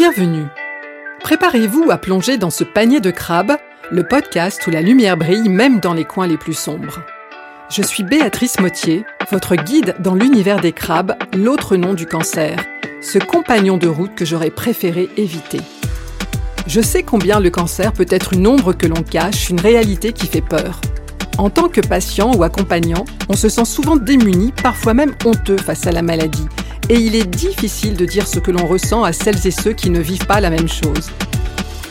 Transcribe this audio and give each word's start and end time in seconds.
Bienvenue. 0.00 0.46
Préparez-vous 1.22 1.90
à 1.90 1.98
plonger 1.98 2.38
dans 2.38 2.48
ce 2.48 2.64
panier 2.64 3.00
de 3.00 3.10
crabes, 3.10 3.58
le 3.90 4.02
podcast 4.02 4.66
où 4.66 4.70
la 4.70 4.80
lumière 4.80 5.18
brille 5.18 5.50
même 5.50 5.78
dans 5.78 5.92
les 5.92 6.06
coins 6.06 6.26
les 6.26 6.38
plus 6.38 6.54
sombres. 6.54 7.02
Je 7.70 7.82
suis 7.82 8.02
Béatrice 8.02 8.60
Mottier, 8.60 9.04
votre 9.30 9.56
guide 9.56 9.96
dans 10.00 10.14
l'univers 10.14 10.58
des 10.58 10.72
crabes, 10.72 11.16
l'autre 11.36 11.76
nom 11.76 11.92
du 11.92 12.06
cancer, 12.06 12.64
ce 13.02 13.18
compagnon 13.18 13.76
de 13.76 13.88
route 13.88 14.14
que 14.14 14.24
j'aurais 14.24 14.48
préféré 14.48 15.10
éviter. 15.18 15.60
Je 16.66 16.80
sais 16.80 17.02
combien 17.02 17.38
le 17.38 17.50
cancer 17.50 17.92
peut 17.92 18.08
être 18.08 18.32
une 18.32 18.46
ombre 18.46 18.72
que 18.72 18.86
l'on 18.86 19.02
cache, 19.02 19.50
une 19.50 19.60
réalité 19.60 20.14
qui 20.14 20.28
fait 20.28 20.40
peur. 20.40 20.80
En 21.36 21.50
tant 21.50 21.68
que 21.68 21.82
patient 21.82 22.34
ou 22.34 22.42
accompagnant, 22.42 23.04
on 23.28 23.36
se 23.36 23.50
sent 23.50 23.66
souvent 23.66 23.96
démuni, 23.96 24.52
parfois 24.62 24.94
même 24.94 25.14
honteux 25.26 25.58
face 25.58 25.86
à 25.86 25.92
la 25.92 26.00
maladie, 26.00 26.48
et 26.90 26.98
il 26.98 27.14
est 27.14 27.24
difficile 27.24 27.94
de 27.94 28.04
dire 28.04 28.26
ce 28.26 28.40
que 28.40 28.50
l'on 28.50 28.66
ressent 28.66 29.04
à 29.04 29.12
celles 29.12 29.46
et 29.46 29.52
ceux 29.52 29.72
qui 29.72 29.90
ne 29.90 30.00
vivent 30.00 30.26
pas 30.26 30.40
la 30.40 30.50
même 30.50 30.68
chose. 30.68 31.08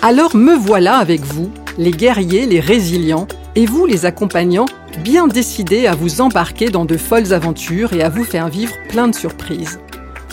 Alors 0.02 0.36
me 0.36 0.54
voilà 0.54 0.98
avec 0.98 1.22
vous, 1.22 1.50
les 1.78 1.92
guerriers, 1.92 2.46
les 2.46 2.60
résilients, 2.60 3.26
et 3.56 3.66
vous 3.66 3.86
les 3.86 4.06
accompagnants, 4.06 4.66
bien 5.02 5.28
décidés 5.28 5.88
à 5.88 5.96
vous 5.96 6.20
embarquer 6.20 6.70
dans 6.70 6.84
de 6.84 6.98
folles 6.98 7.32
aventures 7.32 7.94
et 7.94 8.04
à 8.04 8.10
vous 8.10 8.26
faire 8.26 8.50
vivre 8.50 8.74
plein 8.90 9.08
de 9.08 9.16
surprises. 9.16 9.80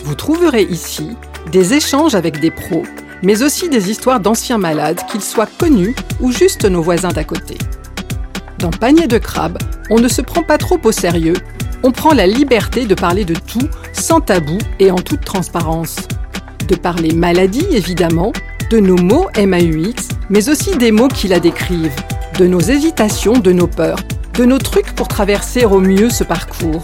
Vous 0.03 0.15
trouverez 0.15 0.63
ici 0.63 1.11
des 1.49 1.73
échanges 1.73 2.15
avec 2.15 2.41
des 2.41 2.51
pros, 2.51 2.83
mais 3.23 3.43
aussi 3.43 3.69
des 3.69 3.89
histoires 3.89 4.19
d'anciens 4.19 4.57
malades, 4.57 4.99
qu'ils 5.09 5.21
soient 5.21 5.47
connus 5.57 5.95
ou 6.19 6.33
juste 6.33 6.65
nos 6.65 6.81
voisins 6.81 7.13
d'à 7.13 7.23
côté. 7.23 7.57
Dans 8.59 8.71
Panier 8.71 9.07
de 9.07 9.17
crabes, 9.17 9.59
on 9.89 9.99
ne 9.99 10.09
se 10.09 10.21
prend 10.21 10.43
pas 10.43 10.57
trop 10.57 10.79
au 10.83 10.91
sérieux 10.91 11.35
on 11.83 11.91
prend 11.91 12.13
la 12.13 12.27
liberté 12.27 12.85
de 12.85 12.95
parler 12.95 13.25
de 13.25 13.35
tout 13.35 13.67
sans 13.93 14.21
tabou 14.21 14.57
et 14.79 14.91
en 14.91 14.97
toute 14.97 15.23
transparence. 15.23 15.97
De 16.67 16.75
parler 16.75 17.13
maladie, 17.13 17.65
évidemment, 17.71 18.33
de 18.69 18.79
nos 18.79 18.97
mots 18.97 19.27
MAUX, 19.37 20.07
mais 20.29 20.49
aussi 20.49 20.75
des 20.77 20.91
mots 20.91 21.07
qui 21.07 21.27
la 21.27 21.39
décrivent, 21.39 21.95
de 22.37 22.47
nos 22.47 22.59
hésitations, 22.59 23.33
de 23.33 23.51
nos 23.51 23.67
peurs, 23.67 23.99
de 24.33 24.45
nos 24.45 24.57
trucs 24.57 24.93
pour 24.93 25.07
traverser 25.07 25.65
au 25.65 25.79
mieux 25.79 26.09
ce 26.09 26.23
parcours. 26.23 26.83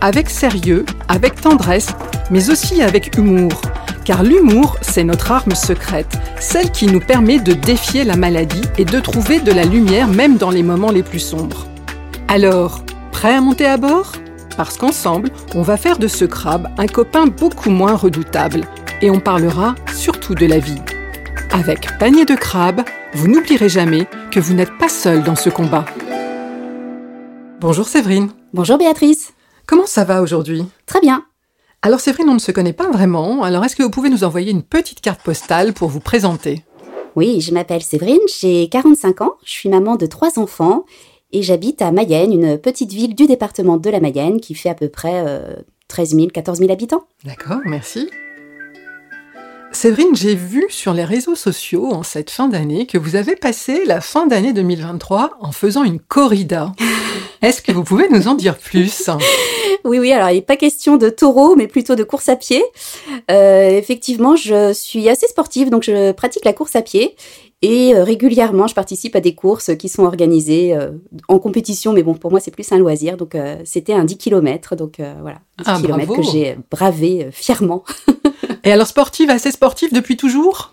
Avec 0.00 0.30
sérieux, 0.30 0.86
avec 1.08 1.40
tendresse, 1.40 1.88
mais 2.30 2.50
aussi 2.50 2.82
avec 2.82 3.16
humour. 3.18 3.60
Car 4.04 4.22
l'humour, 4.22 4.78
c'est 4.80 5.04
notre 5.04 5.30
arme 5.30 5.54
secrète, 5.54 6.18
celle 6.40 6.70
qui 6.70 6.86
nous 6.86 7.00
permet 7.00 7.38
de 7.38 7.52
défier 7.52 8.04
la 8.04 8.16
maladie 8.16 8.62
et 8.78 8.86
de 8.86 8.98
trouver 8.98 9.40
de 9.40 9.52
la 9.52 9.64
lumière 9.64 10.08
même 10.08 10.38
dans 10.38 10.50
les 10.50 10.62
moments 10.62 10.90
les 10.90 11.02
plus 11.02 11.18
sombres. 11.18 11.66
Alors, 12.28 12.82
prêt 13.10 13.34
à 13.34 13.40
monter 13.40 13.66
à 13.66 13.76
bord? 13.76 14.12
Parce 14.56 14.76
qu'ensemble, 14.76 15.30
on 15.54 15.62
va 15.62 15.76
faire 15.76 15.98
de 15.98 16.08
ce 16.08 16.24
crabe 16.24 16.68
un 16.78 16.86
copain 16.86 17.26
beaucoup 17.26 17.70
moins 17.70 17.94
redoutable 17.94 18.62
et 19.02 19.10
on 19.10 19.20
parlera 19.20 19.74
surtout 19.94 20.34
de 20.34 20.46
la 20.46 20.58
vie. 20.58 20.80
Avec 21.50 21.98
Panier 21.98 22.24
de 22.24 22.34
crabe, 22.34 22.82
vous 23.14 23.28
n'oublierez 23.28 23.68
jamais 23.68 24.06
que 24.30 24.40
vous 24.40 24.54
n'êtes 24.54 24.76
pas 24.78 24.88
seul 24.88 25.22
dans 25.22 25.36
ce 25.36 25.50
combat. 25.50 25.84
Bonjour 27.60 27.88
Séverine. 27.88 28.30
Bonjour 28.52 28.78
Béatrice. 28.78 29.32
Comment 29.66 29.86
ça 29.86 30.04
va 30.04 30.22
aujourd'hui? 30.22 30.64
Très 30.86 31.00
bien. 31.00 31.24
Alors 31.82 32.00
Séverine, 32.00 32.28
on 32.28 32.34
ne 32.34 32.38
se 32.38 32.52
connaît 32.52 32.72
pas 32.72 32.90
vraiment, 32.90 33.42
alors 33.42 33.64
est-ce 33.64 33.76
que 33.76 33.82
vous 33.82 33.90
pouvez 33.90 34.10
nous 34.10 34.24
envoyer 34.24 34.50
une 34.50 34.62
petite 34.62 35.00
carte 35.00 35.22
postale 35.22 35.72
pour 35.72 35.88
vous 35.88 36.00
présenter? 36.00 36.64
Oui, 37.16 37.40
je 37.40 37.52
m'appelle 37.52 37.82
Séverine, 37.82 38.20
j'ai 38.38 38.68
45 38.68 39.22
ans, 39.22 39.34
je 39.44 39.50
suis 39.50 39.68
maman 39.68 39.96
de 39.96 40.06
trois 40.06 40.38
enfants 40.38 40.84
et 41.32 41.42
j'habite 41.42 41.82
à 41.82 41.92
Mayenne, 41.92 42.32
une 42.32 42.58
petite 42.58 42.92
ville 42.92 43.14
du 43.14 43.26
département 43.26 43.76
de 43.76 43.90
la 43.90 44.00
Mayenne 44.00 44.40
qui 44.40 44.54
fait 44.54 44.70
à 44.70 44.74
peu 44.74 44.88
près 44.88 45.24
13 45.88 46.14
000, 46.14 46.26
14 46.28 46.58
000 46.58 46.70
habitants. 46.70 47.04
D'accord, 47.24 47.60
merci. 47.64 48.08
Séverine, 49.72 50.16
j'ai 50.16 50.34
vu 50.34 50.66
sur 50.68 50.92
les 50.92 51.04
réseaux 51.04 51.36
sociaux 51.36 51.92
en 51.92 52.02
cette 52.02 52.30
fin 52.30 52.48
d'année 52.48 52.86
que 52.86 52.98
vous 52.98 53.14
avez 53.14 53.36
passé 53.36 53.84
la 53.84 54.00
fin 54.00 54.26
d'année 54.26 54.52
2023 54.52 55.38
en 55.40 55.52
faisant 55.52 55.84
une 55.84 56.00
corrida. 56.00 56.72
Est-ce 57.42 57.62
que 57.62 57.72
vous 57.72 57.84
pouvez 57.84 58.08
nous 58.08 58.26
en 58.28 58.34
dire 58.34 58.58
plus? 58.58 59.08
Oui, 59.84 59.98
oui, 59.98 60.12
alors 60.12 60.28
il 60.28 60.34
n'est 60.34 60.42
pas 60.42 60.56
question 60.56 60.96
de 60.96 61.08
taureau, 61.08 61.56
mais 61.56 61.66
plutôt 61.66 61.94
de 61.94 62.02
course 62.02 62.28
à 62.28 62.36
pied. 62.36 62.62
Euh, 63.30 63.70
effectivement, 63.70 64.36
je 64.36 64.74
suis 64.74 65.08
assez 65.08 65.26
sportive, 65.26 65.70
donc 65.70 65.84
je 65.84 66.12
pratique 66.12 66.44
la 66.44 66.52
course 66.52 66.76
à 66.76 66.82
pied. 66.82 67.16
Et 67.62 67.94
euh, 67.94 68.04
régulièrement, 68.04 68.66
je 68.66 68.74
participe 68.74 69.14
à 69.16 69.20
des 69.20 69.34
courses 69.34 69.76
qui 69.76 69.88
sont 69.90 70.04
organisées 70.04 70.74
euh, 70.74 70.92
en 71.28 71.38
compétition, 71.38 71.92
mais 71.92 72.02
bon, 72.02 72.14
pour 72.14 72.30
moi, 72.30 72.40
c'est 72.40 72.50
plus 72.50 72.70
un 72.72 72.78
loisir. 72.78 73.16
Donc, 73.18 73.34
euh, 73.34 73.56
c'était 73.64 73.92
un 73.92 74.04
10 74.04 74.16
km. 74.16 74.76
Donc, 74.76 74.94
voilà, 75.20 75.40
10 75.58 75.64
Ah, 75.66 75.78
km 75.80 76.06
bravo. 76.06 76.14
que 76.16 76.22
j'ai 76.22 76.56
bravé 76.70 77.24
euh, 77.26 77.30
fièrement. 77.30 77.84
Et 78.64 78.72
alors 78.72 78.86
sportive, 78.86 79.28
assez 79.30 79.50
sportive 79.50 79.92
depuis 79.92 80.16
toujours? 80.16 80.70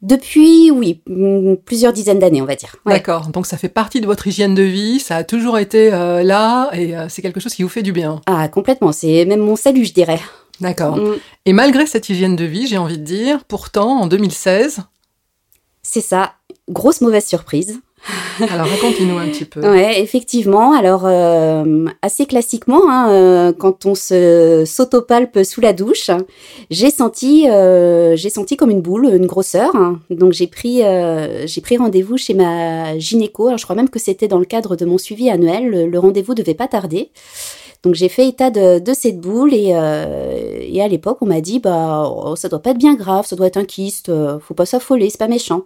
Depuis, 0.00 0.70
oui, 0.70 1.00
mm, 1.06 1.54
plusieurs 1.64 1.92
dizaines 1.92 2.18
d'années, 2.18 2.42
on 2.42 2.46
va 2.46 2.56
dire. 2.56 2.74
Ouais. 2.86 2.94
D'accord, 2.94 3.28
donc 3.28 3.46
ça 3.46 3.56
fait 3.56 3.68
partie 3.68 4.00
de 4.00 4.06
votre 4.06 4.26
hygiène 4.26 4.54
de 4.54 4.62
vie, 4.62 4.98
ça 4.98 5.16
a 5.16 5.24
toujours 5.24 5.58
été 5.58 5.92
euh, 5.94 6.22
là 6.24 6.70
et 6.72 6.96
euh, 6.96 7.06
c'est 7.08 7.22
quelque 7.22 7.38
chose 7.40 7.54
qui 7.54 7.62
vous 7.62 7.68
fait 7.68 7.82
du 7.82 7.92
bien. 7.92 8.20
Ah, 8.26 8.48
complètement. 8.48 8.90
C'est 8.92 9.24
même 9.26 9.40
mon 9.40 9.54
salut, 9.54 9.84
je 9.84 9.92
dirais. 9.94 10.18
D'accord. 10.60 10.96
Mm, 10.96 11.14
Et 11.46 11.52
malgré 11.52 11.86
cette 11.86 12.08
hygiène 12.08 12.34
de 12.36 12.44
vie, 12.44 12.66
j'ai 12.66 12.78
envie 12.78 12.98
de 12.98 13.04
dire, 13.04 13.44
pourtant 13.44 14.00
en 14.00 14.06
2016, 14.08 14.80
C'est 15.82 16.00
ça. 16.00 16.32
Grosse 16.68 17.00
mauvaise 17.00 17.26
surprise. 17.26 17.80
alors 18.50 18.66
racontez-nous 18.66 19.18
un 19.18 19.28
petit 19.28 19.44
peu. 19.44 19.60
Ouais, 19.68 20.00
effectivement. 20.00 20.72
Alors, 20.72 21.02
euh, 21.06 21.86
assez 22.02 22.26
classiquement, 22.26 22.82
hein, 22.88 23.10
euh, 23.10 23.52
quand 23.52 23.86
on 23.86 23.94
se 23.94 24.64
s'autopalpe 24.66 25.44
sous 25.44 25.60
la 25.60 25.72
douche, 25.72 26.10
j'ai 26.70 26.90
senti, 26.90 27.48
euh, 27.48 28.16
j'ai 28.16 28.30
senti 28.30 28.56
comme 28.56 28.70
une 28.70 28.80
boule, 28.80 29.06
une 29.06 29.26
grosseur. 29.26 29.74
hein. 29.76 30.00
Donc, 30.10 30.32
j'ai 30.32 30.46
pris, 30.46 30.82
euh, 30.84 31.46
j'ai 31.46 31.60
pris 31.60 31.76
rendez-vous 31.76 32.16
chez 32.16 32.34
ma 32.34 32.98
gynéco. 32.98 33.46
Alors, 33.48 33.58
je 33.58 33.64
crois 33.64 33.76
même 33.76 33.90
que 33.90 33.98
c'était 34.00 34.28
dans 34.28 34.38
le 34.38 34.44
cadre 34.46 34.74
de 34.76 34.84
mon 34.84 34.98
suivi 34.98 35.30
annuel. 35.30 35.68
Le, 35.68 35.86
le 35.86 35.98
rendez-vous 35.98 36.34
devait 36.34 36.54
pas 36.54 36.68
tarder. 36.68 37.10
Donc, 37.82 37.94
j'ai 37.94 38.08
fait 38.08 38.28
état 38.28 38.50
de, 38.50 38.78
de 38.78 38.94
cette 38.94 39.18
boule 39.20 39.52
et, 39.52 39.72
euh, 39.74 40.58
et 40.60 40.80
à 40.82 40.88
l'époque, 40.88 41.18
on 41.20 41.26
m'a 41.26 41.40
dit, 41.40 41.58
bah, 41.58 42.04
oh, 42.08 42.36
ça 42.36 42.48
doit 42.48 42.60
pas 42.60 42.70
être 42.70 42.78
bien 42.78 42.94
grave, 42.94 43.26
ça 43.26 43.34
doit 43.36 43.46
être 43.48 43.56
un 43.56 43.64
kyste, 43.64 44.08
euh, 44.08 44.38
faut 44.38 44.54
pas 44.54 44.66
s'affoler, 44.66 45.10
c'est 45.10 45.18
pas 45.18 45.26
méchant. 45.28 45.62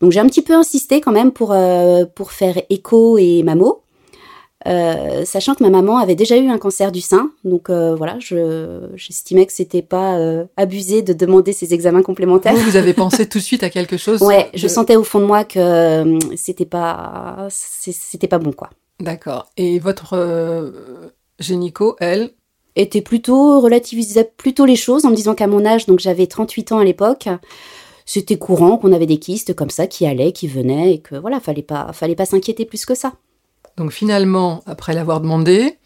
Donc 0.00 0.12
j'ai 0.12 0.20
un 0.20 0.26
petit 0.26 0.40
peu 0.42 0.54
insisté 0.54 1.00
quand 1.02 1.12
même 1.12 1.30
pour, 1.30 1.52
euh, 1.52 2.04
pour 2.06 2.32
faire 2.32 2.60
écho 2.70 3.18
et 3.18 3.42
mammo, 3.42 3.82
euh, 4.66 5.24
sachant 5.26 5.54
que 5.54 5.62
ma 5.62 5.68
maman 5.70 5.98
avait 5.98 6.14
déjà 6.14 6.36
eu 6.38 6.48
un 6.48 6.56
cancer 6.58 6.90
du 6.90 7.00
sein. 7.02 7.30
Donc 7.44 7.68
voilà, 7.70 8.16
je- 8.18 8.88
j'estimais 8.94 9.44
que 9.46 9.52
c'était 9.52 9.82
pas 9.82 10.18
abusé 10.56 11.02
de 11.02 11.12
demander 11.12 11.52
ces 11.52 11.74
examens 11.74 12.02
complémentaires. 12.02 12.54
Vous, 12.54 12.70
vous 12.70 12.76
avez 12.76 12.94
pensé 12.94 13.28
tout 13.28 13.38
de 13.38 13.42
suite 13.44 13.62
à 13.62 13.68
quelque 13.70 13.98
chose 13.98 14.22
Ouais, 14.22 14.48
je 14.54 14.68
sentais 14.68 14.96
au 14.96 15.04
fond 15.04 15.20
de 15.20 15.26
moi 15.26 15.44
que 15.44 16.18
c'était 16.34 16.64
pas 16.64 17.46
c'était 17.50 18.26
pas 18.28 18.38
bon 18.38 18.52
quoi. 18.52 18.70
D'accord. 19.00 19.46
Et 19.58 19.78
votre 19.78 20.16
génico, 21.40 21.96
elle, 21.98 22.30
Était 22.76 23.02
plutôt 23.02 23.60
relativisait 23.60 24.30
plutôt 24.36 24.64
les 24.64 24.76
choses 24.76 25.04
en 25.04 25.10
me 25.10 25.16
disant 25.16 25.34
qu'à 25.34 25.48
mon 25.48 25.66
âge, 25.66 25.86
donc 25.86 25.98
j'avais 25.98 26.28
38 26.28 26.70
ans 26.70 26.78
à 26.78 26.84
l'époque, 26.84 27.28
c'était 28.06 28.38
courant 28.38 28.78
qu'on 28.78 28.92
avait 28.92 29.06
des 29.06 29.18
kystes 29.18 29.54
comme 29.54 29.70
ça 29.70 29.88
qui 29.88 30.06
allaient, 30.06 30.32
qui 30.32 30.46
venaient 30.46 30.94
et 30.94 30.98
que 31.00 31.16
voilà, 31.16 31.40
fallait 31.40 31.62
pas 31.62 31.92
fallait 31.92 32.14
pas 32.14 32.26
s'inquiéter 32.26 32.64
plus 32.64 32.86
que 32.86 32.94
ça. 32.94 33.14
donc 33.76 33.90
finalement, 33.90 34.62
après 34.66 34.94
l'avoir 34.94 35.20
demandé, 35.20 35.78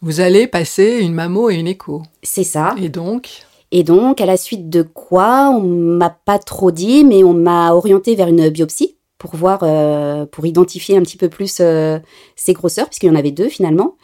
vous 0.00 0.20
allez 0.20 0.46
passer 0.46 0.98
une 1.00 1.12
mammo 1.12 1.50
et 1.50 1.56
une 1.56 1.66
écho. 1.66 2.02
C'est 2.22 2.44
ça. 2.44 2.76
Et 2.80 2.88
donc, 2.88 3.42
Et 3.72 3.82
donc, 3.82 4.20
à 4.20 4.26
la 4.26 4.36
suite 4.36 4.70
de 4.70 4.82
quoi, 4.82 5.50
on 5.50 5.60
m'a 5.60 6.10
pas 6.10 6.38
trop 6.38 6.70
dit, 6.70 7.04
mais 7.04 7.24
on 7.24 7.34
m'a 7.34 7.72
orienté 7.72 8.14
vers 8.14 8.28
une 8.28 8.48
biopsie 8.48 8.96
pour 9.18 9.34
voir, 9.34 9.60
euh, 9.62 10.24
pour 10.24 10.46
identifier 10.46 10.96
un 10.96 11.02
petit 11.02 11.16
peu 11.16 11.28
plus 11.28 11.58
euh, 11.60 11.98
ces 12.36 12.52
grosseurs, 12.52 12.86
puisqu'il 12.86 13.08
y 13.08 13.10
en 13.10 13.16
avait 13.16 13.32
deux 13.32 13.48
finalement. 13.48 13.96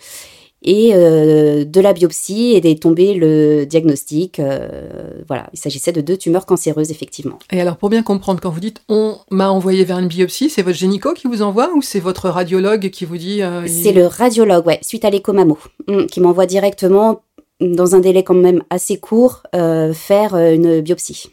Et 0.67 0.93
euh, 0.95 1.65
de 1.65 1.81
la 1.81 1.93
biopsie 1.93 2.53
est 2.63 2.83
tombé 2.83 3.13
le 3.15 3.65
diagnostic. 3.67 4.39
euh, 4.41 5.11
voilà, 5.29 5.49
il 5.53 5.59
s'agissait 5.59 5.93
de 5.93 6.01
deux 6.01 6.17
tumeurs 6.17 6.47
cancéreuses, 6.47 6.91
effectivement. 6.91 7.39
et 7.53 7.61
alors 7.61 7.77
pour 7.77 7.91
bien 7.91 8.03
comprendre, 8.03 8.41
quand 8.41 8.51
vous 8.51 8.61
dites 8.61 8.81
on 8.89 9.17
m'a 9.31 9.51
envoyé 9.51 9.85
vers 9.85 9.99
une 9.99 10.09
biopsie, 10.09 10.49
c'est 10.49 10.63
votre 10.63 10.77
gynéco 10.79 11.13
qui 11.13 11.27
vous 11.29 11.43
envoie 11.43 11.71
ou 11.75 11.83
c'est 11.83 12.01
votre 12.01 12.29
radiologue 12.31 12.89
qui 12.91 13.05
vous 13.05 13.19
dit 13.19 13.43
euh, 13.43 13.63
il- 13.67 13.71
C'est 13.71 13.93
le 13.93 14.07
radiologue, 14.07 14.67
ouais, 14.67 14.79
suite 14.83 15.05
à 15.05 15.11
l'écho-mammo, 15.11 15.59
hum, 15.89 16.07
qui 16.07 16.21
m'envoie 16.21 16.47
directement, 16.47 17.23
dans 17.61 17.95
un 17.95 18.01
délai 18.01 18.25
quand 18.25 18.35
même 18.35 18.63
assez 18.71 18.97
court, 18.99 19.43
faire 19.53 20.35
une 20.37 20.81
biopsie. 20.81 21.31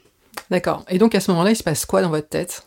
D'accord. 0.49 0.83
Et 0.89 0.97
donc 0.97 1.15
à 1.15 1.19
ce 1.21 1.31
moment-là, 1.31 1.51
il 1.51 1.55
se 1.55 1.63
passe 1.63 1.85
quoi 1.85 2.01
dans 2.01 2.09
votre 2.09 2.27
tête? 2.27 2.63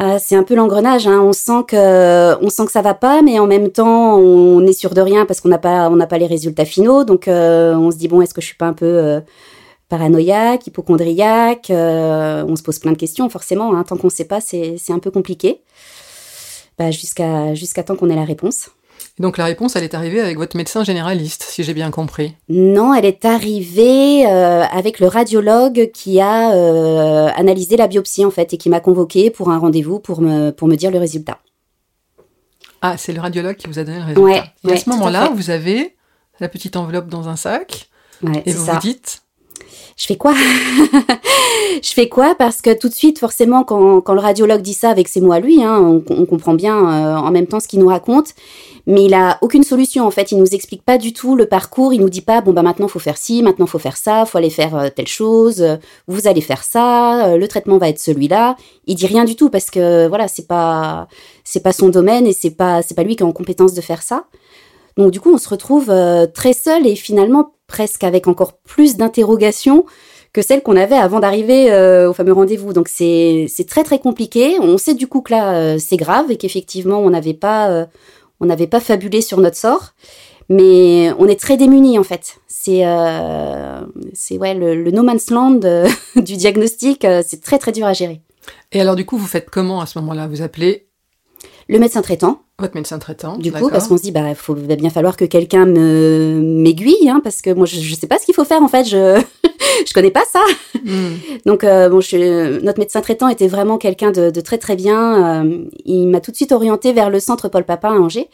Ah, 0.00 0.20
c'est 0.20 0.36
un 0.36 0.44
peu 0.44 0.54
l'engrenage. 0.54 1.08
Hein. 1.08 1.20
On 1.20 1.32
sent 1.32 1.64
que, 1.66 2.36
on 2.40 2.48
sent 2.50 2.66
que 2.66 2.70
ça 2.70 2.82
va 2.82 2.94
pas, 2.94 3.20
mais 3.20 3.40
en 3.40 3.48
même 3.48 3.70
temps, 3.72 4.16
on 4.16 4.64
est 4.64 4.72
sûr 4.72 4.94
de 4.94 5.00
rien 5.00 5.26
parce 5.26 5.40
qu'on 5.40 5.48
n'a 5.48 5.58
pas, 5.58 5.90
on 5.90 5.96
n'a 5.96 6.06
pas 6.06 6.18
les 6.18 6.28
résultats 6.28 6.64
finaux. 6.64 7.02
Donc, 7.02 7.26
euh, 7.26 7.74
on 7.74 7.90
se 7.90 7.96
dit 7.96 8.06
bon, 8.06 8.20
est-ce 8.22 8.32
que 8.32 8.40
je 8.40 8.46
suis 8.46 8.56
pas 8.56 8.66
un 8.66 8.74
peu 8.74 8.86
euh, 8.86 9.20
paranoïaque, 9.88 10.68
hypochondriaque 10.68 11.70
Euh, 11.70 12.44
On 12.48 12.54
se 12.54 12.62
pose 12.62 12.78
plein 12.78 12.92
de 12.92 12.96
questions, 12.96 13.28
forcément. 13.28 13.74
Hein. 13.74 13.82
Tant 13.82 13.96
qu'on 13.96 14.06
ne 14.06 14.12
sait 14.12 14.24
pas, 14.24 14.40
c'est, 14.40 14.76
c'est 14.78 14.92
un 14.92 15.00
peu 15.00 15.10
compliqué. 15.10 15.62
Bah, 16.78 16.92
jusqu'à, 16.92 17.54
jusqu'à 17.54 17.82
qu'on 17.82 18.08
ait 18.08 18.14
la 18.14 18.24
réponse. 18.24 18.70
Donc 19.18 19.36
la 19.38 19.44
réponse, 19.46 19.74
elle 19.76 19.84
est 19.84 19.94
arrivée 19.94 20.20
avec 20.20 20.36
votre 20.38 20.56
médecin 20.56 20.84
généraliste, 20.84 21.42
si 21.48 21.64
j'ai 21.64 21.74
bien 21.74 21.90
compris. 21.90 22.34
Non, 22.48 22.94
elle 22.94 23.04
est 23.04 23.24
arrivée 23.24 24.26
euh, 24.26 24.62
avec 24.64 25.00
le 25.00 25.06
radiologue 25.08 25.90
qui 25.92 26.20
a 26.20 26.52
euh, 26.54 27.28
analysé 27.36 27.76
la 27.76 27.88
biopsie 27.88 28.24
en 28.24 28.30
fait 28.30 28.52
et 28.54 28.56
qui 28.58 28.70
m'a 28.70 28.80
convoqué 28.80 29.30
pour 29.30 29.50
un 29.50 29.58
rendez-vous 29.58 29.98
pour 29.98 30.20
me, 30.20 30.50
pour 30.50 30.68
me 30.68 30.76
dire 30.76 30.90
le 30.90 30.98
résultat. 30.98 31.38
Ah, 32.80 32.96
c'est 32.96 33.12
le 33.12 33.20
radiologue 33.20 33.56
qui 33.56 33.66
vous 33.66 33.78
a 33.78 33.84
donné 33.84 33.98
le 33.98 34.04
résultat. 34.04 34.22
Ouais, 34.22 34.42
et 34.68 34.72
à 34.72 34.76
ce 34.76 34.88
moment-là, 34.90 35.30
vous 35.34 35.50
avez 35.50 35.96
la 36.40 36.48
petite 36.48 36.76
enveloppe 36.76 37.08
dans 37.08 37.28
un 37.28 37.36
sac 37.36 37.88
Ouais, 38.22 38.42
et 38.46 38.52
vous 38.52 38.66
ça. 38.66 38.74
vous 38.74 38.78
dites 38.80 39.22
Je 39.98 40.06
fais 40.06 40.16
quoi? 40.16 40.32
Je 41.82 41.92
fais 41.92 42.08
quoi? 42.08 42.36
Parce 42.36 42.62
que 42.62 42.72
tout 42.72 42.88
de 42.88 42.94
suite, 42.94 43.18
forcément, 43.18 43.64
quand, 43.64 44.00
quand 44.00 44.14
le 44.14 44.20
radiologue 44.20 44.62
dit 44.62 44.72
ça 44.72 44.90
avec 44.90 45.08
ses 45.08 45.20
mots 45.20 45.32
à 45.32 45.40
lui, 45.40 45.60
hein, 45.62 46.00
on, 46.08 46.24
comprend 46.24 46.54
bien 46.54 46.76
euh, 46.76 47.16
en 47.16 47.32
même 47.32 47.48
temps 47.48 47.58
ce 47.58 47.66
qu'il 47.66 47.80
nous 47.80 47.88
raconte. 47.88 48.28
Mais 48.86 49.04
il 49.06 49.12
a 49.14 49.38
aucune 49.42 49.64
solution 49.64 50.06
en 50.06 50.12
fait. 50.12 50.30
Il 50.30 50.38
nous 50.38 50.54
explique 50.54 50.82
pas 50.84 50.98
du 50.98 51.12
tout 51.12 51.34
le 51.34 51.46
parcours. 51.46 51.92
Il 51.92 52.00
nous 52.00 52.08
dit 52.08 52.20
pas 52.20 52.40
bon 52.40 52.52
bah 52.52 52.62
maintenant 52.62 52.86
faut 52.86 53.00
faire 53.00 53.18
ci, 53.18 53.42
maintenant 53.42 53.66
faut 53.66 53.80
faire 53.80 53.96
ça, 53.96 54.24
faut 54.24 54.38
aller 54.38 54.50
faire 54.50 54.76
euh, 54.76 54.88
telle 54.88 55.08
chose. 55.08 55.60
euh, 55.62 55.76
Vous 56.06 56.28
allez 56.28 56.42
faire 56.42 56.62
ça. 56.62 57.36
le 57.36 57.48
traitement 57.48 57.78
va 57.78 57.88
être 57.88 57.98
celui-là. 57.98 58.56
Il 58.86 58.94
dit 58.94 59.06
rien 59.06 59.24
du 59.24 59.34
tout 59.34 59.50
parce 59.50 59.68
que 59.68 60.06
voilà 60.06 60.28
c'est 60.28 60.46
pas 60.46 61.08
c'est 61.42 61.62
pas 61.62 61.72
son 61.72 61.88
domaine 61.88 62.24
et 62.26 62.32
c'est 62.32 62.50
pas 62.52 62.82
c'est 62.82 62.94
pas 62.94 63.02
lui 63.02 63.16
qui 63.16 63.24
est 63.24 63.26
en 63.26 63.32
compétence 63.32 63.74
de 63.74 63.80
faire 63.80 64.02
ça. 64.02 64.26
Donc 64.96 65.10
du 65.10 65.18
coup 65.20 65.32
on 65.34 65.38
se 65.38 65.48
retrouve 65.48 65.92
très 66.32 66.52
seul 66.52 66.86
et 66.86 66.94
finalement 66.94 67.50
presque 67.68 68.02
avec 68.02 68.26
encore 68.26 68.54
plus 68.54 68.96
d'interrogations 68.96 69.84
que 70.32 70.42
celles 70.42 70.62
qu'on 70.62 70.76
avait 70.76 70.96
avant 70.96 71.20
d'arriver 71.20 71.70
euh, 71.70 72.10
au 72.10 72.12
fameux 72.12 72.32
rendez-vous. 72.32 72.72
Donc 72.72 72.88
c'est 72.88 73.48
très 73.68 73.84
très 73.84 74.00
compliqué. 74.00 74.58
On 74.60 74.76
sait 74.78 74.94
du 74.94 75.06
coup 75.06 75.20
que 75.20 75.32
là 75.32 75.54
euh, 75.54 75.78
c'est 75.78 75.96
grave 75.96 76.30
et 76.30 76.36
qu'effectivement 76.36 76.98
on 76.98 77.10
n'avait 77.10 77.34
pas 77.34 77.70
euh, 77.70 77.86
on 78.40 78.46
n'avait 78.46 78.66
pas 78.66 78.80
fabulé 78.80 79.20
sur 79.20 79.38
notre 79.38 79.56
sort, 79.56 79.94
mais 80.48 81.10
on 81.18 81.26
est 81.26 81.38
très 81.38 81.56
démunis 81.56 81.98
en 81.98 82.04
fait. 82.04 82.38
C'est 82.46 82.84
c'est 84.14 84.38
ouais 84.38 84.54
le, 84.54 84.82
le 84.82 84.90
no 84.90 85.02
man's 85.02 85.30
land 85.30 85.60
du 86.16 86.36
diagnostic. 86.36 87.06
c'est 87.26 87.42
très 87.42 87.58
très 87.58 87.72
dur 87.72 87.86
à 87.86 87.92
gérer. 87.92 88.20
Et 88.72 88.80
alors 88.80 88.96
du 88.96 89.04
coup, 89.04 89.16
vous 89.18 89.26
faites 89.26 89.50
comment 89.50 89.80
à 89.80 89.86
ce 89.86 89.98
moment-là? 89.98 90.26
Vous 90.26 90.42
appelez 90.42 90.87
Le 91.70 91.78
médecin 91.78 92.00
traitant, 92.02 92.40
votre 92.58 92.74
médecin 92.74 92.98
traitant 92.98 93.36
du 93.36 93.52
coup, 93.52 93.68
parce 93.70 93.86
qu'on 93.88 93.98
se 93.98 94.02
dit 94.02 94.10
bah 94.10 94.34
faut 94.34 94.54
va 94.54 94.74
bien 94.76 94.88
falloir 94.90 95.16
que 95.16 95.26
quelqu'un 95.26 95.66
me 95.66 96.40
m'aiguille, 96.42 97.08
hein, 97.10 97.20
parce 97.22 97.42
que 97.42 97.50
moi 97.50 97.66
je, 97.66 97.78
je 97.78 97.94
sais 97.94 98.06
pas 98.06 98.18
ce 98.18 98.24
qu'il 98.24 98.34
faut 98.34 98.44
faire 98.44 98.62
en 98.62 98.68
fait. 98.68 98.84
Je 98.84 99.20
je 99.86 99.92
connais 99.92 100.10
pas 100.10 100.24
ça. 100.32 100.40
Hmm. 100.82 101.14
Donc 101.44 101.64
euh, 101.64 101.88
bon, 101.90 102.00
je- 102.00 102.58
notre 102.60 102.78
médecin 102.78 103.00
traitant 103.02 103.28
était 103.28 103.48
vraiment 103.48 103.76
quelqu'un 103.76 104.10
de, 104.12 104.30
de 104.30 104.40
très 104.40 104.56
très 104.58 104.76
bien. 104.76 105.44
Euh, 105.44 105.64
il 105.84 106.08
m'a 106.08 106.20
tout 106.20 106.30
de 106.30 106.36
suite 106.36 106.52
orienté 106.52 106.92
vers 106.94 107.10
le 107.10 107.20
centre 107.20 107.48
Paul 107.48 107.64
Papin 107.64 107.90
à 107.94 107.98
Angers. 107.98 108.28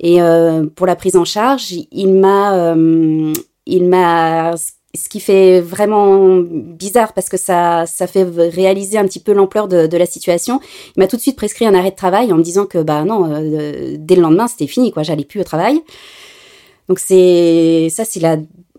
Et 0.00 0.22
euh, 0.22 0.64
pour 0.74 0.86
la 0.86 0.96
prise 0.96 1.16
en 1.16 1.26
charge, 1.26 1.72
il 1.92 2.14
m'a, 2.14 2.74
il 3.66 3.88
m'a, 3.88 4.54
ce 4.94 5.08
qui 5.08 5.20
fait 5.20 5.60
vraiment 5.60 6.40
bizarre 6.40 7.12
parce 7.12 7.28
que 7.28 7.36
ça, 7.36 7.84
ça 7.86 8.06
fait 8.06 8.24
réaliser 8.24 8.98
un 8.98 9.04
petit 9.04 9.20
peu 9.20 9.32
l'ampleur 9.32 9.68
de, 9.68 9.86
de 9.86 9.96
la 9.96 10.06
situation. 10.06 10.60
Il 10.96 11.00
m'a 11.00 11.06
tout 11.06 11.16
de 11.16 11.20
suite 11.20 11.36
prescrit 11.36 11.66
un 11.66 11.74
arrêt 11.74 11.92
de 11.92 11.96
travail 11.96 12.32
en 12.32 12.36
me 12.36 12.42
disant 12.42 12.66
que 12.66 12.78
bah 12.78 13.04
non, 13.04 13.30
euh, 13.30 13.94
dès 13.98 14.16
le 14.16 14.22
lendemain 14.22 14.48
c'était 14.48 14.66
fini 14.66 14.90
quoi, 14.90 15.02
j'allais 15.02 15.24
plus 15.24 15.40
au 15.40 15.44
travail. 15.44 15.80
Donc 16.88 16.98
c'est 16.98 17.88
ça, 17.90 18.04
c'est 18.04 18.20
la 18.20 18.36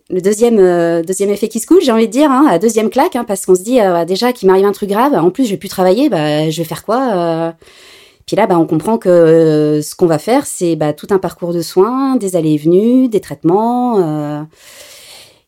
le 0.10 0.19
deuxième 0.19 0.60
euh, 0.60 1.02
deuxième 1.02 1.30
effet 1.30 1.48
qui 1.48 1.62
se 1.62 1.68
coule, 1.68 1.81
j'ai 1.81 1.94
envie 1.94 2.08
de 2.08 2.12
dire, 2.12 2.30
hein, 2.30 2.46
la 2.50 2.60
deuxième 2.60 2.90
claque, 2.90 3.16
hein, 3.16 3.24
parce 3.24 3.46
qu'on 3.46 3.56
se 3.56 3.63
dit 3.63 3.80
euh, 3.80 4.04
déjà 4.04 4.34
qu'il 4.34 4.50
m'arrive 4.50 4.66
un 4.66 4.74
truc 4.74 4.90
grave. 4.90 5.13
En 5.13 5.31
plus, 5.31 5.46
je 5.46 5.52
vais 5.52 5.58
plus 5.58 5.69
travailler, 5.69 6.10
bah 6.10 6.50
je 6.50 6.58
vais 6.58 6.68
faire 6.68 6.84
quoi 6.84 7.56
Puis 8.25 8.36
là, 8.36 8.48
bah 8.48 8.60
on 8.60 8.68
comprend 8.68 8.98
que 8.98 9.80
ce 9.81 9.96
qu'on 9.96 10.08
va 10.08 10.19
faire, 10.19 10.46
c'est 10.46 10.75
bah, 10.75 10.92
tout 10.92 11.08
un 11.12 11.19
parcours 11.19 11.54
de 11.54 11.62
soins, 11.62 12.18
des 12.18 12.36
allées 12.36 12.56
et 12.56 12.58
venues, 12.58 13.08
des 13.08 13.22
traitements, 13.22 14.46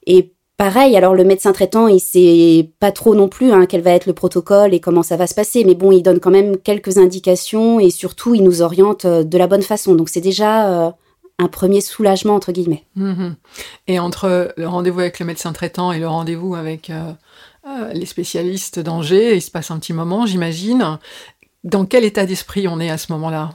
et 0.08 0.34
Pareil, 0.58 0.96
alors 0.96 1.16
le 1.16 1.24
médecin 1.24 1.52
traitant, 1.52 1.88
il 1.88 2.00
sait 2.00 2.72
pas 2.80 2.92
trop 2.92 3.16
non 3.16 3.28
plus 3.28 3.52
hein, 3.52 3.66
quel 3.66 3.82
va 3.82 3.92
être 3.92 4.06
le 4.06 4.14
protocole 4.14 4.74
et 4.74 4.80
comment 4.80 5.04
ça 5.04 5.18
va 5.18 5.26
se 5.26 5.34
passer, 5.34 5.64
mais 5.64 5.74
bon, 5.74 5.92
il 5.92 6.04
donne 6.04 6.20
quand 6.20 6.32
même 6.32 6.58
quelques 6.58 6.98
indications 6.98 7.80
et 7.80 7.90
surtout, 7.90 8.36
il 8.36 8.44
nous 8.44 8.62
oriente 8.62 9.06
euh, 9.06 9.24
de 9.24 9.38
la 9.38 9.48
bonne 9.48 9.64
façon. 9.64 9.96
Donc 9.96 10.10
c'est 10.10 10.22
déjà 10.22 10.88
euh, 10.88 10.92
un 11.40 11.48
premier 11.48 11.82
soulagement 11.82 12.36
entre 12.36 12.52
guillemets. 12.52 12.84
Mhm. 12.96 13.36
Et 13.88 14.00
entre 14.00 14.54
le 14.56 14.68
rendez-vous 14.68 15.00
avec 15.00 15.20
le 15.20 15.26
médecin 15.26 15.54
traitant 15.54 15.92
et 15.92 16.00
le 16.00 16.08
rendez-vous 16.08 16.56
avec 16.56 16.90
euh, 16.90 17.12
euh, 17.68 17.94
les 17.94 18.06
spécialistes 18.06 18.80
d'Angers, 18.80 19.36
il 19.36 19.42
se 19.42 19.52
passe 19.52 19.72
un 19.72 19.80
petit 19.80 19.94
moment, 19.94 20.26
j'imagine. 20.26 21.00
Dans 21.64 21.86
quel 21.86 22.04
état 22.04 22.26
d'esprit 22.26 22.68
on 22.68 22.80
est 22.80 22.90
à 22.90 22.98
ce 22.98 23.12
moment-là? 23.14 23.52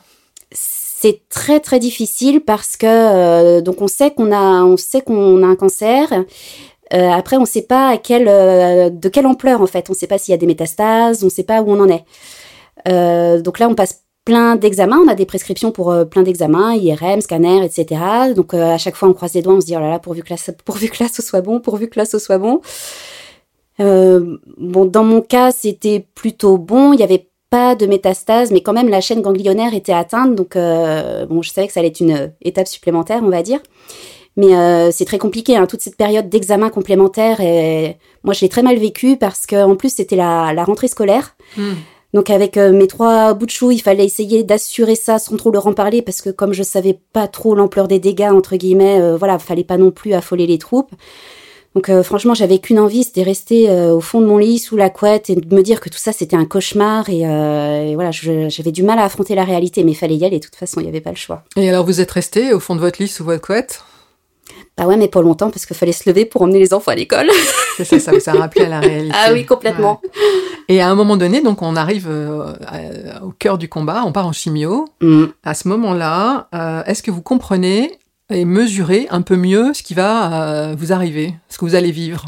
C'est 0.51 1.29
très 1.29 1.61
très 1.61 1.79
difficile 1.79 2.41
parce 2.41 2.77
que 2.77 2.87
euh, 2.87 3.61
donc 3.61 3.81
on 3.81 3.89
sait 3.89 4.11
qu'on 4.11 4.33
a 4.33 4.65
on 4.65 4.77
sait 4.77 5.03
qu'on 5.03 5.43
a 5.43 5.47
un 5.47 5.57
cancer. 5.57 6.09
Euh, 6.95 7.11
après, 7.11 7.37
on 7.37 7.43
ne 7.43 7.47
sait 7.47 7.63
pas 7.63 7.95
euh, 8.11 8.91
de 8.91 9.09
quelle 9.09 9.27
ampleur 9.27 9.61
en 9.61 9.67
fait. 9.67 9.89
On 9.89 9.93
ne 9.93 9.97
sait 9.97 10.07
pas 10.07 10.19
s'il 10.19 10.33
y 10.33 10.35
a 10.35 10.39
des 10.39 10.47
métastases, 10.47 11.23
on 11.23 11.27
ne 11.27 11.31
sait 11.31 11.45
pas 11.45 11.63
où 11.63 11.71
on 11.71 11.81
en 11.81 11.89
est. 11.89 12.05
Euh, 12.89 13.41
donc 13.41 13.59
là, 13.59 13.69
on 13.69 13.75
passe 13.75 14.05
plein 14.25 14.57
d'examens. 14.57 14.99
On 15.05 15.09
a 15.09 15.15
des 15.15 15.27
prescriptions 15.27 15.71
pour 15.71 15.95
plein 16.11 16.23
d'examens, 16.23 16.75
IRM, 16.75 17.21
scanner, 17.21 17.65
etc. 17.65 18.35
Donc 18.35 18.55
à 18.55 18.79
chaque 18.79 18.97
fois, 18.97 19.09
on 19.09 19.15
croise 19.15 19.35
les 19.35 19.43
doigts, 19.43 19.55
on 19.55 19.61
se 19.61 19.67
dit 19.67 19.77
oh 19.77 19.81
là 19.81 19.91
là, 19.91 19.99
pourvu 19.99 20.23
que 20.23 20.31
là, 20.33 20.37
pourvu 20.65 20.89
que 20.89 21.23
soit 21.23 21.41
bon, 21.41 21.61
pourvu 21.61 21.89
que 21.89 21.99
là, 21.99 22.05
soit 22.07 22.39
bon. 22.39 22.61
Bon, 23.79 24.85
dans 24.87 25.05
mon 25.05 25.21
cas, 25.23 25.53
c'était 25.53 26.07
plutôt 26.15 26.59
bon. 26.59 26.93
Il 26.93 27.01
y 27.01 27.03
avait 27.03 27.29
pas 27.51 27.75
de 27.75 27.87
métastases, 27.87 28.51
mais 28.51 28.61
quand 28.61 28.75
même 28.75 28.89
la 28.89 29.01
chaîne 29.01 29.23
ganglionnaire 29.23 29.73
était 29.73 29.93
atteinte, 29.93 30.35
donc 30.35 30.55
bon, 30.57 31.43
je 31.43 31.51
savais 31.51 31.67
que 31.67 31.73
ça 31.73 31.81
allait 31.81 31.89
être 31.89 32.01
une 32.01 32.33
étape 32.43 32.69
supplémentaire, 32.69 33.21
on 33.23 33.31
va 33.31 33.43
dire. 33.43 33.61
Mais 34.39 34.55
euh, 34.55 34.91
c'est 34.93 35.05
très 35.05 35.19
compliqué, 35.19 35.57
hein, 35.57 35.67
toute 35.67 35.83
cette 35.83 35.97
période 35.97 36.31
d'examen 36.31 36.71
complémentaire. 36.71 37.41
Et 37.41 37.99
moi, 38.23 38.33
je 38.33 38.41
l'ai 38.41 38.49
très 38.49 38.63
mal 38.63 38.79
vécu 38.79 39.17
parce 39.17 39.45
que 39.45 39.63
en 39.63 39.75
plus 39.77 39.93
c'était 39.93 40.17
la, 40.17 40.53
la 40.55 40.65
rentrée 40.65 40.89
scolaire. 40.89 41.37
Hmm. 41.57 41.75
Donc 42.15 42.31
avec 42.31 42.57
euh, 42.57 42.73
mes 42.73 42.87
trois 42.87 43.35
bouts 43.35 43.47
de 43.47 43.51
chou, 43.51 43.71
il 43.71 43.83
fallait 43.83 44.05
essayer 44.05 44.43
d'assurer 44.43 44.95
ça 44.95 45.19
sans 45.19 45.37
trop 45.37 45.51
leur 45.51 45.67
en 45.67 45.75
parler 45.75 46.01
parce 46.01 46.23
que 46.23 46.31
comme 46.31 46.55
je 46.55 46.63
savais 46.63 46.99
pas 47.13 47.29
trop 47.29 47.55
l'ampleur 47.55 47.87
des 47.89 47.99
dégâts 47.99 48.31
entre 48.33 48.57
guillemets, 48.57 49.01
euh, 49.01 49.17
voilà, 49.17 49.39
fallait 49.39 49.65
pas 49.65 49.77
non 49.77 49.91
plus 49.91 50.15
affoler 50.15 50.47
les 50.47 50.57
troupes. 50.57 50.93
Donc 51.75 51.91
euh, 51.91 52.03
franchement, 52.03 52.33
j'avais 52.33 52.61
qu'une 52.61 52.79
envie, 52.79 53.05
c'était 53.05 53.25
rester 53.25 53.69
euh, 53.69 53.93
au 53.93 54.01
fond 54.01 54.23
de 54.23 54.27
mon 54.27 54.39
lit 54.39 54.59
sous 54.59 54.77
la 54.77 54.89
couette 54.89 55.29
et 55.29 55.35
de 55.35 55.55
me 55.55 55.63
dire 55.63 55.81
que 55.81 55.91
tout 55.91 55.99
ça 55.99 56.13
c'était 56.13 56.37
un 56.37 56.47
cauchemar 56.47 57.11
et, 57.11 57.21
et 57.21 57.95
voilà, 57.95 58.11
j'avais 58.13 58.73
du 58.73 58.83
mal 58.83 58.99
à 58.99 59.05
affronter 59.05 59.35
la 59.35 59.45
réalité, 59.45 59.85
mais 59.85 59.93
il 59.93 59.97
fallait 59.97 60.17
y 60.17 60.25
aller. 60.25 60.39
De 60.39 60.45
toute 60.45 60.57
façon, 60.57 60.81
il 60.81 60.85
n'y 60.85 60.89
avait 60.89 61.03
pas 61.03 61.11
le 61.11 61.17
choix. 61.17 61.43
Et 61.57 61.69
alors 61.69 61.85
vous 61.85 62.01
êtes 62.01 62.11
resté 62.11 62.55
au 62.55 62.61
fond 62.61 62.75
de 62.75 62.81
votre 62.81 63.03
lit 63.03 63.09
sous 63.09 63.25
votre 63.25 63.43
couette? 63.43 63.83
Bah 64.77 64.87
ouais, 64.87 64.97
mais 64.97 65.09
pas 65.09 65.23
longtemps 65.23 65.51
parce 65.51 65.67
qu'il 65.67 65.77
fallait 65.77 65.93
se 65.93 66.09
lever 66.09 66.25
pour 66.25 66.43
emmener 66.43 66.61
les 66.61 66.73
enfants 66.73 66.93
à 66.93 66.95
l'école. 66.95 67.29
C'est 67.77 67.85
ça, 67.85 67.99
ça 67.99 68.13
vous 68.13 68.29
a 68.39 68.41
rappelé 68.43 68.67
à 68.67 68.69
la 68.69 68.81
réalité. 68.81 69.17
ah 69.21 69.33
oui, 69.33 69.45
complètement. 69.45 70.01
Ouais. 70.05 70.11
Et 70.69 70.81
à 70.81 70.89
un 70.89 70.95
moment 70.95 71.17
donné, 71.17 71.41
donc 71.41 71.63
on 71.63 71.75
arrive 71.77 72.07
euh, 72.09 72.53
à- 72.67 73.25
au 73.25 73.31
cœur 73.31 73.59
du 73.59 73.69
combat, 73.69 74.03
on 74.07 74.13
part 74.13 74.27
en 74.27 74.33
chimio. 74.33 74.87
Mm. 75.01 75.25
À 75.45 75.55
ce 75.55 75.67
moment-là, 75.69 76.49
euh, 76.55 76.83
est-ce 76.85 77.03
que 77.03 77.11
vous 77.11 77.23
comprenez 77.23 77.99
et 78.31 78.45
mesurez 78.45 79.07
un 79.11 79.23
peu 79.23 79.37
mieux 79.37 79.73
ce 79.75 79.83
qui 79.83 79.95
va 79.95 80.43
euh, 80.43 80.75
vous 80.79 80.93
arriver, 80.93 81.35
ce 81.49 81.59
que 81.59 81.65
vous 81.65 81.75
allez 81.75 81.91
vivre? 81.91 82.27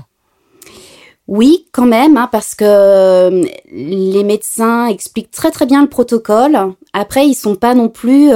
Oui, 1.28 1.66
quand 1.70 1.86
même, 1.86 2.16
hein, 2.16 2.28
parce 2.32 2.56
que 2.56 3.30
les 3.70 4.24
médecins 4.24 4.86
expliquent 4.88 5.30
très 5.30 5.52
très 5.52 5.66
bien 5.66 5.82
le 5.82 5.88
protocole. 5.88 6.58
Après, 6.92 7.26
ils 7.28 7.34
sont 7.34 7.54
pas 7.54 7.74
non 7.74 7.88
plus. 7.88 8.30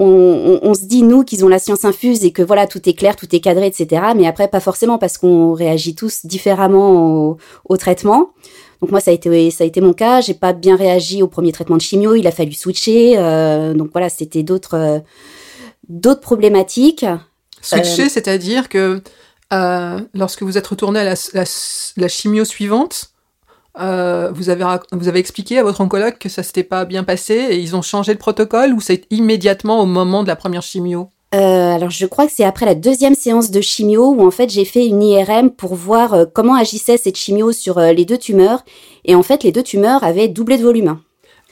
Euh, 0.00 0.04
on, 0.04 0.60
on- 0.66 0.70
on 0.70 0.74
se 0.74 0.84
dit 0.84 1.02
nous 1.02 1.24
qu'ils 1.24 1.44
ont 1.44 1.48
la 1.48 1.58
science 1.58 1.84
infuse 1.84 2.24
et 2.24 2.32
que 2.32 2.42
voilà 2.42 2.66
tout 2.66 2.88
est 2.88 2.94
clair, 2.94 3.16
tout 3.16 3.32
est 3.34 3.40
cadré, 3.40 3.66
etc. 3.66 4.02
Mais 4.16 4.26
après, 4.26 4.48
pas 4.48 4.60
forcément 4.60 4.98
parce 4.98 5.18
qu'on 5.18 5.52
réagit 5.52 5.94
tous 5.94 6.26
différemment 6.26 6.92
au, 6.92 7.36
au 7.68 7.76
traitement. 7.76 8.30
Donc 8.80 8.90
moi, 8.92 9.00
ça 9.00 9.10
a 9.10 9.14
été 9.14 9.50
ça 9.50 9.64
a 9.64 9.66
été 9.66 9.80
mon 9.80 9.92
cas. 9.92 10.20
J'ai 10.22 10.34
pas 10.34 10.52
bien 10.54 10.74
réagi 10.76 11.22
au 11.22 11.26
premier 11.28 11.52
traitement 11.52 11.76
de 11.76 11.82
chimio. 11.82 12.14
Il 12.14 12.26
a 12.26 12.30
fallu 12.32 12.52
switcher. 12.52 13.14
euh, 13.18 13.74
donc 13.74 13.90
voilà, 13.92 14.08
c'était 14.08 14.42
d'autres 14.42 14.74
euh, 14.74 14.98
d'autres 15.88 16.20
problématiques. 16.20 17.04
Switcher, 17.60 18.08
c'est-à-dire 18.08 18.68
que 18.70 19.02
euh, 19.52 20.00
lorsque 20.14 20.42
vous 20.42 20.56
êtes 20.56 20.66
retourné 20.66 21.00
à 21.00 21.04
la, 21.04 21.14
la, 21.34 21.44
la 21.96 22.08
chimio 22.08 22.44
suivante, 22.44 23.10
euh, 23.78 24.30
vous, 24.32 24.48
avez, 24.48 25.18
expliqué 25.18 25.58
à 25.58 25.62
votre 25.62 25.80
oncologue 25.80 26.18
que 26.18 26.28
ça 26.28 26.42
s'était 26.42 26.64
pas 26.64 26.84
bien 26.84 27.04
passé 27.04 27.34
et 27.34 27.58
ils 27.58 27.76
ont 27.76 27.82
changé 27.82 28.12
le 28.12 28.18
protocole 28.18 28.72
ou 28.72 28.80
c'est 28.80 29.06
immédiatement 29.10 29.80
au 29.80 29.86
moment 29.86 30.22
de 30.22 30.28
la 30.28 30.36
première 30.36 30.62
chimio? 30.62 31.08
Euh, 31.32 31.74
alors 31.74 31.90
je 31.90 32.06
crois 32.06 32.26
que 32.26 32.32
c'est 32.32 32.44
après 32.44 32.66
la 32.66 32.74
deuxième 32.74 33.14
séance 33.14 33.52
de 33.52 33.60
chimio 33.60 34.10
où 34.10 34.26
en 34.26 34.32
fait 34.32 34.50
j'ai 34.50 34.64
fait 34.64 34.84
une 34.84 35.00
IRM 35.00 35.50
pour 35.50 35.76
voir 35.76 36.12
euh, 36.12 36.24
comment 36.26 36.56
agissait 36.56 36.96
cette 36.96 37.16
chimio 37.16 37.52
sur 37.52 37.78
euh, 37.78 37.92
les 37.92 38.04
deux 38.04 38.18
tumeurs 38.18 38.64
et 39.04 39.14
en 39.14 39.22
fait 39.22 39.44
les 39.44 39.52
deux 39.52 39.62
tumeurs 39.62 40.02
avaient 40.02 40.26
doublé 40.26 40.58
de 40.58 40.64
volume. 40.64 40.98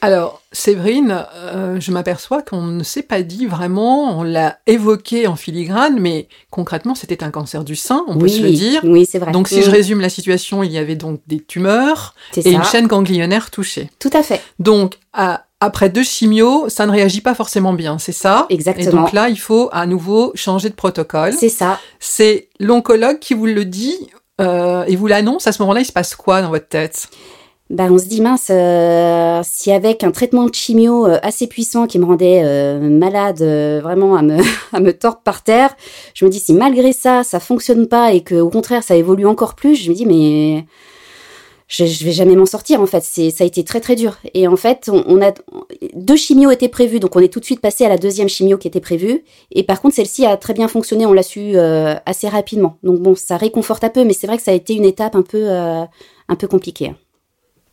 Alors, 0.00 0.43
Séverine, 0.52 1.26
euh, 1.35 1.81
je 1.81 1.90
m'aperçois 1.90 2.43
qu'on 2.43 2.62
ne 2.62 2.83
s'est 2.85 3.02
pas 3.02 3.23
dit 3.23 3.47
vraiment, 3.47 4.19
on 4.19 4.23
l'a 4.23 4.59
évoqué 4.67 5.26
en 5.26 5.37
filigrane, 5.37 5.99
mais 5.99 6.28
concrètement, 6.50 6.95
c'était 6.95 7.25
un 7.25 7.31
cancer 7.31 7.64
du 7.64 7.76
sein, 7.76 8.05
on 8.07 8.17
peut 8.17 8.28
se 8.28 8.40
le 8.43 8.50
dire. 8.50 8.81
Oui, 8.85 9.07
c'est 9.11 9.19
vrai. 9.19 9.33
Donc, 9.33 9.49
si 9.49 9.59
Mm, 9.59 9.62
je 9.62 9.71
résume 9.71 10.00
la 10.00 10.09
situation, 10.09 10.62
il 10.62 10.71
y 10.71 10.78
avait 10.78 10.95
donc 10.97 11.21
des 11.26 11.40
tumeurs 11.40 12.14
et 12.37 12.43
ça. 12.43 12.49
une 12.49 12.64
chaîne 12.64 12.87
ganglionnaire 12.87 13.50
touchée. 13.50 13.90
Tout 13.99 14.11
à 14.12 14.23
fait. 14.23 14.40
Donc, 14.59 14.95
à 15.12 15.45
après 15.61 15.88
deux 15.88 16.05
chimios, 16.05 16.69
ça 16.69 16.87
ne 16.87 16.93
réagit 16.93 17.21
pas 17.21 17.35
forcément 17.35 17.73
bien, 17.73 17.99
c'est 17.99 18.12
ça? 18.12 18.47
Exactement. 18.49 18.87
Et 18.87 18.93
donc 18.93 19.12
là, 19.12 19.28
il 19.28 19.38
faut 19.40 19.69
à 19.73 19.87
nouveau 19.87 20.31
changer 20.37 20.69
de 20.69 20.75
protocole. 20.75 21.33
C'est 21.33 21.49
ça. 21.49 21.81
C'est 21.99 22.49
l'oncologue 22.61 23.19
qui 23.19 23.35
vous 23.35 23.47
le 23.47 23.64
dit 23.64 23.97
euh, 24.40 24.85
et 24.87 24.95
vous 24.95 25.09
l'annonce. 25.09 25.49
À 25.49 25.52
ce 25.52 25.61
moment-là, 25.62 25.81
il 25.81 25.85
se 25.85 25.90
passe 25.90 26.14
quoi 26.14 26.43
dans 26.43 26.50
votre 26.50 26.69
tête? 26.69 27.09
Ben, 27.70 27.92
on 27.92 27.98
se 27.98 28.06
dit 28.06 28.22
mince, 28.22 28.48
euh, 28.50 29.42
si 29.44 29.70
avec 29.70 30.02
un 30.02 30.10
traitement 30.10 30.46
de 30.46 30.54
chimio 30.54 31.06
euh, 31.06 31.18
assez 31.22 31.46
puissant 31.46 31.87
qui 31.87 31.98
me 31.98 32.06
rendait 32.06 32.42
euh, 32.44 32.80
malade, 32.80 33.42
euh, 33.42 33.80
vraiment 33.82 34.16
à 34.16 34.22
me, 34.22 34.38
à 34.72 34.80
me 34.80 34.92
tordre 34.92 35.20
par 35.22 35.42
terre, 35.42 35.76
je 36.14 36.25
me 36.25 36.30
dis 36.30 36.40
si 36.40 36.54
malgré 36.54 36.92
ça, 36.92 37.25
ça 37.25 37.40
fonctionne 37.40 37.87
pas 37.87 38.12
et 38.12 38.22
que 38.22 38.37
au 38.37 38.48
contraire 38.48 38.82
ça 38.82 38.96
évolue 38.96 39.26
encore 39.26 39.54
plus, 39.54 39.75
je 39.76 39.90
me 39.90 39.94
dis 39.94 40.06
mais 40.06 40.64
je, 41.68 41.84
je 41.84 42.04
vais 42.04 42.12
jamais 42.12 42.34
m'en 42.34 42.46
sortir 42.46 42.80
en 42.80 42.87
fait. 42.87 43.02
C'est 43.04 43.30
ça 43.30 43.44
a 43.44 43.46
été 43.46 43.62
très 43.62 43.80
très 43.80 43.94
dur. 43.94 44.16
Et 44.34 44.48
en 44.48 44.56
fait, 44.56 44.88
on, 44.90 45.04
on 45.06 45.20
a 45.20 45.32
deux 45.94 46.16
chimios 46.16 46.50
étaient 46.50 46.68
prévus, 46.68 47.00
donc 47.00 47.14
on 47.16 47.20
est 47.20 47.32
tout 47.32 47.40
de 47.40 47.44
suite 47.44 47.60
passé 47.60 47.84
à 47.84 47.88
la 47.90 47.98
deuxième 47.98 48.28
chimio 48.28 48.56
qui 48.58 48.68
était 48.68 48.80
prévue. 48.80 49.25
Et 49.52 49.62
par 49.62 49.80
contre, 49.82 49.94
celle-ci 49.94 50.25
a 50.26 50.37
très 50.37 50.54
bien 50.54 50.68
fonctionné, 50.68 51.06
on 51.06 51.12
l'a 51.12 51.22
su 51.22 51.56
euh, 51.56 51.94
assez 52.06 52.28
rapidement. 52.28 52.78
Donc 52.82 53.00
bon, 53.00 53.14
ça 53.14 53.37
réconforte 53.37 53.84
un 53.84 53.90
peu, 53.90 54.04
mais 54.04 54.14
c'est 54.14 54.26
vrai 54.26 54.38
que 54.38 54.42
ça 54.42 54.52
a 54.52 54.54
été 54.54 54.75
une 54.75 54.87
étape 54.87 55.14
un 55.14 55.22
peu 55.22 55.50
euh, 55.50 55.84
un 56.28 56.37
peu 56.37 56.48
compliquée. 56.48 56.94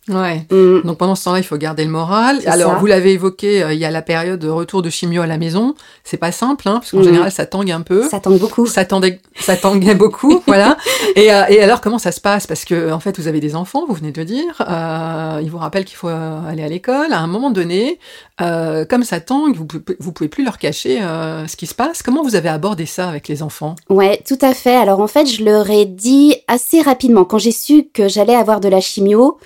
Ouais. 0.08 0.46
Mm. 0.52 0.82
Donc 0.84 0.98
pendant 1.00 1.16
ce 1.16 1.24
temps-là, 1.26 1.40
il 1.40 1.44
faut 1.44 1.58
garder 1.58 1.84
le 1.84 1.90
moral. 1.90 2.40
Alors 2.46 2.74
ça. 2.74 2.78
vous 2.78 2.86
l'avez 2.86 3.14
évoqué, 3.14 3.64
euh, 3.64 3.74
il 3.74 3.80
y 3.80 3.86
a 3.86 3.92
la 3.92 4.02
période 4.04 4.40
de 4.40 4.50
retour 4.50 4.82
de 4.84 4.90
chimio 4.92 5.22
à 5.24 5.28
la 5.28 5.38
maison. 5.38 5.74
C'est 6.04 6.18
pas 6.18 6.32
simple, 6.32 6.68
hein, 6.70 6.76
parce 6.76 6.92
qu'en 6.92 6.98
Mhm. 6.98 7.04
général, 7.06 7.32
ça 7.32 7.46
tangue 7.48 7.72
un 7.72 7.82
peu. 7.82 8.08
Ça 8.08 8.20
tente 8.20 8.38
beaucoup. 8.38 8.68
Ça 8.68 8.86
tanguait, 8.86 9.20
ça 9.40 9.56
tanguait 9.58 9.96
beaucoup, 9.96 10.42
voilà. 10.48 10.78
Et, 11.16 11.34
euh, 11.34 11.44
et 11.50 11.60
alors, 11.62 11.82
comment 11.82 11.98
ça 11.98 12.12
se 12.12 12.22
passe? 12.22 12.46
Parce 12.46 12.66
que 12.66 12.92
en 12.92 13.00
fait, 13.00 13.18
vous 13.20 13.28
avez 13.28 13.40
des 13.40 13.56
enfants, 13.56 13.84
vous 13.88 13.96
venez 13.96 14.12
de 14.12 14.20
le 14.20 14.26
dire. 14.26 14.62
Euh, 14.70 15.40
ils 15.42 15.50
vous 15.50 15.58
rappellent 15.58 15.86
qu'il 15.86 15.98
faut 15.98 16.10
euh, 16.10 16.40
aller 16.48 16.64
à 16.64 16.68
l'école. 16.70 17.12
À 17.12 17.20
un 17.20 17.28
moment 17.28 17.50
donné, 17.50 18.00
comme 18.38 19.04
ça 19.04 19.20
tangue, 19.20 19.56
vous, 19.56 19.66
pouvez- 19.66 19.98
vous 20.00 20.12
pouvez 20.12 20.30
plus 20.30 20.44
leur 20.44 20.58
cacher 20.60 21.00
ce 21.48 21.56
qui 21.56 21.66
se 21.68 21.74
passe. 21.74 22.04
Comment 22.04 22.22
vous 22.24 22.36
avez 22.36 22.50
abordé 22.50 22.86
ça 22.86 23.10
avec 23.10 23.28
les 23.28 23.42
enfants? 23.42 23.76
Ouais, 23.90 24.22
tout 24.28 24.38
à 24.42 24.54
fait. 24.54 24.76
Alors 24.76 25.00
en 25.00 25.08
fait, 25.08 25.26
je 25.26 25.44
leur 25.44 25.70
ai 25.70 25.86
dit 25.86 26.36
assez 26.48 26.82
rapidement 26.82 27.26
quand 27.26 27.38
j'ai 27.40 27.52
su 27.52 27.88
que 27.94 28.08
j'allais 28.08 28.36
avoir 28.36 28.60
de 28.60 28.68
la 28.70 28.82
chimio. 28.82 29.38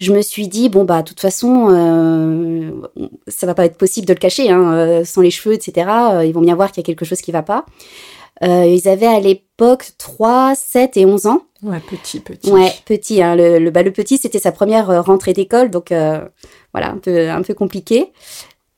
Je 0.00 0.12
me 0.12 0.22
suis 0.22 0.48
dit 0.48 0.68
bon 0.68 0.84
bah 0.84 1.02
de 1.02 1.08
toute 1.08 1.20
façon 1.20 1.68
euh, 1.70 2.70
ça 3.28 3.46
va 3.46 3.54
pas 3.54 3.64
être 3.64 3.78
possible 3.78 4.06
de 4.06 4.12
le 4.12 4.18
cacher 4.18 4.50
hein, 4.50 4.72
euh, 4.72 5.04
sans 5.04 5.20
les 5.20 5.30
cheveux 5.30 5.54
etc. 5.54 5.88
euh, 6.14 6.24
ils 6.24 6.32
vont 6.32 6.40
bien 6.40 6.56
voir 6.56 6.72
qu'il 6.72 6.82
y 6.82 6.84
a 6.84 6.86
quelque 6.86 7.04
chose 7.04 7.20
qui 7.20 7.32
va 7.32 7.42
pas. 7.42 7.64
Euh, 8.42 8.66
ils 8.66 8.88
avaient 8.88 9.06
à 9.06 9.20
l'époque 9.20 9.90
3, 9.96 10.54
7 10.56 10.96
et 10.96 11.06
11 11.06 11.26
ans. 11.26 11.42
Ouais, 11.62 11.78
petit, 11.88 12.18
petit. 12.18 12.50
Ouais, 12.50 12.72
petit. 12.84 13.22
Hein, 13.22 13.36
le, 13.36 13.60
le, 13.60 13.70
bah, 13.70 13.84
le 13.84 13.92
petit 13.92 14.18
c'était 14.18 14.40
sa 14.40 14.50
première 14.50 15.04
rentrée 15.04 15.32
d'école 15.32 15.70
donc 15.70 15.92
euh, 15.92 16.20
voilà 16.72 16.90
un 16.90 16.98
peu 16.98 17.30
un 17.30 17.42
peu 17.42 17.54
compliqué. 17.54 18.12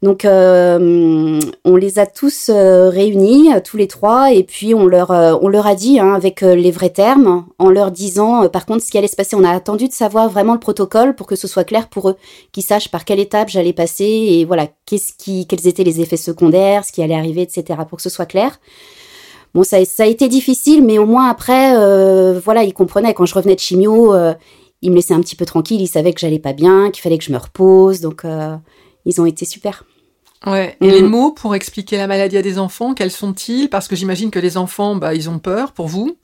Donc, 0.02 0.26
euh, 0.26 1.40
on 1.64 1.76
les 1.76 1.98
a 1.98 2.04
tous 2.04 2.50
euh, 2.50 2.90
réunis, 2.90 3.54
euh, 3.54 3.60
tous 3.64 3.78
les 3.78 3.88
trois, 3.88 4.30
et 4.30 4.42
puis 4.44 4.74
on 4.74 4.86
leur, 4.86 5.10
on 5.10 5.48
leur 5.48 5.66
a 5.66 5.74
dit, 5.74 5.98
hein, 5.98 6.12
avec 6.12 6.42
les 6.42 6.70
vrais 6.70 6.90
termes, 6.90 7.46
en 7.58 7.70
leur 7.70 7.90
disant, 7.90 8.46
par 8.50 8.66
contre, 8.66 8.84
ce 8.84 8.90
qui 8.90 8.98
allait 8.98 9.08
se 9.08 9.16
passer. 9.16 9.36
On 9.36 9.44
a 9.44 9.50
attendu 9.50 9.88
de 9.88 9.92
savoir 9.92 10.28
vraiment 10.28 10.52
le 10.52 10.60
protocole 10.60 11.14
pour 11.14 11.26
que 11.26 11.34
ce 11.34 11.48
soit 11.48 11.64
clair 11.64 11.88
pour 11.88 12.10
eux, 12.10 12.16
qu'ils 12.52 12.62
sachent 12.62 12.90
par 12.90 13.06
quelle 13.06 13.20
étape 13.20 13.48
j'allais 13.48 13.72
passer, 13.72 14.04
et 14.04 14.44
voilà, 14.44 14.68
qu'est-ce 14.84 15.14
qui, 15.16 15.46
quels 15.46 15.66
étaient 15.66 15.84
les 15.84 16.00
effets 16.02 16.18
secondaires, 16.18 16.84
ce 16.84 16.92
qui 16.92 17.02
allait 17.02 17.14
arriver, 17.14 17.42
etc., 17.42 17.80
pour 17.88 17.96
que 17.96 18.02
ce 18.02 18.10
soit 18.10 18.26
clair. 18.26 18.60
Bon, 19.54 19.62
ça, 19.62 19.82
ça 19.86 20.02
a 20.02 20.06
été 20.06 20.28
difficile, 20.28 20.84
mais 20.84 20.98
au 20.98 21.06
moins 21.06 21.30
après, 21.30 21.72
voilà, 22.40 22.64
ils 22.64 22.74
comprenaient. 22.74 23.14
Quand 23.14 23.24
je 23.24 23.34
revenais 23.34 23.54
de 23.54 23.60
chimio, 23.60 24.14
ils 24.82 24.90
me 24.90 24.96
laissaient 24.96 25.14
un 25.14 25.20
petit 25.20 25.36
peu 25.36 25.46
tranquille, 25.46 25.80
ils 25.80 25.88
savaient 25.88 26.12
que 26.12 26.20
j'allais 26.20 26.38
pas 26.38 26.52
bien, 26.52 26.90
qu'il 26.90 27.02
fallait 27.02 27.16
que 27.16 27.24
je 27.24 27.32
me 27.32 27.38
repose, 27.38 28.02
donc... 28.02 28.26
ils 29.06 29.20
ont 29.20 29.26
été 29.26 29.44
super. 29.46 29.84
Ouais. 30.44 30.76
Et 30.82 30.86
Mm. 30.88 30.90
les 30.90 31.02
mots 31.02 31.30
pour 31.32 31.54
expliquer 31.54 31.96
la 31.96 32.06
maladie 32.06 32.36
à 32.36 32.42
des 32.42 32.58
enfants, 32.58 32.92
quels 32.92 33.10
sont-ils? 33.10 33.68
Parce 33.70 33.88
que 33.88 33.96
j'imagine 33.96 34.30
que 34.30 34.38
les 34.38 34.58
enfants, 34.58 34.94
bah, 34.94 35.14
ils 35.14 35.30
ont 35.30 35.38
peur 35.38 35.72
pour 35.72 35.88
vous. 35.88 36.18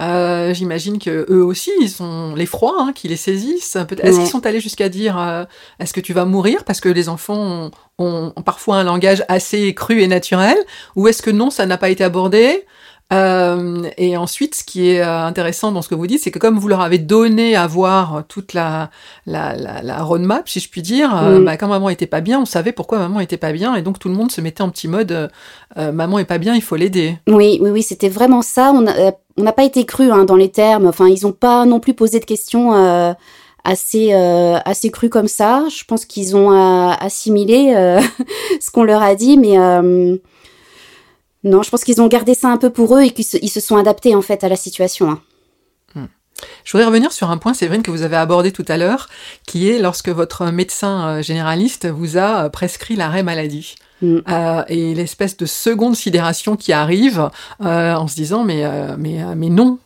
Euh, 0.00 0.54
j'imagine 0.54 0.98
que 0.98 1.26
eux 1.30 1.44
aussi, 1.44 1.70
ils 1.80 2.02
ont 2.02 2.34
l'effroi 2.34 2.74
hein, 2.78 2.92
qui 2.94 3.06
les 3.08 3.16
saisissent. 3.16 3.76
Est-ce 3.76 3.94
Ouais. 4.16 4.22
qu'ils 4.22 4.26
sont 4.30 4.46
allés 4.46 4.60
jusqu'à 4.60 4.88
dire 4.88 5.18
euh, 5.20 5.44
Est-ce 5.78 5.92
que 5.92 6.00
tu 6.00 6.14
vas 6.14 6.24
mourir? 6.24 6.64
Parce 6.64 6.80
que 6.80 6.88
les 6.88 7.08
enfants 7.10 7.70
ont 7.98 8.32
parfois 8.46 8.76
un 8.76 8.84
langage 8.84 9.24
assez 9.28 9.74
cru 9.74 10.00
et 10.00 10.06
naturel. 10.08 10.56
Ou 10.96 11.08
est-ce 11.08 11.20
que 11.22 11.30
non, 11.30 11.50
ça 11.50 11.66
n'a 11.66 11.76
pas 11.76 11.90
été 11.90 12.02
abordé? 12.02 12.64
Euh, 13.12 13.82
et 13.98 14.16
ensuite, 14.16 14.54
ce 14.54 14.62
qui 14.64 14.90
est 14.90 15.00
euh, 15.02 15.24
intéressant 15.24 15.72
dans 15.72 15.82
ce 15.82 15.88
que 15.88 15.94
vous 15.96 16.06
dites, 16.06 16.20
c'est 16.22 16.30
que 16.30 16.38
comme 16.38 16.58
vous 16.58 16.68
leur 16.68 16.80
avez 16.80 16.98
donné 16.98 17.56
à 17.56 17.66
voir 17.66 18.22
toute 18.28 18.54
la, 18.54 18.90
la, 19.26 19.56
la, 19.56 19.82
la 19.82 20.02
roadmap, 20.02 20.48
si 20.48 20.60
je 20.60 20.68
puis 20.70 20.80
dire, 20.82 21.14
euh, 21.16 21.40
Mm. 21.40 21.44
bah, 21.44 21.56
quand 21.56 21.66
maman 21.68 21.88
était 21.90 22.06
pas 22.06 22.20
bien, 22.20 22.40
on 22.40 22.44
savait 22.44 22.72
pourquoi 22.72 22.98
maman 22.98 23.18
était 23.20 23.36
pas 23.36 23.52
bien, 23.52 23.74
et 23.74 23.82
donc 23.82 23.98
tout 23.98 24.08
le 24.08 24.14
monde 24.14 24.30
se 24.30 24.40
mettait 24.40 24.62
en 24.62 24.70
petit 24.70 24.86
mode 24.88 25.10
euh, 25.12 25.28
euh, 25.76 25.90
maman 25.92 26.18
est 26.20 26.24
pas 26.24 26.38
bien, 26.38 26.54
il 26.54 26.62
faut 26.62 26.76
l'aider. 26.76 27.16
Oui, 27.28 27.58
oui, 27.60 27.70
oui, 27.70 27.82
c'était 27.82 28.08
vraiment 28.08 28.42
ça. 28.42 28.72
On 28.74 28.86
a- 28.86 28.96
euh, 28.96 29.10
on 29.36 29.42
n'a 29.42 29.52
pas 29.52 29.64
été 29.64 29.84
cru 29.84 30.10
hein, 30.10 30.24
dans 30.24 30.36
les 30.36 30.50
termes. 30.50 30.86
Enfin, 30.86 31.08
ils 31.08 31.22
n'ont 31.24 31.32
pas 31.32 31.64
non 31.64 31.80
plus 31.80 31.94
posé 31.94 32.20
de 32.20 32.24
questions 32.24 32.74
euh, 32.74 33.12
assez, 33.64 34.10
euh, 34.12 34.58
assez 34.64 34.90
crues 34.90 35.08
comme 35.08 35.28
ça. 35.28 35.64
Je 35.70 35.82
pense 35.84 36.04
qu'ils 36.04 36.36
ont 36.36 36.52
euh, 36.52 36.92
assimilé 37.00 37.72
euh, 37.74 38.00
ce 38.60 38.70
qu'on 38.70 38.84
leur 38.84 39.02
a 39.02 39.14
dit, 39.14 39.36
mais 39.38 39.58
euh, 39.58 40.16
non, 41.44 41.62
je 41.62 41.70
pense 41.70 41.84
qu'ils 41.84 42.00
ont 42.00 42.08
gardé 42.08 42.34
ça 42.34 42.48
un 42.48 42.56
peu 42.56 42.70
pour 42.70 42.96
eux 42.96 43.02
et 43.02 43.10
qu'ils 43.10 43.24
se, 43.24 43.36
ils 43.40 43.48
se 43.48 43.60
sont 43.60 43.76
adaptés 43.76 44.14
en 44.14 44.22
fait 44.22 44.44
à 44.44 44.48
la 44.48 44.56
situation. 44.56 45.10
hein. 45.10 45.20
Je 46.64 46.72
voudrais 46.72 46.86
revenir 46.86 47.12
sur 47.12 47.30
un 47.30 47.38
point, 47.38 47.54
Séverine, 47.54 47.82
que 47.82 47.90
vous 47.90 48.02
avez 48.02 48.16
abordé 48.16 48.52
tout 48.52 48.64
à 48.68 48.76
l'heure, 48.76 49.08
qui 49.46 49.68
est 49.68 49.78
lorsque 49.78 50.08
votre 50.08 50.46
médecin 50.46 51.08
euh, 51.08 51.22
généraliste 51.22 51.86
vous 51.86 52.16
a 52.16 52.44
euh, 52.44 52.48
prescrit 52.48 52.96
l'arrêt 52.96 53.22
maladie. 53.22 53.74
Mm. 54.00 54.18
Euh, 54.28 54.62
et 54.68 54.94
l'espèce 54.94 55.36
de 55.36 55.46
seconde 55.46 55.96
sidération 55.96 56.56
qui 56.56 56.72
arrive 56.72 57.28
euh, 57.62 57.94
en 57.94 58.08
se 58.08 58.14
disant 58.14 58.44
mais, 58.44 58.64
euh, 58.64 58.96
mais, 58.98 59.22
mais 59.36 59.48
non. 59.48 59.78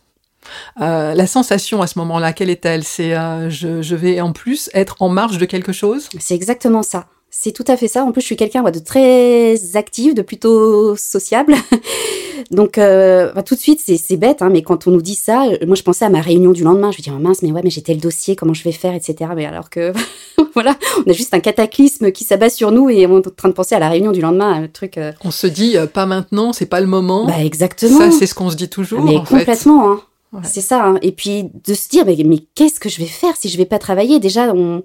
Euh, 0.81 1.15
la 1.15 1.27
sensation 1.27 1.83
à 1.83 1.87
ce 1.87 1.99
moment-là, 1.99 2.33
quelle 2.33 2.51
est-elle? 2.51 2.85
C'est 2.85 3.17
euh, 3.17 3.51
je, 3.51 3.83
je 3.83 3.97
vais 3.97 4.21
en 4.21 4.33
plus 4.33 4.71
être 4.75 4.97
en 5.01 5.09
marge 5.09 5.39
de 5.39 5.47
quelque 5.47 5.73
chose? 5.73 6.09
C'est 6.21 6.35
exactement 6.35 6.83
ça. 6.83 7.07
C'est 7.37 7.50
tout 7.53 7.64
à 7.67 7.76
fait 7.76 7.88
ça. 7.88 8.05
En 8.05 8.12
plus, 8.12 8.21
je 8.21 8.26
suis 8.26 8.37
quelqu'un 8.37 8.62
de 8.62 8.79
très 8.79 9.55
actif, 9.76 10.14
de 10.14 10.23
plutôt 10.23 10.95
sociable. 10.97 11.55
Donc, 12.50 12.79
euh, 12.79 13.33
bah, 13.33 13.43
tout 13.43 13.55
de 13.55 13.61
suite, 13.61 13.81
c'est 13.85 14.17
bête, 14.17 14.41
hein, 14.41 14.50
mais 14.50 14.62
quand 14.62 14.87
on 14.87 14.93
nous 14.93 15.03
dit 15.03 15.14
ça, 15.17 15.47
euh, 15.47 15.59
moi, 15.67 15.75
je 15.75 15.83
pensais 15.83 16.05
à 16.05 16.11
ma 16.11 16.21
réunion 16.21 16.53
du 16.53 16.62
lendemain. 16.62 16.91
Je 16.93 16.99
me 16.99 17.03
dis, 17.03 17.11
oh, 17.12 17.19
mince, 17.19 17.43
mais 17.43 17.50
ouais, 17.53 17.61
mais 17.64 17.71
j'ai 17.71 17.83
tel 17.83 17.99
dossier, 17.99 18.37
comment 18.37 18.55
je 18.55 18.62
vais 18.62 18.73
faire, 18.73 18.95
etc. 18.95 19.33
Mais 19.37 19.47
alors 19.47 19.69
que, 19.69 19.93
voilà, 20.55 20.76
on 21.05 21.11
a 21.11 21.12
juste 21.12 21.35
un 21.35 21.41
cataclysme 21.41 22.12
qui 22.12 22.25
s'abat 22.25 22.50
sur 22.50 22.71
nous 22.71 22.88
et 22.88 23.07
on 23.07 23.21
est 23.21 23.26
en 23.26 23.31
train 23.31 23.49
de 23.49 23.55
penser 23.55 23.75
à 23.75 23.79
la 23.81 23.88
réunion 23.88 24.12
du 24.12 24.21
lendemain, 24.21 24.62
un 24.64 24.69
truc. 24.69 24.97
euh, 24.97 25.12
On 25.25 25.31
se 25.31 25.47
dit 25.49 25.76
euh, 25.76 25.87
pas 25.87 26.07
maintenant, 26.07 26.53
c'est 26.53 26.67
pas 26.67 26.81
le 26.81 26.87
moment. 26.87 27.26
Bah, 27.26 27.43
exactement. 27.45 27.99
Ça, 27.99 28.11
c'est 28.11 28.26
ce 28.26 28.35
qu'on 28.35 28.50
se 28.50 28.57
dit 28.57 28.69
toujours. 28.69 29.03
mais 29.03 29.17
en 29.17 29.25
complètement, 29.25 29.91
hein. 29.91 30.00
Ouais. 30.33 30.41
C'est 30.45 30.61
ça. 30.61 30.85
hein. 30.85 30.99
Et 31.03 31.12
puis 31.12 31.45
de 31.67 31.75
se 31.75 31.88
dire, 31.88 32.05
mais, 32.07 32.17
mais 32.25 32.38
qu'est-ce 32.55 32.81
que 32.81 32.88
je 32.88 32.99
vais 33.00 33.07
faire 33.07 33.37
si 33.37 33.49
je 33.49 33.57
vais 33.57 33.67
pas 33.67 33.79
travailler? 33.79 34.19
Déjà, 34.19 34.53
on, 34.55 34.83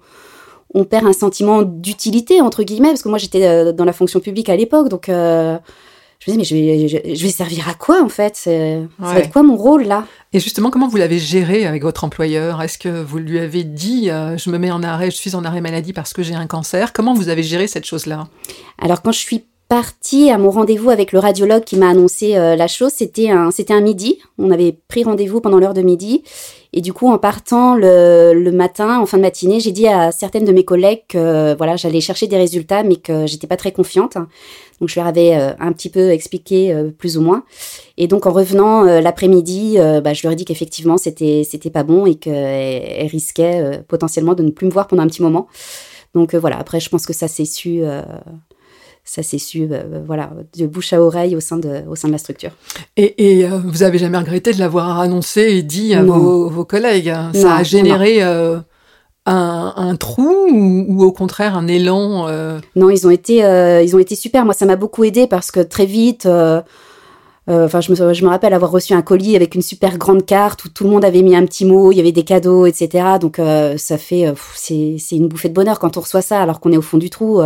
on 0.74 0.84
perd 0.86 1.06
un 1.08 1.14
sentiment 1.14 1.62
d'utilité, 1.64 2.42
entre 2.42 2.64
guillemets, 2.64 2.90
parce 2.90 3.02
que 3.04 3.10
moi, 3.10 3.18
j'étais 3.18 3.46
euh, 3.46 3.72
dans 3.72 3.86
la 3.86 3.94
fonction 3.94 4.20
publique 4.20 4.50
à 4.50 4.56
l'époque. 4.56 4.90
Donc, 4.90 5.10
euh, 5.10 5.58
je 6.20 6.30
me 6.32 6.38
disais, 6.38 6.38
mais 6.38 6.44
je 6.44 6.56
vais, 6.56 6.88
je, 6.88 7.16
je 7.16 7.24
vais 7.26 7.32
servir 7.32 7.70
à 7.70 7.74
quoi, 7.74 8.04
en 8.04 8.10
fait 8.10 8.36
C'est- 8.36 8.82
Ça 9.00 9.06
va 9.06 9.14
Ouais. 9.14 9.20
être 9.22 9.32
quoi 9.32 9.42
mon 9.42 9.56
rôle, 9.56 9.84
là? 9.86 10.06
Et 10.34 10.40
justement, 10.40 10.70
comment 10.70 10.88
vous 10.88 10.98
l'avez 10.98 11.18
géré 11.18 11.66
avec 11.66 11.82
votre 11.82 12.04
employeur? 12.04 12.62
Est-ce 12.62 12.78
que 12.78 13.02
vous 13.02 13.18
lui 13.18 13.40
avez 13.40 13.64
dit 13.64 14.10
euh, 14.12 14.38
je 14.38 14.50
me 14.52 14.58
mets 14.58 14.70
en 14.70 14.84
arrêt, 14.84 15.10
je 15.12 15.16
suis 15.16 15.34
en 15.36 15.44
arrêt 15.46 15.62
maladie 15.62 15.94
parce 15.94 16.14
que 16.14 16.22
j'ai 16.22 16.36
un 16.36 16.46
cancer? 16.46 16.94
Comment 16.94 17.14
vous 17.14 17.30
avez 17.30 17.42
géré 17.42 17.68
cette 17.68 17.86
chose-là? 17.86 18.28
Alors, 18.80 19.02
quand 19.02 19.12
je 19.12 19.20
suis 19.20 19.46
partie 19.70 20.32
à 20.32 20.40
mon 20.40 20.50
rendez-vous 20.50 20.90
avec 20.90 21.12
le 21.12 21.20
radiologue 21.20 21.64
qui 21.64 21.78
m'a 21.78 21.90
annoncé 21.90 22.36
euh, 22.36 22.56
la 22.56 22.68
chose, 22.68 22.92
c'était 22.92 23.30
un, 23.30 23.52
c'était 23.52 23.74
un 23.74 23.82
midi. 23.82 24.18
On 24.40 24.50
avait 24.50 24.76
pris 24.88 25.04
rendez-vous 25.04 25.42
pendant 25.42 25.60
l'heure 25.60 25.76
de 25.76 25.84
midi. 25.84 26.24
Et 26.74 26.82
du 26.82 26.92
coup, 26.92 27.08
en 27.08 27.18
partant 27.20 27.76
le, 27.76 28.34
le 28.34 28.52
matin, 28.52 29.00
en 29.00 29.06
fin 29.06 29.18
de 29.18 29.22
matinée, 29.24 29.60
j'ai 29.60 29.72
dit 29.72 29.88
à 29.88 30.12
certaines 30.12 30.46
de 30.46 30.52
mes 30.52 30.66
collègues 30.66 31.04
que 31.08 31.56
voilà, 31.56 31.76
j'allais 31.78 32.02
chercher 32.02 32.28
des 32.28 32.38
résultats, 32.38 32.84
mais 32.84 32.96
que 32.96 33.28
j'étais 33.28 33.48
pas 33.48 33.58
très 33.58 33.72
confiante. 33.72 34.18
Donc, 34.80 34.90
je 34.90 35.00
leur 35.00 35.08
avais 35.08 35.36
euh, 35.36 35.52
un 35.60 35.72
petit 35.72 35.90
peu 35.90 36.12
expliqué 36.12 36.74
euh, 36.74 36.90
plus 36.90 37.18
ou 37.18 37.22
moins. 37.22 37.44
Et 37.98 38.08
donc, 38.08 38.26
en 38.26 38.32
revenant 38.32 38.86
euh, 38.86 39.02
l'après-midi, 39.02 39.76
euh, 39.78 40.02
bah, 40.02 40.14
je 40.14 40.24
leur 40.24 40.34
ai 40.34 40.36
dit 40.36 40.46
qu'effectivement, 40.46 40.98
c'était 40.98 41.44
c'était 41.44 41.72
pas 41.72 41.84
bon 41.84 42.06
et 42.06 42.16
qu'elles 42.16 43.08
risquaient 43.08 43.62
euh, 43.62 43.78
potentiellement 43.88 44.34
de 44.34 44.44
ne 44.44 44.52
plus 44.52 44.66
me 44.66 44.72
voir 44.72 44.88
pendant 44.88 45.04
un 45.04 45.08
petit 45.08 45.22
moment. 45.22 45.48
Donc 46.16 46.34
euh, 46.34 46.40
voilà. 46.40 46.58
Après, 46.58 46.80
je 46.80 46.90
pense 46.90 47.06
que 47.06 47.14
ça 47.14 47.28
s'est 47.28 47.46
su. 47.46 47.82
Ça 49.06 49.24
s'est 49.24 49.40
su, 49.40 49.68
euh, 49.72 50.02
voilà, 50.06 50.30
de 50.58 50.68
bouche 50.68 50.94
à 50.94 51.02
oreille 51.02 51.36
au 51.36 51.40
sein 51.40 51.58
de, 51.58 51.82
au 51.90 51.96
sein 51.96 52.08
de 52.08 52.14
la 52.14 52.20
structure. 52.20 52.52
Et, 52.96 53.40
et 53.40 53.46
euh, 53.46 53.58
vous 53.58 53.82
avez 53.82 53.98
jamais 53.98 54.20
regretté 54.20 54.54
de 54.54 54.60
l'avoir 54.60 55.00
annoncé 55.00 55.42
et 55.42 55.64
dit 55.64 55.96
à 55.96 56.04
vos, 56.04 56.48
vos 56.50 56.66
collègues 56.66 57.10
hein? 57.10 57.32
Ça 57.34 57.40
Non, 57.44 57.50
a 57.56 57.64
généré 57.64 58.22
euh, 58.22 58.60
un, 59.26 59.74
un 59.76 59.96
trou 59.96 60.30
ou, 60.52 60.86
ou 60.88 61.04
au 61.04 61.12
contraire 61.12 61.58
un 61.58 61.68
élan 61.68 62.28
Non, 62.76 62.90
ils 62.92 63.08
ont 63.08 63.10
été, 63.10 63.38
ils 63.84 63.96
ont 63.96 64.00
été 64.00 64.16
super. 64.16 64.46
Moi, 64.46 64.54
ça 64.54 64.66
m'a 64.68 64.76
beaucoup 64.76 65.04
aidé 65.04 65.26
parce 65.26 65.50
que 65.50 65.60
très 65.60 65.86
vite, 65.86 66.28
Enfin, 67.52 67.82
je, 67.82 67.92
me, 67.92 68.14
je 68.14 68.24
me 68.24 68.30
rappelle 68.30 68.54
avoir 68.54 68.70
reçu 68.70 68.94
un 68.94 69.02
colis 69.02 69.36
avec 69.36 69.56
une 69.56 69.64
super 69.64 69.98
grande 69.98 70.24
carte 70.24 70.66
où 70.66 70.70
tout 70.70 70.84
le 70.84 70.92
monde 70.92 71.04
avait 71.04 71.24
mis 71.24 71.36
un 71.36 71.44
petit 71.48 71.66
mot, 71.66 71.92
il 71.92 71.96
y 71.96 72.00
avait 72.00 72.12
des 72.12 72.22
cadeaux, 72.24 72.68
etc. 72.68 73.04
Donc 73.20 73.42
ça 73.78 73.98
fait, 73.98 74.32
c'est 74.54 75.00
une 75.16 75.28
bouffée 75.28 75.50
de 75.50 75.56
bonheur 75.56 75.80
quand 75.80 75.98
on 75.98 76.02
reçoit 76.02 76.22
ça 76.22 76.40
alors 76.44 76.60
qu'on 76.60 76.72
est 76.72 76.78
au 76.78 76.84
fond 76.84 77.00
du 77.00 77.10
trou. 77.10 77.42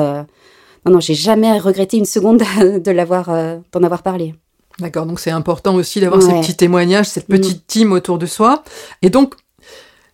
Non, 0.85 0.93
non, 0.93 0.99
j'ai 0.99 1.13
jamais 1.13 1.57
regretté 1.59 1.97
une 1.97 2.05
seconde 2.05 2.39
de 2.59 2.91
l'avoir, 2.91 3.29
euh, 3.29 3.57
d'en 3.71 3.83
avoir 3.83 4.03
parlé. 4.03 4.35
D'accord, 4.79 5.05
donc 5.05 5.19
c'est 5.19 5.31
important 5.31 5.75
aussi 5.75 5.99
d'avoir 6.01 6.21
ces 6.21 6.29
Ouais. 6.29 6.41
petits 6.41 6.55
témoignages, 6.55 7.05
cette 7.07 7.29
Mm. 7.29 7.37
petite 7.37 7.67
team 7.67 7.91
autour 7.91 8.17
de 8.17 8.25
soi. 8.25 8.63
Et 9.03 9.09
donc, 9.09 9.35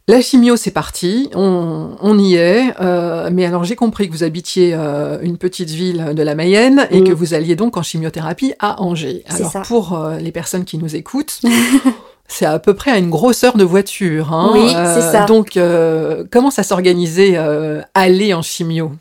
la 0.07 0.21
chimio, 0.21 0.57
c'est 0.57 0.71
parti, 0.71 1.29
on, 1.33 1.91
on 2.01 2.17
y 2.19 2.35
est. 2.35 2.73
euh, 2.81 3.29
mais 3.31 3.45
alors, 3.45 3.63
j'ai 3.63 3.75
compris 3.75 4.07
que 4.09 4.13
vous 4.13 4.23
habitiez 4.23 4.73
euh, 4.73 5.17
une 5.21 5.37
petite 5.37 5.69
ville 5.69 6.13
de 6.13 6.23
la 6.23 6.35
Mayenne 6.35 6.87
et 6.91 7.01
Mm. 7.01 7.03
que 7.05 7.13
vous 7.13 7.33
alliez 7.33 7.55
donc 7.55 7.77
en 7.77 7.83
chimiothérapie 7.83 8.53
à 8.59 8.81
Angers. 8.81 9.23
Alors, 9.29 9.51
ça. 9.51 9.61
pour 9.61 9.93
euh, 9.97 10.17
les 10.17 10.31
personnes 10.31 10.65
qui 10.65 10.77
nous 10.77 10.95
écoutent, 10.95 11.39
c'est 12.27 12.45
à 12.45 12.59
peu 12.59 12.73
près 12.73 12.91
à 12.91 12.97
une 12.97 13.09
grosseur 13.09 13.55
de 13.55 13.63
voiture. 13.63 14.33
Hein, 14.33 14.51
Oui, 14.53 14.67
c'est 14.69 15.01
ça. 15.11 15.25
Donc, 15.25 15.57
comment 16.31 16.51
ça 16.51 16.63
s'organisait 16.63 17.37
aller 17.93 18.33
en 18.33 18.41
chimio? 18.41 18.91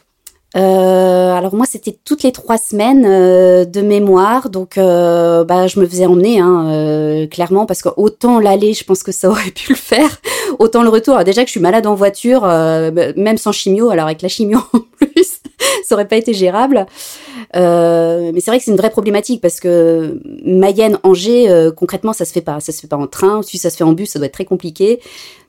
Euh, 0.59 1.33
alors 1.35 1.55
moi, 1.55 1.67
c'était 1.67 1.97
toutes 2.05 2.25
les 2.25 2.33
trois 2.33 2.59
semaines 2.59 3.05
euh, 3.07 3.65
de 3.65 3.81
mémoire, 3.81 4.51
donc 4.51 4.77
euh, 4.77 5.45
bah, 5.45 5.69
je 5.69 5.79
me 5.79 5.87
faisais 5.87 6.07
emmener, 6.07 6.41
hein, 6.41 6.67
euh, 6.69 7.27
clairement, 7.29 7.65
parce 7.65 7.81
que 7.81 7.91
autant 7.97 8.41
l'aller, 8.41 8.75
je 8.75 8.83
pense 8.83 9.05
que 9.05 9.13
ça 9.13 9.29
aurait 9.31 9.51
pu 9.53 9.73
le 9.73 9.79
faire, 9.79 10.21
autant 10.59 10.83
le 10.83 10.89
retour. 10.89 11.15
Alors, 11.15 11.25
déjà 11.25 11.43
que 11.43 11.49
je 11.49 11.53
suis 11.53 11.61
malade 11.61 11.87
en 11.87 11.95
voiture, 11.95 12.41
bah, 12.41 12.91
même 13.17 13.39
sans 13.39 13.53
chimio, 13.53 13.91
alors 13.91 14.07
avec 14.07 14.23
la 14.23 14.29
chimio 14.29 14.59
plus, 14.99 15.41
ça 15.85 15.95
aurait 15.95 16.09
pas 16.09 16.17
été 16.17 16.35
gérable. 16.35 16.87
Euh, 17.57 18.31
mais 18.35 18.41
c'est 18.41 18.51
vrai 18.51 18.59
que 18.59 18.65
c'est 18.65 18.71
une 18.71 18.77
vraie 18.77 18.91
problématique 18.91 19.41
parce 19.41 19.61
que 19.61 20.21
Mayenne, 20.45 20.99
Angers, 21.03 21.49
euh, 21.49 21.71
concrètement, 21.73 22.13
ça 22.13 22.25
se 22.25 22.33
fait 22.33 22.43
pas. 22.43 22.61
Ça 22.61 22.73
se 22.73 22.81
fait 22.81 22.89
pas 22.89 22.97
en 22.97 23.07
train. 23.07 23.43
Si 23.43 23.59
ça 23.59 23.71
se 23.71 23.77
fait 23.77 23.85
en 23.85 23.93
bus, 23.93 24.11
ça 24.11 24.19
doit 24.19 24.27
être 24.27 24.35
très 24.35 24.45
compliqué. 24.45 25.01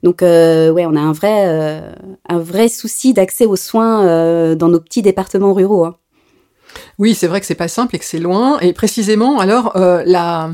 Donc 0.04 0.24
euh, 0.24 0.72
ouais, 0.72 0.86
on 0.86 0.96
a 0.96 1.00
un 1.02 1.12
vrai, 1.12 1.46
euh, 1.48 1.92
un 2.28 2.40
vrai 2.40 2.70
souci 2.70 3.14
d'accès 3.14 3.46
aux 3.46 3.58
soins 3.58 4.56
dans 4.56 4.68
nos 4.70 4.80
petits 4.80 5.02
départements 5.02 5.54
ruraux. 5.54 5.86
hein. 5.86 5.96
Oui, 7.00 7.16
c'est 7.16 7.28
vrai 7.28 7.40
que 7.40 7.46
c'est 7.46 7.56
pas 7.56 7.68
simple 7.68 7.96
et 7.96 8.00
que 8.00 8.06
c'est 8.06 8.20
loin. 8.20 8.60
Et 8.60 8.74
précisément, 8.74 9.40
alors, 9.40 9.74
la, 9.76 10.52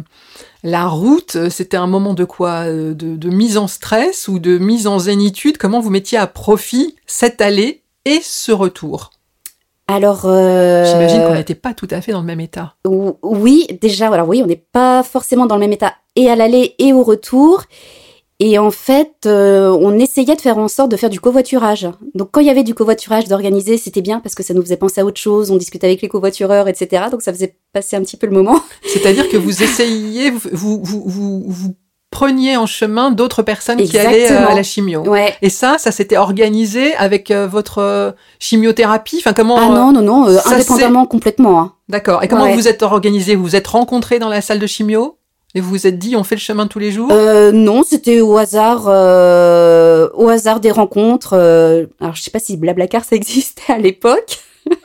la 0.64 0.88
route, 0.88 1.50
c'était 1.50 1.78
un 1.78 1.88
moment 1.88 2.14
de 2.14 2.24
quoi 2.24 2.66
de 2.66 3.30
mise 3.30 3.58
en 3.58 3.68
stress 3.68 4.28
ou 4.28 4.40
de 4.40 4.58
mise 4.58 4.88
en 4.88 4.98
zénitude? 4.98 5.58
Comment 5.58 5.82
vous 5.82 5.90
mettiez 5.90 6.18
à 6.18 6.26
profit 6.26 6.96
cette 7.06 7.42
allée 7.42 7.84
et 8.06 8.20
ce 8.22 8.52
retour 8.52 9.10
Alors, 9.88 10.22
euh, 10.26 10.86
J'imagine 10.86 11.24
qu'on 11.28 11.34
n'était 11.36 11.56
pas 11.56 11.74
tout 11.74 11.88
à 11.92 12.02
fait 12.02 12.12
dans 12.12 12.22
le 12.22 12.26
même 12.26 12.40
état. 12.40 12.76
ou- 12.88 13.18
oui, 13.24 13.68
déjà, 13.82 14.08
alors 14.08 14.28
oui, 14.28 14.42
on 14.44 14.48
n'est 14.48 14.66
pas 14.72 15.04
forcément 15.04 15.46
dans 15.46 15.56
le 15.56 15.62
même 15.62 15.74
état 15.74 15.94
et 16.16 16.30
à 16.30 16.36
l'aller 16.36 16.76
et 16.80 16.94
au 16.94 17.04
retour. 17.04 17.64
Et 18.42 18.60
en 18.60 18.70
fait, 18.70 19.14
euh, 19.26 19.70
on 19.80 19.98
essayait 19.98 20.36
de 20.36 20.42
faire 20.42 20.58
en 20.58 20.68
sorte 20.68 20.92
de 20.92 20.98
faire 20.98 21.10
du 21.10 21.22
covoiturage. 21.22 21.88
Donc, 22.16 22.32
quand 22.32 22.42
il 22.42 22.48
y 22.48 22.50
avait 22.50 22.64
du 22.64 22.74
covoiturage 22.76 23.30
d'organiser, 23.30 23.78
c'était 23.78 24.02
bien 24.02 24.20
parce 24.20 24.36
que 24.36 24.44
ça 24.44 24.54
nous 24.54 24.62
faisait 24.62 24.76
penser 24.76 25.00
à 25.00 25.06
autre 25.06 25.22
chose. 25.22 25.52
On 25.52 25.56
discutait 25.56 25.88
avec 25.88 26.02
les 26.02 26.10
covoitureurs, 26.10 26.68
etc. 26.68 27.06
Donc, 27.10 27.22
ça 27.22 27.32
faisait 27.32 27.56
passer 27.72 27.96
un 27.96 28.02
petit 28.02 28.18
peu 28.18 28.28
le 28.28 28.34
moment. 28.34 28.60
C'est-à-dire 28.86 29.30
que 29.30 29.38
vous 29.38 29.64
essayiez, 29.64 30.32
vous, 30.32 30.82
vous, 30.84 31.04
vous, 31.06 31.44
vous 31.48 31.76
preniez 32.12 32.56
en 32.56 32.66
chemin 32.66 33.12
d'autres 33.12 33.42
personnes 33.44 33.82
qui 33.84 33.98
allaient 33.98 34.32
euh, 34.32 34.48
à 34.48 34.56
la 34.56 34.64
chimio. 34.64 35.02
Ouais. 35.02 35.34
Et 35.42 35.50
ça, 35.50 35.78
ça 35.78 35.92
s'était 35.92 36.18
organisé 36.18 36.96
avec 36.96 37.30
euh, 37.32 37.46
votre 37.48 37.80
euh, 37.80 38.12
chimiothérapie? 38.40 39.18
Enfin, 39.20 39.34
comment 39.34 39.58
Ah 39.58 39.68
non, 39.70 39.92
non, 39.92 40.02
non, 40.02 40.28
indépendamment 40.46 41.06
complètement. 41.06 41.60
hein. 41.60 41.74
D'accord. 41.90 42.24
Et 42.24 42.28
comment 42.28 42.46
Ouais. 42.46 42.56
vous 42.56 42.68
êtes 42.68 42.84
organisé? 42.84 43.36
Vous 43.36 43.44
vous 43.44 43.56
êtes 43.56 43.68
rencontrés 43.68 44.20
dans 44.20 44.30
la 44.30 44.42
salle 44.42 44.60
de 44.60 44.68
chimio? 44.68 45.18
Et 45.56 45.62
vous 45.62 45.70
vous 45.70 45.88
êtes 45.88 45.98
dit, 46.00 46.16
on 46.18 46.24
fait 46.26 46.36
le 46.36 46.42
chemin 46.42 46.68
tous 46.68 46.80
les 46.80 46.92
jours? 46.92 47.10
Euh, 47.12 47.52
non, 47.54 47.84
c'était 47.88 48.20
au 48.22 48.36
hasard, 48.38 48.86
euh, 48.88 50.10
au 50.14 50.28
hasard 50.28 50.60
des 50.60 50.72
rencontres. 50.72 51.34
alors, 51.34 52.14
je 52.16 52.22
sais 52.22 52.32
pas 52.32 52.40
si 52.40 52.58
Blablacar 52.58 53.04
ça 53.06 53.16
existait 53.18 53.72
à 53.74 53.78
l'époque. 53.78 54.40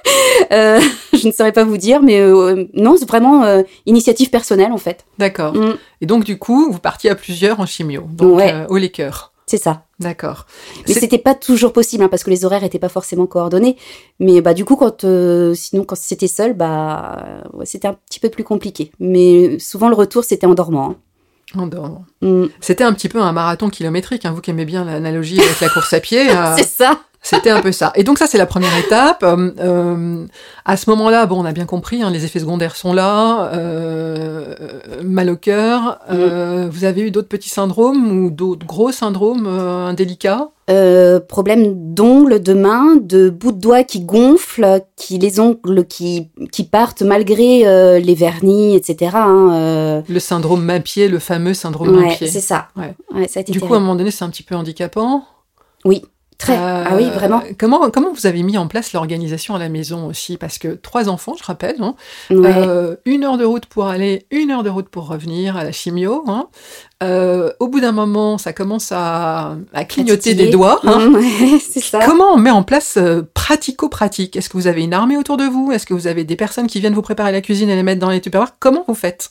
Euh, 0.53 0.81
je 1.13 1.29
ne 1.29 1.33
saurais 1.33 1.53
pas 1.53 1.63
vous 1.65 1.77
dire, 1.77 2.03
mais 2.03 2.19
euh, 2.21 2.65
non, 2.75 2.97
c'est 2.99 3.07
vraiment 3.09 3.45
euh, 3.45 3.63
initiative 3.87 4.31
personnelle 4.31 4.73
en 4.73 4.79
fait. 4.79 5.05
D'accord. 5.19 5.55
Mm, 5.55 5.77
Et 6.01 6.07
donc, 6.07 6.25
du 6.25 6.39
coup, 6.39 6.73
vous 6.73 6.79
partiez 6.81 7.09
à 7.11 7.15
plusieurs 7.15 7.61
en 7.61 7.67
chimio. 7.67 8.03
Donc, 8.11 8.37
Ouais. 8.37 8.67
au 8.69 8.77
Laker. 8.77 9.33
c'est 9.47 9.59
ça. 9.63 9.85
D'accord. 10.01 10.47
Mais 10.89 10.95
c'était 10.95 11.19
pas 11.19 11.35
toujours 11.35 11.73
possible 11.73 12.03
hein, 12.03 12.09
parce 12.09 12.25
que 12.25 12.31
les 12.31 12.45
horaires 12.45 12.65
étaient 12.65 12.79
pas 12.81 12.89
forcément 12.89 13.27
coordonnés. 13.27 13.77
Mais 14.19 14.41
bah 14.41 14.55
du 14.55 14.65
coup, 14.65 14.75
quand 14.77 15.05
sinon 15.55 15.85
quand 15.85 15.97
c'était 15.97 16.27
seul, 16.27 16.55
bah 16.55 17.23
ouais, 17.53 17.67
c'était 17.67 17.89
un 17.89 17.95
petit 18.09 18.19
peu 18.19 18.29
plus 18.31 18.45
compliqué. 18.45 18.91
Mais 18.99 19.59
souvent 19.61 19.89
le 19.89 19.95
retour 19.95 20.25
c'était 20.25 20.47
en 20.47 20.55
dormant. 20.55 20.97
En 21.57 21.67
dormant. 21.67 22.05
hein. 22.23 22.27
Mm, 22.27 22.47
C'était 22.61 22.85
un 22.85 22.93
petit 22.93 23.09
peu 23.09 23.21
un 23.21 23.33
marathon 23.33 23.69
kilométrique, 23.71 24.25
hein, 24.25 24.33
vous 24.33 24.41
qui 24.41 24.51
aimez 24.51 24.65
bien 24.65 24.85
l'analogie 24.85 25.41
avec 25.41 25.61
la 25.61 25.69
course 25.69 25.93
à 25.93 26.01
pied. 26.01 26.29
euh, 26.31 26.55
C'est 26.57 26.65
ça. 26.67 27.01
C'était 27.23 27.51
un 27.51 27.61
peu 27.61 27.71
ça. 27.71 27.93
Et 27.97 28.03
donc 28.03 28.19
ça, 28.19 28.27
c'est 28.27 28.39
la 28.39 28.47
première 28.47 28.75
étape. 28.79 29.23
Euh, 29.23 29.51
euh, 29.61 30.25
à 30.65 30.77
ce 30.79 30.89
moment-là, 30.89 31.27
bon, 31.27 31.39
on 31.41 31.45
a 31.45 31.53
bien 31.53 31.67
compris, 31.67 32.03
hein, 32.03 32.11
les 32.11 32.25
effets 32.25 32.39
secondaires 32.41 32.77
sont 32.77 32.95
là, 32.95 33.51
euh, 33.53 34.55
mal 35.05 35.29
au 35.29 35.37
cœur. 35.37 35.99
Euh, 36.11 36.69
Vous 36.71 36.85
avez 36.85 37.03
eu 37.03 37.11
d'autres 37.11 37.29
petits 37.29 37.51
syndromes 37.51 38.25
ou 38.25 38.31
d'autres 38.31 38.65
gros 38.67 38.91
syndromes 38.91 39.47
euh, 39.47 39.87
indélicats? 39.87 40.49
Euh, 40.71 41.21
problème 41.21 41.93
d'ongles, 41.95 42.41
de 42.41 42.55
mains, 42.55 42.97
de 42.97 43.29
bouts 43.29 43.53
de 43.53 43.61
doigts 43.61 43.83
qui 43.85 44.01
gonflent, 44.01 44.81
qui 44.97 45.19
les 45.19 45.41
ongles 45.41 45.85
qui, 45.87 46.31
qui 46.53 46.65
partent 46.65 47.03
malgré 47.03 47.67
euh, 47.67 47.99
les 47.99 48.15
vernis, 48.15 48.77
etc. 48.77 49.11
hein, 49.17 49.49
euh. 49.53 50.03
Le 50.09 50.21
syndrome 50.21 50.65
main-pied, 50.65 51.09
le 51.09 51.19
fameux 51.19 51.53
syndrome 51.55 51.91
Ouais, 51.97 52.07
main-pied. 52.07 52.29
c'est 52.29 52.41
ça. 52.41 52.69
Ouais. 52.77 52.95
Ouais, 53.15 53.29
ça 53.29 53.41
a 53.41 53.43
été 53.43 53.53
Du 53.53 53.61
coup, 53.61 53.75
à 53.75 53.77
un 53.77 53.81
moment 53.81 53.97
donné, 53.97 54.11
c'est 54.11 54.25
un 54.25 54.31
petit 54.31 54.43
peu 54.45 54.55
handicapant? 54.55 55.25
Très. 56.41 56.57
Euh, 56.59 56.85
ah 56.87 56.97
oui, 56.97 57.09
vraiment. 57.11 57.43
Comment, 57.59 57.89
comment 57.91 58.13
vous 58.13 58.27
avez 58.27 58.43
mis 58.43 58.59
en 58.59 58.67
place 58.67 58.93
l'organisation 58.93 59.55
à 59.55 59.59
la 59.59 59.69
maison 59.69 60.07
aussi? 60.07 60.37
Parce 60.37 60.59
que 60.59 60.69
trois 60.75 61.09
enfants, 61.09 61.35
je 61.39 61.45
rappelle, 61.45 61.77
hein, 61.81 61.95
Ouais. 62.31 62.53
Euh, 62.57 62.97
une 63.05 63.23
heure 63.25 63.39
de 63.39 63.45
route 63.45 63.67
pour 63.67 63.87
aller, 63.87 64.27
une 64.33 64.51
heure 64.51 64.63
de 64.65 64.71
route 64.71 64.89
pour 64.89 65.07
revenir 65.07 65.57
à 65.57 65.63
la 65.65 65.71
chimio. 65.73 66.25
hein. 66.27 66.49
Euh, 67.03 67.51
au 67.61 67.69
bout 67.69 67.81
d'un 67.81 67.93
moment, 67.93 68.37
ça 68.37 68.53
commence 68.53 68.91
à, 68.93 69.57
à 69.73 69.85
clignoter 69.85 70.35
des 70.35 70.49
doigts. 70.51 70.81
hein. 70.85 70.99
Mmh, 71.11 71.15
ouais, 71.53 71.59
ça. 71.59 72.01
Comment 72.05 72.33
on 72.35 72.37
met 72.37 72.51
en 72.51 72.63
place 72.63 72.97
euh, 72.99 73.23
pratico-pratique? 73.35 74.37
Est-ce 74.37 74.49
que 74.49 74.57
vous 74.57 74.67
avez 74.67 74.83
une 74.83 74.93
armée 74.95 75.17
autour 75.17 75.37
de 75.37 75.45
vous? 75.45 75.73
Est-ce 75.73 75.87
que 75.87 75.95
vous 75.95 76.07
avez 76.07 76.25
des 76.25 76.37
personnes 76.37 76.67
qui 76.67 76.81
viennent 76.81 76.95
vous 76.95 77.03
préparer 77.03 77.33
la 77.33 77.41
cuisine 77.41 77.71
et 77.71 77.77
les 77.77 77.83
mettre 77.83 78.01
dans 78.01 78.11
les 78.11 78.21
tupperwares? 78.21 78.57
Comment 78.59 78.85
vous 78.89 78.95
faites? 78.95 79.31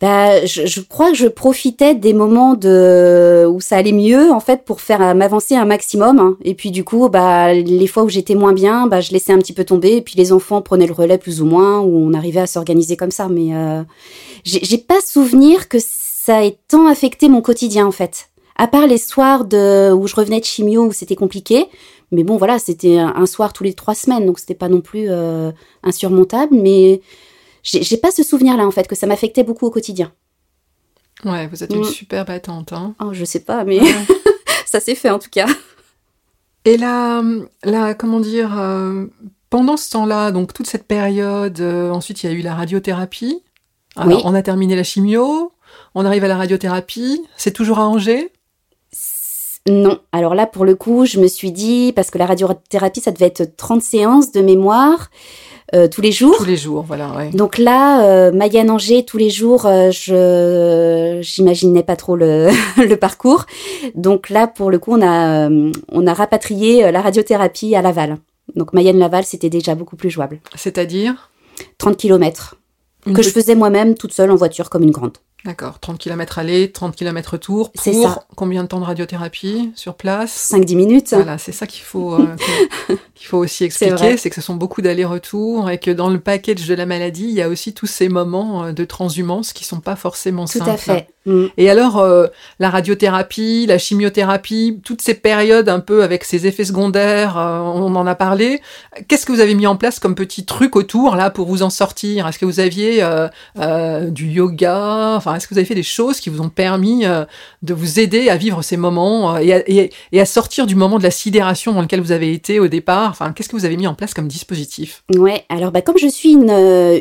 Bah, 0.00 0.44
je, 0.44 0.66
je 0.66 0.80
crois 0.80 1.10
que 1.10 1.16
je 1.16 1.28
profitais 1.28 1.94
des 1.94 2.12
moments 2.12 2.54
de 2.54 3.46
où 3.48 3.60
ça 3.60 3.76
allait 3.76 3.92
mieux 3.92 4.32
en 4.32 4.40
fait 4.40 4.64
pour 4.64 4.80
faire 4.80 5.00
euh, 5.00 5.14
m'avancer 5.14 5.54
un 5.54 5.64
maximum. 5.64 6.18
hein. 6.18 6.36
Et 6.44 6.54
puis 6.54 6.70
du 6.72 6.84
coup, 6.84 7.08
bah 7.08 7.54
les 7.54 7.86
fois 7.86 8.02
où 8.02 8.08
j'étais 8.08 8.34
moins 8.34 8.52
bien, 8.52 8.86
bah 8.86 9.00
je 9.00 9.12
laissais 9.12 9.32
un 9.32 9.38
petit 9.38 9.52
peu 9.54 9.64
tomber. 9.64 9.96
Et 9.96 10.02
puis 10.02 10.14
les 10.16 10.32
enfants 10.32 10.60
prenaient 10.62 10.88
le 10.88 10.92
relais 10.92 11.16
plus 11.16 11.40
ou 11.40 11.46
moins, 11.46 11.80
où 11.80 11.96
on 11.96 12.12
arrivait 12.12 12.40
à 12.40 12.46
s'organiser 12.46 12.96
comme 12.96 13.12
ça. 13.12 13.28
Mais 13.28 13.54
euh, 13.54 13.82
j'ai 14.44 14.78
pas 14.78 15.00
souvenir 15.00 15.68
que 15.68 15.78
ça 15.80 16.44
ait 16.44 16.58
tant 16.68 16.86
affecté 16.86 17.28
mon 17.28 17.40
quotidien 17.40 17.86
en 17.86 17.92
fait. 17.92 18.28
À 18.56 18.66
part 18.66 18.86
les 18.86 18.98
soirs 18.98 19.44
de 19.44 19.92
où 19.92 20.06
je 20.06 20.16
revenais 20.16 20.40
de 20.40 20.44
chimio 20.44 20.84
où 20.86 20.92
c'était 20.92 21.16
compliqué. 21.16 21.66
Mais 22.10 22.24
bon 22.24 22.36
voilà, 22.36 22.58
c'était 22.58 22.98
un 22.98 23.26
soir 23.26 23.52
tous 23.52 23.64
les 23.64 23.74
trois 23.74 23.94
semaines, 23.94 24.26
donc 24.26 24.38
c'était 24.38 24.54
pas 24.54 24.68
non 24.68 24.80
plus 24.80 25.06
euh, 25.08 25.50
insurmontable. 25.82 26.54
Mais 26.54 27.00
j'ai 27.64 27.96
pas 27.96 28.10
ce 28.12 28.22
souvenir-là 28.22 28.66
en 28.66 28.70
fait 28.70 28.86
que 28.86 28.94
ça 28.94 29.06
m'affectait 29.06 29.42
beaucoup 29.42 29.66
au 29.66 29.70
quotidien. 29.70 30.12
Ouais, 31.24 31.46
vous 31.48 31.62
êtes 31.64 31.72
une 31.72 31.80
Mm. 31.80 31.84
super 31.84 32.24
battante. 32.24 32.72
Hein. 32.72 32.94
Oh, 33.02 33.10
je 33.12 33.24
sais 33.24 33.40
pas, 33.40 33.64
mais 33.64 33.80
Ouais. 33.80 33.90
ça 34.66 34.78
s'est 34.80 34.94
fait 34.94 35.10
en 35.10 35.18
tout 35.18 35.30
cas. 35.30 35.46
Et 36.66 36.76
là, 36.76 37.22
là, 37.62 37.94
comment 37.94 38.20
dire, 38.20 38.58
euh, 38.58 39.06
pendant 39.50 39.76
ce 39.76 39.90
temps-là, 39.90 40.30
donc 40.32 40.52
toute 40.52 40.66
cette 40.66 40.86
période, 40.86 41.60
euh, 41.60 41.90
ensuite 41.90 42.22
il 42.22 42.30
y 42.30 42.34
a 42.34 42.36
eu 42.36 42.42
la 42.42 42.54
radiothérapie. 42.54 43.42
Alors, 43.96 44.16
Oui. 44.18 44.22
on 44.26 44.34
a 44.34 44.42
terminé 44.42 44.74
la 44.76 44.82
chimio, 44.82 45.52
on 45.94 46.04
arrive 46.04 46.24
à 46.24 46.28
la 46.28 46.36
radiothérapie, 46.36 47.22
c'est 47.36 47.52
toujours 47.52 47.78
à 47.78 47.86
Angers? 47.88 48.32
Non, 49.66 49.98
alors 50.12 50.34
là 50.34 50.46
pour 50.46 50.64
le 50.66 50.74
coup, 50.74 51.06
je 51.06 51.18
me 51.18 51.26
suis 51.26 51.50
dit, 51.52 51.92
parce 51.96 52.10
que 52.10 52.18
la 52.18 52.26
radiothérapie, 52.26 53.00
ça 53.00 53.12
devait 53.12 53.26
être 53.26 53.56
30 53.56 53.80
séances 53.82 54.30
de 54.32 54.40
mémoire 54.42 55.10
euh, 55.74 55.88
tous 55.88 56.00
les 56.00 56.12
jours. 56.12 56.36
tous 56.36 56.44
les 56.44 56.56
jours, 56.56 56.84
voilà, 56.86 57.10
ouais. 57.16 57.30
Donc 57.30 57.58
là, 57.58 58.04
euh, 58.04 58.32
Mayenne 58.32 58.70
Angers, 58.70 59.04
tous 59.04 59.18
les 59.18 59.30
jours, 59.30 59.66
euh, 59.66 59.90
je 59.90 61.18
j'imaginais 61.22 61.82
pas 61.82 61.96
trop 61.96 62.16
le, 62.16 62.48
le 62.76 62.94
parcours. 62.96 63.46
Donc 63.94 64.30
là, 64.30 64.46
pour 64.46 64.70
le 64.70 64.78
coup, 64.78 64.92
on 64.92 65.02
a, 65.02 65.48
on 65.90 66.06
a 66.06 66.14
rapatrié 66.14 66.90
la 66.92 67.00
radiothérapie 67.00 67.74
à 67.74 67.82
Laval. 67.82 68.18
Donc 68.54 68.72
Mayenne-Laval, 68.72 69.24
c'était 69.24 69.50
déjà 69.50 69.74
beaucoup 69.74 69.96
plus 69.96 70.10
jouable. 70.10 70.40
C'est-à-dire? 70.54 71.30
30 71.78 71.96
km 71.96 72.56
une 73.06 73.14
que 73.14 73.22
je 73.22 73.30
faisais 73.30 73.54
moi-même 73.54 73.94
toute 73.94 74.12
seule 74.12 74.30
en 74.30 74.36
voiture 74.36 74.70
comme 74.70 74.82
une 74.82 74.90
grande. 74.90 75.18
D'accord. 75.44 75.78
30 75.78 75.98
km 75.98 76.38
aller, 76.38 76.72
30 76.72 76.96
km 76.96 77.32
retour. 77.32 77.70
C'est 77.74 77.92
Pour 77.92 78.08
ça. 78.08 78.24
combien 78.34 78.62
de 78.62 78.68
temps 78.68 78.80
de 78.80 78.84
radiothérapie 78.86 79.72
sur 79.76 79.94
place? 79.94 80.50
5-10 80.52 80.74
minutes. 80.76 81.08
Voilà, 81.12 81.36
c'est 81.36 81.52
ça 81.52 81.66
qu'il 81.66 81.82
faut, 81.84 82.14
euh, 82.14 82.34
qu'il 83.14 83.26
faut 83.26 83.38
aussi 83.38 83.64
expliquer, 83.64 84.16
c'est 84.16 84.30
que 84.30 84.36
ce 84.36 84.40
sont 84.40 84.54
beaucoup 84.54 84.80
d'allers-retours 84.80 85.68
et 85.68 85.78
que 85.78 85.90
dans 85.90 86.08
le 86.08 86.18
package 86.18 86.66
de 86.66 86.74
la 86.74 86.86
maladie, 86.86 87.24
il 87.24 87.34
y 87.34 87.42
a 87.42 87.48
aussi 87.48 87.74
tous 87.74 87.86
ces 87.86 88.08
moments 88.08 88.64
euh, 88.64 88.72
de 88.72 88.84
transhumance 88.84 89.52
qui 89.52 89.64
sont 89.64 89.80
pas 89.80 89.96
forcément 89.96 90.46
Tout 90.46 90.58
simples. 90.58 90.70
à 90.70 90.76
fait. 90.78 91.08
Mm. 91.26 91.46
Et 91.56 91.70
alors, 91.70 91.98
euh, 91.98 92.26
la 92.58 92.70
radiothérapie, 92.70 93.66
la 93.66 93.78
chimiothérapie, 93.78 94.80
toutes 94.84 95.02
ces 95.02 95.14
périodes 95.14 95.68
un 95.68 95.80
peu 95.80 96.02
avec 96.02 96.24
ses 96.24 96.46
effets 96.46 96.64
secondaires, 96.64 97.36
euh, 97.38 97.58
on 97.60 97.94
en 97.96 98.06
a 98.06 98.14
parlé. 98.14 98.60
Qu'est-ce 99.08 99.26
que 99.26 99.32
vous 99.32 99.40
avez 99.40 99.54
mis 99.54 99.66
en 99.66 99.76
place 99.76 99.98
comme 99.98 100.14
petit 100.14 100.44
truc 100.44 100.76
autour 100.76 101.16
là 101.16 101.30
pour 101.30 101.46
vous 101.46 101.62
en 101.62 101.70
sortir? 101.70 102.26
Est-ce 102.28 102.38
que 102.38 102.44
vous 102.44 102.60
aviez 102.60 103.02
euh, 103.02 103.28
euh, 103.58 104.10
du 104.10 104.28
yoga? 104.28 105.14
Enfin, 105.16 105.34
est-ce 105.34 105.48
que 105.48 105.54
vous 105.54 105.58
avez 105.58 105.66
fait 105.66 105.74
des 105.74 105.82
choses 105.82 106.20
qui 106.20 106.30
vous 106.30 106.40
ont 106.40 106.48
permis 106.48 107.04
euh, 107.06 107.24
de 107.62 107.74
vous 107.74 107.98
aider 108.00 108.28
à 108.28 108.36
vivre 108.36 108.62
ces 108.62 108.76
moments 108.76 109.36
euh, 109.36 109.38
et, 109.38 109.52
à, 109.54 109.62
et- 109.68 109.90
et 110.12 110.20
à 110.20 110.26
sortir 110.26 110.66
du 110.66 110.74
moment 110.74 110.98
de 110.98 111.02
la 111.02 111.10
sidération 111.10 111.72
dans 111.72 111.82
lequel 111.82 112.00
vous 112.00 112.12
avez 112.12 112.32
été 112.32 112.60
au 112.60 112.68
départ? 112.68 113.10
Enfin, 113.10 113.32
qu'est-ce 113.32 113.48
que 113.48 113.56
vous 113.56 113.64
avez 113.64 113.76
mis 113.76 113.86
en 113.86 113.94
place 113.94 114.14
comme 114.14 114.28
dispositif? 114.28 115.02
Ouais, 115.16 115.44
alors 115.48 115.70
bah, 115.72 115.80
comme 115.82 115.98
je 115.98 116.08
suis 116.08 116.32
une, 116.32 116.50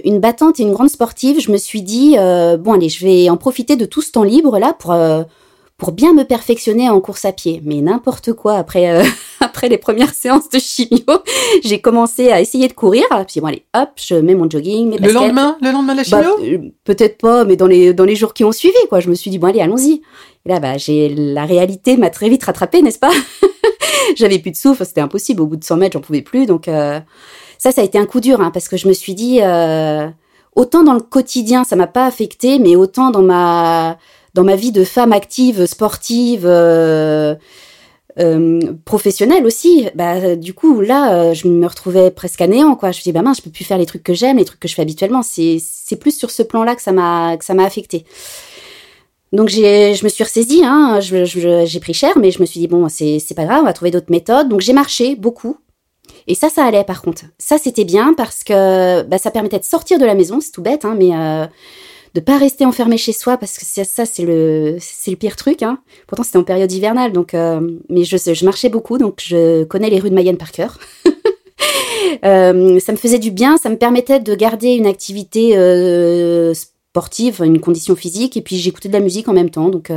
une 0.05 0.19
battante 0.19 0.59
et 0.59 0.63
une 0.63 0.73
grande 0.73 0.89
sportive, 0.89 1.39
je 1.41 1.51
me 1.51 1.57
suis 1.57 1.81
dit, 1.81 2.15
euh, 2.17 2.57
bon 2.57 2.73
allez, 2.73 2.89
je 2.89 3.05
vais 3.05 3.29
en 3.29 3.37
profiter 3.37 3.75
de 3.75 3.85
tout 3.85 4.01
ce 4.01 4.11
temps 4.13 4.23
libre 4.23 4.57
là 4.59 4.73
pour, 4.79 4.91
euh, 4.93 5.23
pour 5.77 5.91
bien 5.91 6.13
me 6.13 6.23
perfectionner 6.23 6.89
en 6.89 7.01
course 7.01 7.25
à 7.25 7.33
pied. 7.33 7.61
Mais 7.65 7.81
n'importe 7.81 8.31
quoi, 8.33 8.53
après, 8.55 8.89
euh, 8.89 9.03
après 9.41 9.67
les 9.67 9.77
premières 9.77 10.13
séances 10.13 10.49
de 10.49 10.59
chimio, 10.59 11.03
j'ai 11.63 11.81
commencé 11.81 12.31
à 12.31 12.39
essayer 12.39 12.67
de 12.69 12.73
courir. 12.73 13.03
Puis 13.27 13.41
bon 13.41 13.47
allez, 13.47 13.65
hop, 13.75 13.89
je 13.97 14.15
mets 14.15 14.35
mon 14.35 14.49
jogging, 14.49 14.87
mes 14.89 14.95
Le 14.97 15.01
baskets. 15.01 15.13
lendemain, 15.21 15.57
le 15.61 15.71
lendemain 15.71 15.93
de 15.93 15.97
la 15.97 16.03
Bah, 16.09 16.23
chimio? 16.23 16.57
euh, 16.65 16.69
Peut-être 16.85 17.17
pas, 17.17 17.43
mais 17.43 17.55
dans 17.57 17.67
les, 17.67 17.93
dans 17.93 18.05
les 18.05 18.15
jours 18.15 18.33
qui 18.33 18.43
ont 18.45 18.51
suivi, 18.53 18.77
quoi. 18.87 18.99
Je 19.01 19.09
me 19.09 19.15
suis 19.15 19.29
dit, 19.31 19.39
bon 19.39 19.47
allez, 19.47 19.59
allons-y. 19.61 20.01
Et 20.45 20.49
là, 20.49 20.59
bah, 20.59 20.77
j'ai 20.77 21.09
la 21.09 21.45
réalité 21.45 21.97
m'a 21.97 22.09
très 22.09 22.29
vite 22.29 22.43
rattrapée, 22.43 22.81
n'est-ce 22.81 22.99
pas? 22.99 23.11
J'avais 24.15 24.39
plus 24.39 24.51
de 24.51 24.55
souffle, 24.57 24.85
c'était 24.85 25.01
impossible. 25.01 25.41
Au 25.41 25.45
bout 25.47 25.55
de 25.55 25.63
100 25.63 25.77
mètres, 25.77 25.93
j'en 25.93 26.01
pouvais 26.01 26.21
plus. 26.21 26.45
Donc 26.45 26.67
euh, 26.67 26.99
ça, 27.57 27.71
ça 27.71 27.81
a 27.81 27.83
été 27.83 27.97
un 27.97 28.05
coup 28.05 28.19
dur, 28.19 28.41
hein, 28.41 28.51
parce 28.53 28.67
que 28.67 28.77
je 28.77 28.87
me 28.87 28.93
suis 28.93 29.13
dit, 29.15 29.39
autant 30.55 30.83
dans 30.83 30.93
le 30.93 31.01
quotidien, 31.01 31.63
ça 31.63 31.75
m'a 31.75 31.87
pas 31.87 32.05
affecté, 32.05 32.59
mais 32.59 32.75
autant 32.75 33.11
dans 33.11 33.21
ma 33.23 33.97
dans 34.33 34.43
ma 34.43 34.55
vie 34.55 34.71
de 34.71 34.83
femme 34.83 35.13
active, 35.13 35.65
sportive. 35.65 36.45
euh, 36.45 37.35
euh, 38.19 38.73
professionnelle 38.85 39.43
aussi, 39.45 39.87
bah 39.95 40.35
du 40.35 40.53
coup 40.53 40.81
là 40.81 41.15
euh, 41.15 41.33
je 41.33 41.47
me 41.47 41.65
retrouvais 41.65 42.11
presque 42.11 42.41
à 42.41 42.47
néant 42.47 42.75
quoi. 42.75 42.91
Je 42.91 42.99
me 42.99 43.03
dis 43.03 43.11
bah 43.11 43.23
mince, 43.23 43.37
je 43.37 43.41
peux 43.41 43.49
plus 43.49 43.63
faire 43.63 43.79
les 43.79 43.87
trucs 43.87 44.03
que 44.03 44.13
j'aime, 44.13 44.37
les 44.37 44.45
trucs 44.45 44.59
que 44.59 44.67
je 44.67 44.75
fais 44.75 44.83
habituellement. 44.83 45.23
C'est 45.23 45.95
plus 45.99 46.15
sur 46.15 46.29
ce 46.29 46.43
plan-là 46.43 46.75
que 46.75 46.81
ça 46.83 46.91
m'a 46.91 47.37
que 47.37 47.45
ça 47.45 47.55
m'a 47.55 47.65
affecté. 47.65 48.05
Donc 49.31 49.49
j'ai 49.49 49.95
je 49.95 50.03
me 50.03 50.09
suis 50.09 50.23
ressaisie, 50.23 50.61
hein, 50.63 50.99
j'ai 51.01 51.79
pris 51.79 51.93
cher, 51.95 52.15
mais 52.19 52.29
je 52.29 52.39
me 52.39 52.45
suis 52.45 52.59
dit 52.59 52.67
bon 52.67 52.87
c'est 52.87 53.19
pas 53.35 53.45
grave, 53.45 53.61
on 53.61 53.65
va 53.65 53.73
trouver 53.73 53.89
d'autres 53.89 54.11
méthodes. 54.11 54.47
Donc 54.47 54.61
j'ai 54.61 54.73
marché 54.73 55.15
beaucoup. 55.15 55.57
Et 56.27 56.35
ça, 56.35 56.49
ça 56.49 56.63
allait 56.63 56.83
par 56.83 57.01
contre. 57.01 57.23
Ça, 57.37 57.57
c'était 57.57 57.85
bien 57.85 58.13
parce 58.15 58.43
que 58.43 59.03
bah, 59.03 59.17
ça 59.17 59.31
permettait 59.31 59.59
de 59.59 59.63
sortir 59.63 59.99
de 59.99 60.05
la 60.05 60.15
maison, 60.15 60.39
c'est 60.39 60.51
tout 60.51 60.61
bête, 60.61 60.85
hein, 60.85 60.95
mais 60.97 61.15
euh, 61.15 61.45
de 62.13 62.19
pas 62.19 62.37
rester 62.37 62.65
enfermé 62.65 62.97
chez 62.97 63.11
soi 63.11 63.37
parce 63.37 63.57
que 63.57 63.65
ça, 63.65 64.05
c'est 64.05 64.23
le, 64.23 64.77
pire 65.15 65.35
truc. 65.35 65.63
Hein. 65.63 65.79
Pourtant, 66.07 66.23
c'était 66.23 66.37
en 66.37 66.43
période 66.43 66.71
hivernale, 66.71 67.11
donc, 67.11 67.33
euh, 67.33 67.59
mais 67.89 68.03
je, 68.03 68.45
marchais 68.45 68.69
beaucoup, 68.69 68.97
donc 68.97 69.21
je 69.23 69.63
connais 69.63 69.89
les 69.89 69.99
rues 69.99 70.09
de 70.09 70.15
Mayenne 70.15 70.37
par 70.37 70.51
cœur. 70.51 70.79
Euh, 72.25 72.79
ça 72.79 72.91
me 72.91 72.97
faisait 72.97 73.17
du 73.17 73.31
bien, 73.31 73.57
ça 73.57 73.69
me 73.69 73.77
permettait 73.77 74.19
de 74.19 74.35
garder 74.35 74.73
une 74.73 74.85
activité 74.85 75.57
euh, 75.57 76.53
sportive, 76.53 77.41
une 77.43 77.59
condition 77.59 77.95
physique, 77.95 78.37
et 78.37 78.41
puis 78.41 78.57
j'écoutais 78.57 78.87
de 78.87 78.93
la 78.93 78.99
musique 78.99 79.27
en 79.27 79.33
même 79.33 79.49
temps, 79.49 79.69
donc 79.69 79.91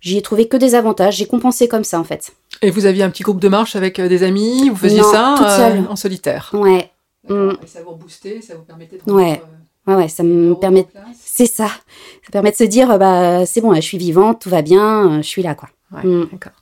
j'y 0.00 0.18
ai 0.18 0.22
trouvé 0.22 0.48
que 0.48 0.56
des 0.56 0.74
avantages. 0.74 1.16
J'ai 1.16 1.26
compensé 1.26 1.68
comme 1.68 1.84
ça 1.84 2.00
en 2.00 2.04
fait. 2.04 2.32
Et 2.62 2.70
vous 2.70 2.86
aviez 2.86 3.02
un 3.02 3.10
petit 3.10 3.22
groupe 3.22 3.40
de 3.40 3.48
marche 3.48 3.76
avec 3.76 3.98
euh, 3.98 4.08
des 4.08 4.22
amis 4.22 4.68
Vous 4.68 4.76
faisiez 4.76 5.00
Non, 5.00 5.12
ça 5.12 5.34
toute 5.36 5.46
euh, 5.46 5.90
en 5.90 5.96
solitaire 5.96 6.50
Ouais, 6.54 6.92
Mm. 7.28 7.50
Et 7.62 7.66
ça 7.66 7.82
vous 7.82 7.90
reboostait, 7.90 8.40
ça 8.40 8.54
vous 8.56 8.62
permettait 8.62 8.98
de 9.04 9.12
Ouais. 9.12 9.40
ouais, 9.86 9.94
ouais, 9.94 10.08
ça 10.08 10.22
me 10.22 10.54
permet. 10.54 10.86
C'est 11.24 11.46
ça. 11.46 11.66
Ça 11.66 12.30
permet 12.32 12.50
de 12.50 12.56
se 12.56 12.64
dire, 12.64 12.90
euh, 12.90 12.98
bah, 12.98 13.46
c'est 13.46 13.60
bon, 13.60 13.74
je 13.74 13.80
suis 13.80 13.98
vivante, 13.98 14.40
tout 14.42 14.48
va 14.50 14.62
bien, 14.62 15.08
euh, 15.08 15.16
je 15.18 15.28
suis 15.28 15.42
là, 15.42 15.54
quoi. 15.54 15.68
Ouais, 15.94 16.02
Mm. 16.08 16.28
d'accord. 16.32 16.52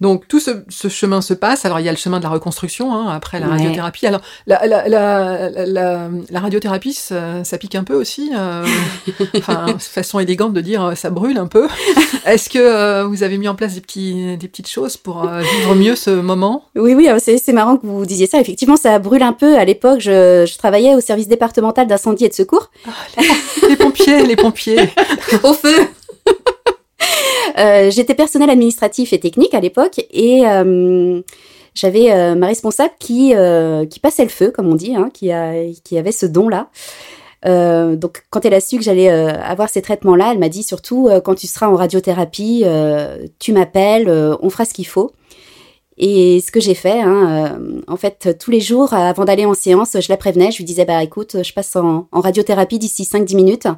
Donc 0.00 0.26
tout 0.28 0.40
ce, 0.40 0.50
ce 0.68 0.88
chemin 0.88 1.20
se 1.20 1.34
passe. 1.34 1.64
Alors 1.64 1.78
il 1.80 1.84
y 1.86 1.88
a 1.88 1.92
le 1.92 1.98
chemin 1.98 2.18
de 2.18 2.22
la 2.24 2.30
reconstruction 2.30 2.94
hein, 2.94 3.08
après 3.10 3.38
la 3.40 3.46
Ouais. 3.46 3.52
radiothérapie. 3.52 4.06
Alors 4.06 4.20
la, 4.46 4.66
la, 4.66 4.88
la, 4.88 5.50
la, 5.50 5.66
la- 5.66 6.08
la 6.30 6.40
radiothérapie, 6.40 6.92
ça, 6.94 7.44
ça 7.44 7.58
pique 7.58 7.74
un 7.74 7.84
peu 7.84 7.94
aussi. 7.94 8.30
euh, 8.36 8.64
enfin, 9.36 9.66
façon 9.78 10.20
élégante 10.20 10.52
de 10.54 10.60
dire 10.60 10.82
euh, 10.84 10.94
ça 10.94 11.10
brûle 11.10 11.38
un 11.38 11.46
peu. 11.46 11.68
Est-ce 12.26 12.48
que 12.48 12.58
euh, 12.58 13.04
vous 13.04 13.22
avez 13.22 13.36
mis 13.38 13.48
en 13.48 13.54
place 13.54 13.74
des, 13.74 13.80
petits, 13.80 14.36
des 14.38 14.48
petites 14.48 14.68
choses 14.68 14.96
pour 14.96 15.28
euh, 15.28 15.40
vivre 15.40 15.74
mieux 15.74 15.96
ce 15.96 16.10
moment? 16.10 16.64
Oui, 16.74 16.94
oui, 16.94 17.08
c'est 17.22 17.52
marrant 17.52 17.76
que 17.76 17.86
vous 17.86 18.06
disiez 18.06 18.26
ça. 18.26 18.40
Effectivement, 18.40 18.76
ça 18.76 18.98
brûle 18.98 19.22
un 19.22 19.32
peu. 19.32 19.56
À 19.58 19.64
l'époque, 19.64 20.00
je, 20.00 20.46
je 20.50 20.58
travaillais 20.58 20.94
au 20.94 21.00
service 21.00 21.28
départemental 21.28 21.86
d'incendie 21.86 22.24
et 22.24 22.28
de 22.28 22.34
secours. 22.34 22.70
Les 23.68 23.76
pompiers, 23.76 24.24
les 24.24 24.36
pompiers. 24.36 24.90
au 25.42 25.52
feu 25.52 25.76
Euh, 27.58 27.90
J'étais 27.90 28.14
personnel 28.14 28.50
administratif 28.50 29.12
et 29.12 29.20
technique 29.20 29.54
à 29.54 29.60
l'époque 29.60 30.04
et 30.10 30.46
euh, 30.46 31.20
j'avais 31.74 32.12
euh, 32.12 32.34
ma 32.34 32.46
responsable 32.46 32.94
qui, 32.98 33.34
qui 33.90 34.00
passait 34.00 34.24
le 34.24 34.28
feu, 34.28 34.50
comme 34.50 34.68
on 34.68 34.74
dit, 34.74 34.94
hein, 34.94 35.10
qui, 35.12 35.32
a, 35.32 35.52
qui 35.84 35.98
avait 35.98 36.12
ce 36.12 36.26
don-là. 36.26 36.68
Donc, 37.44 38.24
quand 38.30 38.44
elle 38.44 38.54
a 38.54 38.60
su 38.60 38.78
que 38.78 38.82
j'allais 38.82 39.08
avoir 39.08 39.68
ces 39.68 39.82
traitements-là, 39.82 40.32
elle 40.32 40.38
m'a 40.38 40.48
dit 40.48 40.62
surtout 40.62 41.08
quand 41.24 41.34
tu 41.34 41.46
seras 41.46 41.68
en 41.68 41.76
radiothérapie, 41.76 42.64
tu 43.38 43.52
m'appelles, 43.52 44.10
on 44.42 44.50
fera 44.50 44.64
ce 44.64 44.74
qu'il 44.74 44.86
faut. 44.86 45.12
Et 46.00 46.40
ce 46.40 46.52
que 46.52 46.60
j'ai 46.60 46.74
fait, 46.74 47.00
hein, 47.00 47.58
en 47.86 47.96
fait, 47.96 48.36
tous 48.38 48.50
les 48.50 48.60
jours, 48.60 48.92
avant 48.92 49.24
d'aller 49.24 49.46
en 49.46 49.54
séance, 49.54 49.96
je 50.00 50.08
la 50.08 50.16
prévenais, 50.16 50.50
je 50.50 50.58
lui 50.58 50.64
disais, 50.64 50.84
bah 50.84 51.02
écoute, 51.02 51.42
je 51.42 51.52
passe 51.52 51.74
en 51.76 52.06
radiothérapie 52.12 52.78
d'ici 52.78 53.04
5-10 53.04 53.36
minutes. 53.36 53.68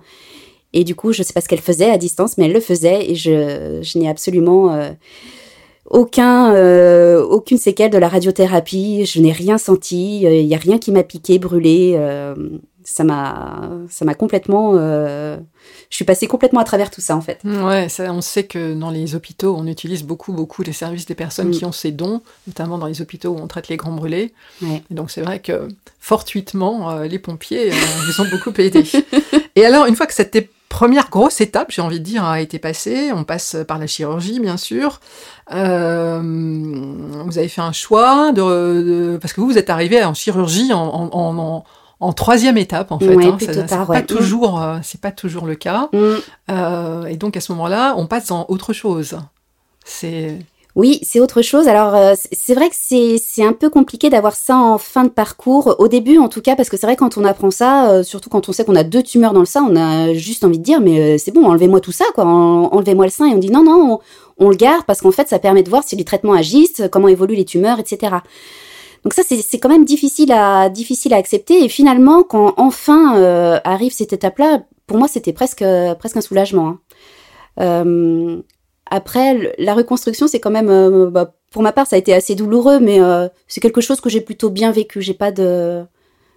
Et 0.73 0.85
du 0.85 0.95
coup, 0.95 1.13
je 1.13 1.23
sais 1.23 1.33
pas 1.33 1.41
ce 1.41 1.49
qu'elle 1.49 1.61
faisait 1.61 1.91
à 1.91 1.99
distance, 1.99 2.39
mais 2.39 2.45
elle 2.47 2.53
le 2.53 2.61
faisait 2.61 3.11
et 3.11 3.15
je, 3.17 3.81
je 3.83 3.99
n'ai 3.99 4.09
absolument 4.09 4.73
euh, 4.73 4.91
aucun, 5.87 6.55
euh, 6.55 7.23
aucune 7.25 7.59
séquelle 7.59 7.91
de 7.91 7.99
la 7.99 8.09
radiothérapie. 8.09 9.05
Je 9.07 9.21
n'ai 9.21 9.33
rien 9.33 9.59
senti. 9.59 10.23
Il 10.23 10.47
y 10.47 10.55
a 10.55 10.59
rien 10.59 10.79
qui 10.79 10.93
m'a 10.93 11.03
piqué, 11.03 11.39
brûlé. 11.39 11.95
euh, 11.97 12.35
ça 12.83 13.05
m'a, 13.05 13.71
ça 13.91 14.05
m'a 14.05 14.15
complètement. 14.15 14.73
euh, 14.77 15.37
je 15.91 15.97
suis 15.97 16.05
passée 16.05 16.27
complètement 16.27 16.61
à 16.61 16.65
travers 16.65 16.91
tout 16.91 17.01
ça 17.01 17.15
en 17.17 17.21
fait. 17.21 17.41
Ouais, 17.45 17.89
ça, 17.89 18.11
on 18.13 18.21
sait 18.21 18.45
que 18.45 18.75
dans 18.75 18.91
les 18.91 19.15
hôpitaux, 19.15 19.55
on 19.57 19.67
utilise 19.67 20.03
beaucoup, 20.03 20.33
beaucoup 20.33 20.63
les 20.63 20.73
services 20.73 21.05
des 21.07 21.15
personnes 21.15 21.49
Mm. 21.49 21.53
qui 21.53 21.65
ont 21.65 21.73
ces 21.73 21.91
dons, 21.93 22.23
notamment 22.47 22.79
dans 22.79 22.87
les 22.87 23.03
hôpitaux 23.03 23.31
où 23.31 23.39
on 23.39 23.47
traite 23.49 23.69
les 23.69 23.77
grands 23.77 23.93
brûlés. 23.93 24.33
Ouais. 24.63 24.83
Et 24.91 24.95
donc 24.95 25.11
c'est 25.11 25.21
vrai 25.21 25.41
que 25.41 25.69
fortuitement, 25.99 26.91
euh, 26.91 27.05
les 27.07 27.19
pompiers, 27.19 27.71
euh, 27.71 27.75
ils 28.09 28.21
ont 28.23 28.29
beaucoup 28.31 28.53
aidé. 28.61 28.85
Et 29.57 29.65
alors, 29.65 29.87
une 29.87 29.95
fois 29.97 30.07
que 30.07 30.15
cette 30.15 30.31
première 30.71 31.11
grosse 31.11 31.43
étape, 31.43 31.71
j'ai 31.71 31.83
envie 31.83 31.99
de 32.01 32.05
dire, 32.05 32.25
a 32.25 32.41
été 32.41 32.59
passée, 32.59 33.11
on 33.13 33.25
passe 33.25 33.57
par 33.69 33.79
la 33.79 33.87
chirurgie, 33.87 34.41
bien 34.41 34.57
sûr. 34.57 35.01
Euh, 35.53 36.21
vous 36.23 37.37
avez 37.39 37.49
fait 37.49 37.61
un 37.61 37.73
choix 37.73 38.33
de, 38.33 38.41
de- 38.43 39.19
parce 39.21 39.35
que 39.35 39.41
vous, 39.43 39.49
vous 39.49 39.59
êtes 39.59 39.69
arrivé 39.69 40.03
en 40.03 40.15
chirurgie 40.15 40.73
en, 40.73 40.81
en, 40.81 41.11
en, 41.13 41.39
en- 41.39 41.65
en 42.03 42.13
troisième 42.15 42.57
étape, 42.57 42.93
en 42.93 42.99
fait. 42.99 43.15
Hein. 43.15 43.37
c'est 43.39 43.67
pas 43.69 43.85
ouais. 43.85 44.07
toujours, 44.07 44.65
c'est 44.83 45.01
pas 45.03 45.13
toujours 45.13 45.45
le 45.45 45.55
cas. 45.55 45.91
Mm. 45.93 45.99
Euh, 46.51 47.05
et 47.07 47.17
donc 47.19 47.37
à 47.37 47.41
ce 47.43 47.53
moment-là, 47.53 47.95
on 47.99 48.07
passe 48.07 48.29
dans 48.29 48.47
autre 48.49 48.73
chose. 48.73 49.19
C'est 49.85 50.39
Oui, 50.77 51.01
c'est 51.03 51.19
autre 51.21 51.43
chose. 51.43 51.67
Alors, 51.67 51.95
euh, 51.97 52.15
c'est- 52.33 52.55
vrai 52.55 52.69
que 52.71 52.77
c'est 52.77 53.43
un 53.45 53.53
peu 53.53 53.69
compliqué 53.71 54.09
d'avoir 54.09 54.35
ça 54.37 54.57
en 54.57 54.79
fin 54.79 55.03
de 55.05 55.09
parcours, 55.09 55.75
au 55.79 55.89
début 55.89 56.19
en 56.19 56.29
tout 56.29 56.41
cas, 56.41 56.55
parce 56.57 56.69
que 56.69 56.77
c'est 56.77 56.87
vrai 56.87 56.95
quand 56.97 57.19
on 57.19 57.25
apprend 57.25 57.51
ça, 57.51 57.91
euh, 57.91 58.03
surtout 58.05 58.31
quand 58.31 58.49
on 58.49 58.53
sait 58.53 58.65
qu'on 58.65 58.77
a 58.77 58.85
deux 58.85 59.03
tumeurs 59.03 59.33
dans 59.33 59.41
le 59.41 59.47
sein, 59.47 59.65
on 59.69 59.75
a 59.77 60.15
juste 60.15 60.45
envie 60.45 60.59
de 60.59 60.63
dire, 60.65 60.81
mais 60.81 61.01
euh, 61.01 61.19
c'est 61.19 61.33
bon, 61.33 61.45
enlevez-moi 61.47 61.81
tout 61.81 61.91
ça, 61.93 62.05
quoi, 62.15 62.25
en- 62.25 62.69
enlevez-moi 62.73 63.05
le 63.07 63.11
sein, 63.11 63.27
et 63.27 63.35
on 63.35 63.39
dit 63.39 63.51
non, 63.51 63.65
non, 63.65 63.99
on, 64.39 64.49
le 64.49 64.57
garde 64.57 64.85
parce 64.87 65.01
qu'en 65.01 65.11
fait, 65.11 65.29
ça 65.29 65.39
permet 65.41 65.63
de 65.65 65.71
voir 65.71 65.83
si 65.85 65.97
les 65.97 66.05
traitements 66.05 66.33
agissent, 66.35 66.83
comment 66.93 67.09
évoluent 67.09 67.35
les 67.37 67.45
tumeurs, 67.45 67.79
etc. 67.81 68.17
Donc 69.05 69.13
ça, 69.15 69.23
c'est 69.27 69.41
c'est 69.43 69.59
quand 69.59 69.69
même 69.71 69.85
difficile 69.85 70.31
à 70.33 70.69
difficile 70.69 71.15
à 71.15 71.17
accepter. 71.17 71.65
Et 71.65 71.69
finalement, 71.69 72.23
quand 72.23 72.55
enfin 72.59 73.61
arrive 73.65 73.93
cette 73.93 74.13
étape-là, 74.13 74.63
pour 74.87 74.99
moi, 74.99 75.09
c'était 75.09 75.33
presque 75.33 75.65
presque 75.99 76.17
un 76.17 76.21
soulagement. 76.21 76.77
hein. 77.59 78.41
Après, 78.91 79.55
la 79.59 79.75
reconstruction, 79.75 80.27
c'est 80.29 80.41
quand 80.41 80.51
même, 80.51 80.69
euh, 80.69 81.11
bah, 81.11 81.33
pour 81.51 81.63
ma 81.63 81.73
part, 81.73 81.87
ça 81.87 81.97
a 81.97 81.99
été 81.99 82.13
assez 82.15 82.35
douloureux, 82.35 82.79
mais 82.81 83.01
euh, 83.01 83.29
c'est 83.49 83.61
quelque 83.61 83.81
chose 83.81 84.01
que 84.01 84.09
j'ai 84.11 84.21
plutôt 84.21 84.51
bien 84.51 84.71
vécu. 84.73 85.01
J'ai 85.03 85.15
pas 85.15 85.31
de, 85.33 85.83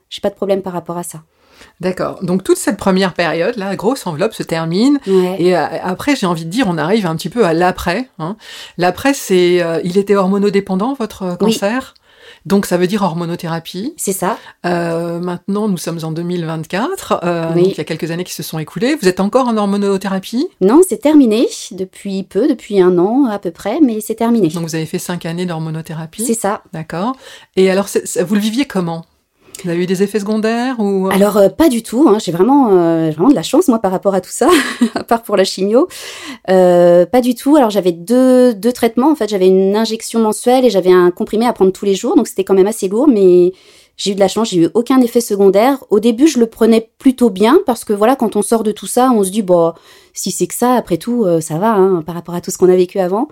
j'ai 0.10 0.22
pas 0.22 0.30
de 0.30 0.36
problème 0.36 0.62
par 0.62 0.74
rapport 0.74 0.98
à 0.98 1.04
ça. 1.04 1.22
d'accord. 1.80 2.20
Donc 2.24 2.44
toute 2.44 2.58
cette 2.58 2.78
première 2.78 3.14
période, 3.14 3.56
la 3.58 3.76
grosse 3.76 4.06
enveloppe 4.08 4.34
se 4.34 4.44
termine. 4.44 5.00
Ouais. 5.08 5.36
Et 5.40 5.56
euh, 5.58 5.66
après, 5.84 6.16
j'ai 6.16 6.26
envie 6.26 6.46
de 6.46 6.50
dire, 6.50 6.66
on 6.68 6.78
arrive 6.78 7.06
un 7.06 7.16
petit 7.16 7.30
peu 7.30 7.46
à 7.46 7.54
l'après. 7.54 8.10
hein. 8.20 8.36
L'après, 8.78 9.14
c'est, 9.14 9.62
euh, 9.62 9.80
il 9.84 9.98
était 9.98 10.16
hormonodépendant 10.16 10.94
votre 10.94 11.38
cancer? 11.38 11.94
Donc 12.46 12.66
ça 12.66 12.78
veut 12.78 12.88
dire 12.88 13.02
hormonothérapie. 13.02 13.94
C'est 13.98 14.14
ça. 14.14 14.38
Euh, 14.66 15.20
maintenant, 15.20 15.68
nous 15.68 15.78
sommes 15.78 16.00
en 16.04 16.12
2024. 16.12 17.20
Euh, 17.24 17.52
Oui. 17.56 17.64
donc 17.64 17.72
il 17.74 17.78
y 17.78 17.82
a 17.82 17.84
quelques 17.86 18.12
années 18.12 18.24
qui 18.24 18.34
se 18.34 18.44
sont 18.44 18.60
écoulées. 18.60 18.96
Vous 18.96 19.08
êtes 19.08 19.20
encore 19.20 19.48
en 19.48 19.58
hormonothérapie? 19.58 20.48
Non, 20.62 20.82
c'est 20.88 20.98
terminé 21.00 21.48
depuis 21.72 22.24
peu, 22.24 22.48
depuis 22.48 22.82
un 22.82 22.98
an 22.98 23.26
à 23.26 23.40
peu 23.40 23.52
près, 23.52 23.80
mais 23.82 24.02
c'est 24.02 24.16
terminé. 24.16 24.48
Donc 24.50 24.64
vous 24.64 24.76
avez 24.76 24.86
fait 24.86 25.00
cinq 25.00 25.26
années 25.26 25.46
d'hormonothérapie? 25.46 26.24
C'est 26.26 26.34
ça. 26.34 26.62
D'accord. 26.74 27.16
Et 27.56 27.70
alors, 27.70 27.88
vous 28.26 28.36
le 28.36 28.42
viviez 28.42 28.66
comment? 28.66 29.06
Vous 29.64 29.70
avez 29.70 29.84
eu 29.84 29.86
des 29.86 30.04
effets 30.04 30.20
secondaires 30.20 30.76
ou 30.80 31.10
Alors 31.10 31.38
euh, 31.38 31.48
pas 31.50 31.70
du 31.70 31.84
tout. 31.84 32.06
hein. 32.10 32.18
J'ai 32.20 32.32
vraiment, 32.32 32.70
euh, 32.72 33.12
vraiment 33.12 33.30
de 33.30 33.36
la 33.36 33.44
chance 33.44 33.68
moi 33.70 33.80
par 33.80 33.92
rapport 33.92 34.14
à 34.14 34.20
tout 34.20 34.32
ça, 34.32 34.50
à 34.96 35.04
part 35.04 35.24
pour 35.24 35.38
la 35.38 35.44
chimio. 35.46 35.88
Euh, 36.50 37.06
pas 37.06 37.22
du 37.22 37.34
tout. 37.36 37.56
Alors 37.56 37.70
j'avais 37.70 37.92
deux, 37.94 38.54
deux 38.54 38.72
traitements. 38.74 39.12
En 39.12 39.16
fait, 39.16 39.30
j'avais 39.30 39.48
une 39.48 39.76
injection 39.76 40.20
mensuelle 40.20 40.66
et 40.66 40.70
j'avais 40.70 40.92
un 40.92 41.12
comprimé 41.12 41.46
à 41.46 41.54
prendre 41.54 41.72
tous 41.72 41.86
les 41.86 41.96
jours. 41.96 42.16
Donc 42.16 42.28
c'était 42.28 42.44
quand 42.44 42.56
même 42.56 42.68
assez 42.68 42.88
lourd, 42.90 43.08
mais 43.08 43.54
j'ai 43.98 44.12
eu 44.12 44.16
de 44.16 44.20
la 44.20 44.28
chance. 44.28 44.50
J'ai 44.50 44.62
eu 44.62 44.70
aucun 44.74 45.00
effet 45.02 45.22
secondaire. 45.22 45.84
Au 45.90 46.00
début, 46.00 46.28
je 46.28 46.40
le 46.40 46.48
prenais 46.48 46.90
plutôt 46.98 47.30
bien 47.30 47.60
parce 47.66 47.86
que 47.86 47.94
voilà, 47.94 48.16
quand 48.16 48.36
on 48.36 48.42
sort 48.42 48.64
de 48.64 48.72
tout 48.72 48.88
ça, 48.88 49.12
on 49.12 49.24
se 49.24 49.30
dit 49.30 49.42
bon, 49.42 49.74
si 50.14 50.32
c'est 50.32 50.48
que 50.48 50.56
ça, 50.56 50.74
après 50.74 50.98
tout, 50.98 51.26
euh, 51.26 51.42
ça 51.42 51.58
va 51.58 51.74
hein, 51.74 52.02
par 52.06 52.16
rapport 52.16 52.36
à 52.36 52.42
tout 52.42 52.52
ce 52.52 52.58
qu'on 52.58 52.70
a 52.70 52.76
vécu 52.76 53.00
avant. 53.00 53.28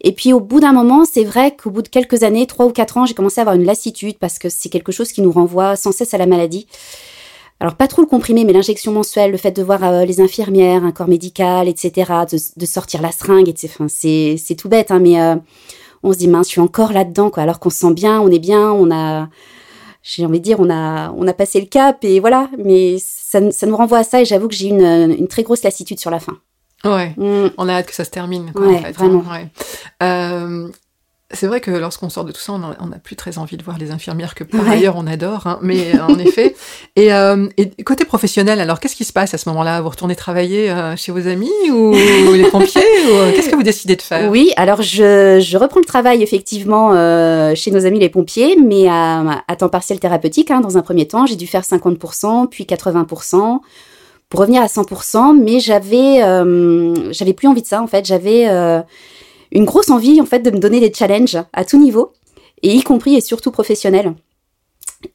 Et 0.00 0.12
puis 0.12 0.32
au 0.32 0.40
bout 0.40 0.60
d'un 0.60 0.72
moment, 0.72 1.04
c'est 1.04 1.24
vrai 1.24 1.56
qu'au 1.56 1.70
bout 1.70 1.82
de 1.82 1.88
quelques 1.88 2.22
années, 2.22 2.46
trois 2.46 2.66
ou 2.66 2.70
quatre 2.70 2.96
ans, 2.96 3.06
j'ai 3.06 3.14
commencé 3.14 3.40
à 3.40 3.42
avoir 3.42 3.56
une 3.56 3.64
lassitude 3.64 4.18
parce 4.18 4.38
que 4.38 4.48
c'est 4.48 4.68
quelque 4.68 4.92
chose 4.92 5.10
qui 5.12 5.22
nous 5.22 5.32
renvoie 5.32 5.76
sans 5.76 5.92
cesse 5.92 6.14
à 6.14 6.18
la 6.18 6.26
maladie. 6.26 6.66
Alors 7.58 7.74
pas 7.74 7.88
trop 7.88 8.02
le 8.02 8.06
comprimé, 8.06 8.44
mais 8.44 8.52
l'injection 8.52 8.92
mensuelle, 8.92 9.30
le 9.30 9.38
fait 9.38 9.52
de 9.52 9.62
voir 9.62 9.82
euh, 9.82 10.04
les 10.04 10.20
infirmières, 10.20 10.84
un 10.84 10.92
corps 10.92 11.08
médical, 11.08 11.68
etc., 11.68 12.12
de, 12.56 12.66
sortir 12.66 13.00
la 13.00 13.12
seringue, 13.12 13.48
etc. 13.48 13.72
C'est 13.88 14.54
tout 14.56 14.68
bête, 14.68 14.90
hein, 14.90 14.98
mais 14.98 15.18
euh, 15.18 15.36
on 16.02 16.12
se 16.12 16.18
dit 16.18 16.28
mince, 16.28 16.48
je 16.48 16.52
suis 16.52 16.60
encore 16.60 16.92
là-dedans, 16.92 17.30
quoi. 17.30 17.42
Alors 17.42 17.58
qu'on 17.58 17.70
se 17.70 17.78
sent 17.78 17.94
bien, 17.94 18.20
on 18.20 18.30
est 18.30 18.38
bien, 18.38 18.70
on 18.70 18.90
a, 18.90 19.30
j'ai 20.08 20.24
envie 20.24 20.38
de 20.38 20.44
dire, 20.44 20.60
on 20.60 20.70
a 20.70 21.10
on 21.16 21.26
a 21.26 21.32
passé 21.32 21.58
le 21.60 21.66
cap 21.66 21.98
et 22.04 22.20
voilà. 22.20 22.48
Mais 22.64 22.96
ça, 23.00 23.50
ça 23.50 23.66
nous 23.66 23.76
renvoie 23.76 23.98
à 23.98 24.04
ça 24.04 24.20
et 24.20 24.24
j'avoue 24.24 24.46
que 24.48 24.54
j'ai 24.54 24.68
une 24.68 25.14
une 25.18 25.26
très 25.28 25.42
grosse 25.42 25.62
lassitude 25.64 25.98
sur 25.98 26.10
la 26.10 26.20
fin. 26.20 26.38
Ouais. 26.84 27.12
Mm. 27.16 27.50
On 27.58 27.68
a 27.68 27.72
hâte 27.74 27.86
que 27.86 27.94
ça 27.94 28.04
se 28.04 28.10
termine. 28.10 28.52
Quoi, 28.52 28.66
Ouais, 28.68 28.76
en 28.78 28.82
fait, 28.82 28.92
vraiment. 28.92 29.24
hein, 29.28 29.40
ouais. 29.40 29.48
Euh, 30.02 30.68
c'est 31.32 31.48
vrai 31.48 31.60
que 31.60 31.70
lorsqu'on 31.72 32.08
sort 32.08 32.24
de 32.24 32.30
tout 32.32 32.40
ça, 32.40 32.52
on 32.52 32.86
n'a 32.86 32.98
plus 33.02 33.16
très 33.16 33.38
envie 33.38 33.56
de 33.56 33.62
voir 33.64 33.78
les 33.78 33.90
infirmières 33.90 34.34
que 34.36 34.44
par 34.44 34.62
Ouais. 34.62 34.70
ailleurs 34.74 34.94
on 34.96 35.06
adore, 35.08 35.46
hein, 35.46 35.58
mais 35.60 35.94
euh, 35.96 36.04
en 36.06 36.18
effet. 36.18 36.54
Et, 36.96 37.12
euh, 37.12 37.46
et 37.58 37.70
côté 37.84 38.04
professionnel, 38.04 38.60
alors 38.60 38.78
qu'est-ce 38.80 38.96
qui 38.96 39.04
se 39.04 39.12
passe 39.12 39.34
à 39.34 39.38
ce 39.38 39.48
moment-là? 39.50 39.80
Vous 39.82 39.88
retournez 39.88 40.14
travailler 40.16 40.70
euh, 40.70 40.94
chez 40.96 41.12
vos 41.12 41.26
amis 41.28 41.50
ou 41.70 41.92
les 42.32 42.48
pompiers 42.50 42.80
ou, 42.80 43.10
euh, 43.16 43.32
Qu'est-ce 43.34 43.48
que 43.50 43.56
vous 43.56 43.62
décidez 43.64 43.96
de 43.96 44.02
faire? 44.02 44.30
Oui, 44.30 44.52
alors 44.56 44.80
je, 44.82 45.40
je 45.44 45.58
reprends 45.58 45.80
le 45.80 45.84
travail 45.84 46.22
effectivement 46.22 46.92
chez 47.54 47.70
nos 47.70 47.84
amis 47.86 47.98
les 47.98 48.08
pompiers, 48.08 48.56
mais 48.56 48.86
à, 48.88 49.42
à 49.48 49.56
temps 49.56 49.68
partiel 49.68 49.98
thérapeutique. 50.00 50.50
Hein, 50.50 50.60
dans 50.60 50.78
un 50.78 50.82
premier 50.82 51.06
temps, 51.08 51.26
j'ai 51.26 51.36
dû 51.36 51.46
faire 51.46 51.62
50%, 51.62 52.48
puis 52.48 52.64
80%, 52.64 53.58
pour 54.28 54.40
revenir 54.40 54.62
à 54.62 54.66
100%. 54.66 55.38
Mais 55.42 55.60
j'avais, 55.60 56.20
j'avais 57.12 57.32
plus 57.34 57.48
envie 57.48 57.62
de 57.62 57.66
ça 57.66 57.82
en 57.82 57.86
fait. 57.88 58.06
J'avais 58.06 58.46
une 59.56 59.64
grosse 59.64 59.90
envie 59.90 60.20
en 60.20 60.26
fait 60.26 60.40
de 60.40 60.50
me 60.50 60.58
donner 60.58 60.80
des 60.80 60.92
challenges 60.92 61.38
à 61.52 61.64
tout 61.64 61.78
niveau, 61.78 62.12
et 62.62 62.74
y 62.74 62.82
compris 62.82 63.16
et 63.16 63.20
surtout 63.20 63.50
professionnels. 63.50 64.14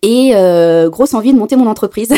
Et 0.01 0.31
euh, 0.35 0.89
grosse 0.89 1.13
envie 1.13 1.33
de 1.33 1.37
monter 1.37 1.55
mon 1.55 1.67
entreprise. 1.67 2.13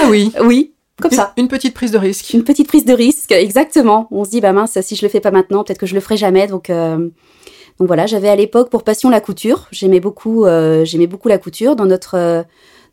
Ah 0.00 0.06
oui, 0.08 0.32
oui, 0.44 0.74
comme 1.00 1.10
une, 1.10 1.16
ça. 1.16 1.32
une 1.36 1.48
petite 1.48 1.74
prise 1.74 1.90
de 1.90 1.98
risque. 1.98 2.32
Une 2.34 2.44
petite 2.44 2.68
prise 2.68 2.84
de 2.84 2.92
risque, 2.92 3.32
exactement. 3.32 4.06
On 4.10 4.24
se 4.24 4.30
dit, 4.30 4.40
bah 4.40 4.52
mince, 4.52 4.78
si 4.80 4.96
je 4.96 5.04
le 5.04 5.08
fais 5.08 5.20
pas 5.20 5.32
maintenant, 5.32 5.64
peut-être 5.64 5.78
que 5.78 5.86
je 5.86 5.94
le 5.94 6.00
ferai 6.00 6.16
jamais. 6.16 6.46
Donc, 6.46 6.70
euh, 6.70 6.96
donc 7.78 7.88
voilà, 7.88 8.06
j'avais 8.06 8.28
à 8.28 8.36
l'époque 8.36 8.70
pour 8.70 8.84
passion 8.84 9.10
la 9.10 9.20
couture. 9.20 9.66
J'aimais 9.72 10.00
beaucoup, 10.00 10.44
euh, 10.44 10.84
j'aimais 10.84 11.08
beaucoup 11.08 11.28
la 11.28 11.38
couture. 11.38 11.74
Dans 11.74 11.86
notre, 11.86 12.44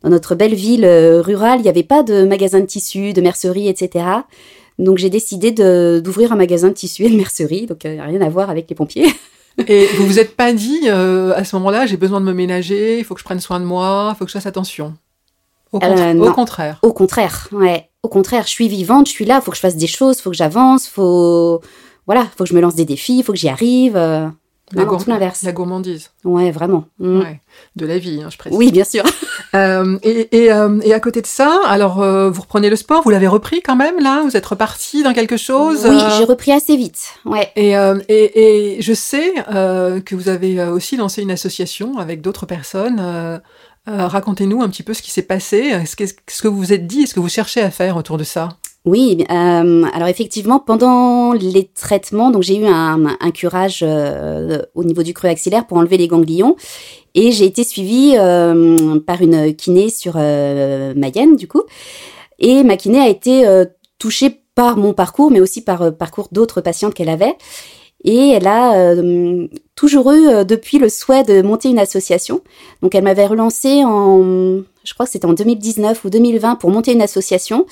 dans 0.02 0.10
notre 0.10 0.34
belle 0.34 0.54
ville 0.54 0.86
rurale, 0.86 1.60
il 1.60 1.62
n'y 1.62 1.68
avait 1.68 1.84
pas 1.84 2.02
de 2.02 2.24
magasin 2.24 2.60
de 2.60 2.66
tissus, 2.66 3.12
de 3.12 3.20
mercerie, 3.20 3.68
etc. 3.68 4.04
Donc 4.82 4.98
j'ai 4.98 5.10
décidé 5.10 5.50
d'ouvrir 5.52 6.32
un 6.32 6.36
magasin 6.36 6.68
de 6.68 6.74
tissus 6.74 7.04
et 7.04 7.10
de 7.10 7.16
mercerie. 7.16 7.66
Donc 7.66 7.84
euh, 7.86 7.98
rien 8.02 8.20
à 8.20 8.28
voir 8.28 8.50
avec 8.50 8.68
les 8.68 8.74
pompiers. 8.76 9.06
Et 9.68 9.84
vous 9.98 10.06
vous 10.06 10.18
êtes 10.18 10.34
pas 10.34 10.54
dit 10.54 10.80
euh, 10.86 11.34
à 11.36 11.44
ce 11.44 11.54
moment-là, 11.56 11.84
j'ai 11.84 11.98
besoin 11.98 12.20
de 12.22 12.24
me 12.24 12.32
ménager, 12.32 12.98
il 12.98 13.04
faut 13.04 13.12
que 13.12 13.20
je 13.20 13.24
prenne 13.24 13.38
soin 13.38 13.60
de 13.60 13.66
moi, 13.66 14.12
il 14.14 14.18
faut 14.18 14.24
que 14.24 14.30
je 14.30 14.34
fasse 14.38 14.46
attention. 14.46 14.94
Au, 15.72 15.76
Euh, 15.76 15.80
contra- 15.90 16.14
non. 16.14 16.24
au 16.26 16.32
contraire. 16.32 16.78
Au 16.82 16.92
contraire, 16.94 17.48
ouais. 17.52 17.90
Au 18.02 18.08
contraire, 18.08 18.44
je 18.44 18.50
suis 18.50 18.66
vivante, 18.68 19.06
je 19.08 19.12
suis 19.12 19.26
là, 19.26 19.42
faut 19.42 19.50
que 19.50 19.56
je 19.58 19.60
fasse 19.60 19.76
des 19.76 19.86
choses, 19.86 20.20
faut 20.22 20.30
que 20.30 20.36
j'avance, 20.36 20.86
faut 20.88 21.60
voilà, 22.06 22.26
faut 22.36 22.44
que 22.44 22.48
je 22.50 22.54
me 22.54 22.60
lance 22.62 22.74
des 22.74 22.86
défis, 22.86 23.22
faut 23.22 23.32
que 23.32 23.38
j'y 23.38 23.50
arrive. 23.50 23.94
La, 24.74 24.82
non, 24.82 24.86
non, 24.86 24.92
gour- 24.96 25.04
tout 25.04 25.10
l'inverse. 25.10 25.42
la 25.42 25.52
gourmandise. 25.52 26.10
Ouais, 26.24 26.50
vraiment. 26.50 26.84
Mm. 26.98 27.20
Ouais. 27.20 27.40
De 27.76 27.86
la 27.86 27.98
vie, 27.98 28.22
hein, 28.24 28.28
je 28.30 28.38
précise. 28.38 28.58
Oui, 28.58 28.70
bien 28.72 28.84
sûr. 28.84 29.04
Euh, 29.54 29.98
et, 30.02 30.44
et, 30.44 30.52
euh, 30.52 30.80
et 30.82 30.94
à 30.94 31.00
côté 31.00 31.20
de 31.20 31.26
ça, 31.26 31.60
alors 31.66 32.00
euh, 32.00 32.30
vous 32.30 32.40
reprenez 32.40 32.70
le 32.70 32.76
sport, 32.76 33.02
vous 33.02 33.10
l'avez 33.10 33.26
repris 33.28 33.60
quand 33.60 33.76
même 33.76 33.98
là? 34.00 34.22
Vous 34.22 34.34
êtes 34.34 34.46
reparti 34.46 35.02
dans 35.02 35.12
quelque 35.12 35.36
chose 35.36 35.84
Oui, 35.86 35.98
j'ai 36.16 36.24
repris 36.24 36.52
assez 36.52 36.74
vite. 36.76 36.98
Ouais. 37.26 37.50
et, 37.54 37.72
et, 38.08 38.76
et 38.78 38.80
je 38.82 38.94
sais 38.94 39.32
que 39.46 40.14
vous 40.14 40.30
avez 40.30 40.62
aussi 40.64 40.96
lancé 40.96 41.20
une 41.20 41.30
association 41.30 41.98
avec 41.98 42.22
d'autres 42.22 42.46
personnes. 42.46 43.40
Racontez-nous 43.86 44.62
un 44.62 44.68
petit 44.68 44.82
peu 44.82 44.94
ce 44.94 45.02
qui 45.02 45.10
s'est 45.10 45.22
passé. 45.22 45.72
Ce 45.86 46.42
que 46.42 46.48
vous 46.48 46.56
vous 46.56 46.72
êtes 46.72 46.86
dit 46.86 47.02
Est-ce 47.02 47.14
que 47.14 47.20
vous 47.20 47.28
cherchez 47.28 47.60
à 47.60 47.70
faire 47.70 47.96
autour 47.98 48.16
de 48.18 48.24
ça? 48.24 48.50
Oui, 48.84 49.24
euh, 49.30 49.84
alors 49.92 50.08
effectivement, 50.08 50.58
pendant 50.58 51.32
les 51.34 51.68
traitements, 51.72 52.32
donc 52.32 52.42
j'ai 52.42 52.56
eu 52.56 52.66
un, 52.66 53.16
un 53.20 53.30
curage 53.30 53.84
euh, 53.86 54.60
au 54.74 54.82
niveau 54.82 55.04
du 55.04 55.14
creux 55.14 55.28
axillaire 55.28 55.68
pour 55.68 55.78
enlever 55.78 55.96
les 55.98 56.08
ganglions, 56.08 56.56
et 57.14 57.30
j'ai 57.30 57.44
été 57.44 57.62
suivie 57.62 58.14
euh, 58.18 58.98
par 58.98 59.22
une 59.22 59.54
kiné 59.54 59.88
sur 59.88 60.14
euh, 60.16 60.94
Mayenne, 60.96 61.36
du 61.36 61.46
coup, 61.46 61.62
et 62.40 62.64
ma 62.64 62.76
kiné 62.76 62.98
a 62.98 63.08
été 63.08 63.46
euh, 63.46 63.66
touchée 64.00 64.40
par 64.56 64.76
mon 64.76 64.94
parcours, 64.94 65.30
mais 65.30 65.40
aussi 65.40 65.62
par 65.62 65.84
le 65.84 65.92
parcours 65.92 66.28
d'autres 66.32 66.60
patientes 66.60 66.94
qu'elle 66.94 67.08
avait. 67.08 67.36
Et 68.04 68.30
elle 68.30 68.48
a 68.48 68.74
euh, 68.74 69.46
toujours 69.76 70.10
eu 70.10 70.26
euh, 70.26 70.42
depuis 70.44 70.78
le 70.78 70.88
souhait 70.88 71.22
de 71.22 71.40
monter 71.40 71.68
une 71.68 71.78
association. 71.78 72.40
Donc 72.82 72.96
elle 72.96 73.04
m'avait 73.04 73.26
relancé 73.26 73.84
en, 73.84 74.60
je 74.84 74.94
crois 74.94 75.06
que 75.06 75.12
c'était 75.12 75.26
en 75.26 75.34
2019 75.34 76.04
ou 76.04 76.10
2020 76.10 76.56
pour 76.56 76.70
monter 76.70 76.92
une 76.92 77.02
association. 77.02 77.64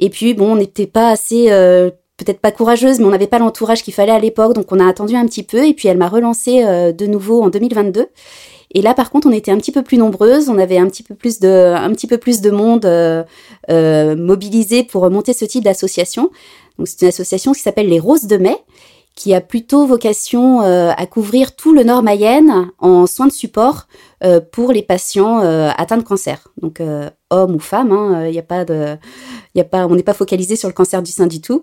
Et 0.00 0.08
puis 0.10 0.34
bon, 0.34 0.52
on 0.52 0.56
n'était 0.56 0.86
pas 0.86 1.10
assez, 1.10 1.52
euh, 1.52 1.90
peut-être 2.16 2.40
pas 2.40 2.50
courageuse, 2.50 2.98
mais 2.98 3.04
on 3.04 3.10
n'avait 3.10 3.26
pas 3.26 3.38
l'entourage 3.38 3.84
qu'il 3.84 3.94
fallait 3.94 4.10
à 4.10 4.18
l'époque, 4.18 4.54
donc 4.54 4.72
on 4.72 4.80
a 4.80 4.88
attendu 4.88 5.14
un 5.14 5.26
petit 5.26 5.44
peu. 5.44 5.64
Et 5.66 5.74
puis 5.74 5.86
elle 5.86 5.98
m'a 5.98 6.08
relancé 6.08 6.64
euh, 6.64 6.90
de 6.90 7.06
nouveau 7.06 7.42
en 7.42 7.50
2022. 7.50 8.06
Et 8.72 8.82
là, 8.82 8.94
par 8.94 9.10
contre, 9.10 9.28
on 9.28 9.32
était 9.32 9.50
un 9.50 9.58
petit 9.58 9.72
peu 9.72 9.82
plus 9.82 9.98
nombreuses, 9.98 10.48
on 10.48 10.56
avait 10.56 10.78
un 10.78 10.86
petit 10.86 11.02
peu 11.02 11.14
plus 11.14 11.38
de, 11.38 11.74
un 11.76 11.90
petit 11.90 12.06
peu 12.06 12.18
plus 12.18 12.40
de 12.40 12.50
monde 12.50 12.86
euh, 12.86 13.24
mobilisé 14.16 14.84
pour 14.84 15.08
monter 15.10 15.34
ce 15.34 15.44
type 15.44 15.64
d'association. 15.64 16.30
Donc 16.78 16.88
c'est 16.88 17.02
une 17.02 17.08
association 17.08 17.52
qui 17.52 17.60
s'appelle 17.60 17.88
les 17.88 17.98
Roses 17.98 18.26
de 18.26 18.38
Mai, 18.38 18.56
qui 19.14 19.34
a 19.34 19.40
plutôt 19.40 19.86
vocation 19.86 20.62
euh, 20.62 20.92
à 20.96 21.06
couvrir 21.06 21.54
tout 21.54 21.74
le 21.74 21.82
Nord 21.82 22.02
Mayenne 22.02 22.70
en 22.78 23.06
soins 23.06 23.26
de 23.26 23.32
support 23.32 23.86
euh, 24.24 24.40
pour 24.40 24.72
les 24.72 24.82
patients 24.82 25.40
euh, 25.40 25.70
atteints 25.76 25.98
de 25.98 26.02
cancer. 26.02 26.48
Donc 26.62 26.80
hommes 27.30 27.54
ou 27.54 27.58
femmes, 27.58 28.28
y 28.30 28.38
a 28.38 28.42
pas 28.42 28.64
on 28.64 29.94
n'est 29.94 30.02
pas 30.02 30.14
focalisé 30.14 30.56
sur 30.56 30.68
le 30.68 30.74
cancer 30.74 31.02
du 31.02 31.10
sein 31.10 31.26
du 31.26 31.40
tout. 31.40 31.62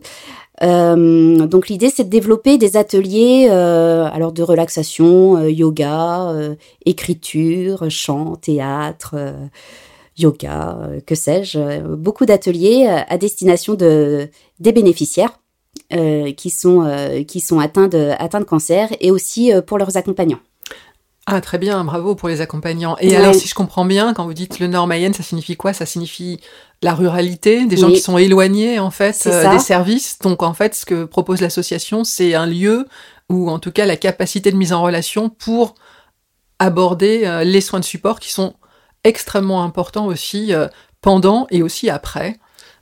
Donc 0.62 1.68
l'idée 1.68 1.90
c'est 1.90 2.06
de 2.06 2.10
développer 2.10 2.58
des 2.58 2.78
ateliers 2.78 3.50
alors 3.50 4.32
de 4.32 4.44
relaxation, 4.44 5.44
yoga, 5.48 6.32
écriture, 6.86 7.90
chant, 7.90 8.36
théâtre, 8.36 9.16
yoga, 10.18 10.90
que 11.06 11.16
sais-je, 11.16 11.82
beaucoup 11.96 12.26
d'ateliers 12.26 12.88
à 12.88 13.18
destination 13.18 13.74
de 13.76 14.30
des 14.60 14.72
bénéficiaires 14.72 15.38
qui 15.90 16.50
sont 16.50 16.84
euh, 16.84 17.24
qui 17.24 17.40
sont 17.40 17.60
atteints 17.60 17.88
de 17.88 18.12
atteints 18.20 18.40
de 18.40 18.46
cancer 18.46 18.90
et 19.00 19.12
aussi 19.12 19.54
euh, 19.54 19.62
pour 19.62 19.78
leurs 19.78 19.96
accompagnants. 19.98 20.40
Ah, 21.30 21.42
très 21.42 21.58
bien, 21.58 21.84
bravo 21.84 22.16
pour 22.16 22.30
les 22.30 22.40
accompagnants. 22.40 22.96
Et 23.02 23.10
Ouais. 23.10 23.16
alors, 23.18 23.36
si 23.36 23.50
je 23.50 23.54
comprends 23.54 23.84
bien, 23.84 24.14
quand 24.14 24.24
vous 24.26 24.34
dites 24.34 24.60
le 24.60 24.68
Nord 24.68 24.88
Mayenne, 24.88 25.14
ça 25.14 25.24
signifie 25.24 25.58
quoi? 25.58 25.74
Ça 25.74 25.86
signifie 25.86 26.40
la 26.82 26.94
ruralité, 26.94 27.66
des 27.66 27.76
gens 27.76 27.88
Oui. 27.88 27.96
qui 27.96 28.00
sont 28.00 28.18
éloignés, 28.18 28.80
en 28.80 28.92
fait, 28.92 29.24
euh, 29.28 29.52
des 29.52 29.60
services? 29.60 30.20
Donc, 30.20 30.42
en 30.42 30.54
fait, 30.54 30.74
ce 30.74 30.86
que 30.86 31.04
propose 31.04 31.42
l'association, 31.42 32.06
c'est 32.06 32.34
un 32.34 32.46
lieu 32.46 32.88
ou 33.30 33.50
en 33.50 33.60
tout 33.60 33.74
cas 33.74 33.86
la 33.86 33.98
capacité 33.98 34.52
de 34.52 34.56
mise 34.56 34.72
en 34.72 34.82
relation 34.82 35.28
pour 35.28 35.76
aborder 36.60 37.24
euh, 37.26 37.44
les 37.44 37.60
soins 37.60 37.82
de 37.82 37.86
support 37.86 38.22
qui 38.22 38.32
sont 38.32 38.54
extrêmement 39.04 39.64
importants 39.64 40.06
aussi 40.06 40.54
euh, 40.54 40.68
pendant 41.02 41.46
et 41.52 41.62
aussi 41.62 41.90
après. 41.90 42.38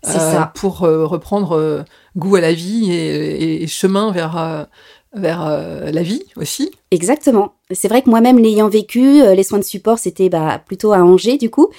C'est 0.05 0.21
euh, 0.21 0.31
ça. 0.31 0.51
Pour 0.55 0.83
euh, 0.83 1.05
reprendre 1.05 1.57
euh, 1.57 1.83
goût 2.15 2.35
à 2.35 2.41
la 2.41 2.53
vie 2.53 2.91
et, 2.91 3.67
chemin 3.67 4.11
vers, 4.11 4.67
vers 5.15 5.45
euh, 5.47 5.91
la 5.91 6.03
vie 6.03 6.23
aussi. 6.35 6.71
Exactement. 6.91 7.53
C'est 7.71 7.87
vrai 7.87 8.01
que 8.01 8.09
moi-même 8.09 8.37
l'ayant 8.37 8.69
vécu, 8.69 9.21
euh, 9.21 9.33
les 9.33 9.43
soins 9.43 9.59
de 9.59 9.63
support 9.63 9.97
c'était 9.97 10.29
bah, 10.29 10.61
plutôt 10.65 10.93
à 10.93 10.99
Angers 10.99 11.37
du 11.37 11.49
coup. 11.49 11.69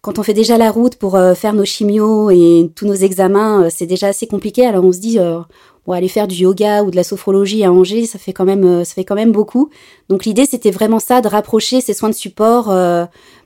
Quand 0.00 0.18
on 0.18 0.22
fait 0.22 0.34
déjà 0.34 0.56
la 0.56 0.70
route 0.70 0.96
pour 0.96 1.16
euh, 1.16 1.34
faire 1.34 1.52
nos 1.52 1.64
chimios 1.64 2.30
et 2.30 2.70
tous 2.76 2.86
nos 2.86 2.94
examens, 2.94 3.68
c'est 3.68 3.86
déjà 3.86 4.08
assez 4.08 4.26
compliqué. 4.28 4.64
Alors 4.64 4.84
on 4.84 4.92
se 4.92 5.00
dit, 5.00 5.18
bon, 5.18 5.92
aller 5.92 6.06
faire 6.06 6.28
du 6.28 6.36
yoga 6.36 6.84
ou 6.84 6.92
de 6.92 6.96
la 6.96 7.02
sophrologie 7.02 7.64
à 7.64 7.72
Angers, 7.72 8.06
ça 8.06 8.18
fait 8.18 8.32
quand 8.32 8.44
même, 8.44 8.84
ça 8.84 8.94
fait 8.94 9.04
quand 9.04 9.16
même 9.16 9.32
beaucoup. 9.32 9.70
Donc 10.08 10.24
l'idée, 10.24 10.46
c'était 10.46 10.70
vraiment 10.70 11.00
ça, 11.00 11.20
de 11.20 11.26
rapprocher 11.26 11.80
ces 11.80 11.94
soins 11.94 12.10
de 12.10 12.14
support 12.14 12.72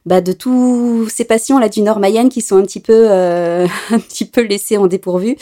bah, 0.06 0.20
de 0.20 0.32
tous 0.32 1.08
ces 1.08 1.24
patients 1.24 1.58
là 1.58 1.68
du 1.68 1.82
Nord 1.82 2.00
Mayenne 2.00 2.28
qui 2.28 2.40
sont 2.40 2.56
un 2.56 2.62
petit 2.62 2.80
peu, 2.80 3.10
euh, 3.10 3.66
un 3.90 3.98
petit 3.98 4.24
peu 4.24 4.42
laissés 4.42 4.76
en 4.76 4.86
dépourvu. 4.86 5.36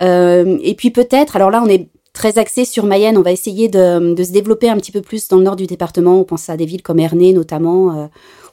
et 0.00 0.74
puis 0.76 0.90
peut-être, 0.90 1.36
alors 1.36 1.50
là, 1.50 1.62
on 1.64 1.68
est 1.68 1.88
très 2.12 2.38
axé 2.38 2.64
sur 2.64 2.84
Mayenne, 2.84 3.16
on 3.16 3.22
va 3.22 3.32
essayer 3.32 3.68
de, 3.68 4.14
de, 4.14 4.24
se 4.24 4.32
développer 4.32 4.68
un 4.68 4.76
petit 4.76 4.92
peu 4.92 5.00
plus 5.00 5.28
dans 5.28 5.38
le 5.38 5.44
nord 5.44 5.56
du 5.56 5.66
département. 5.66 6.20
On 6.20 6.24
pense 6.24 6.50
à 6.50 6.56
des 6.56 6.66
villes 6.66 6.82
comme 6.82 6.98
Ernée 6.98 7.32
notamment, 7.32 8.10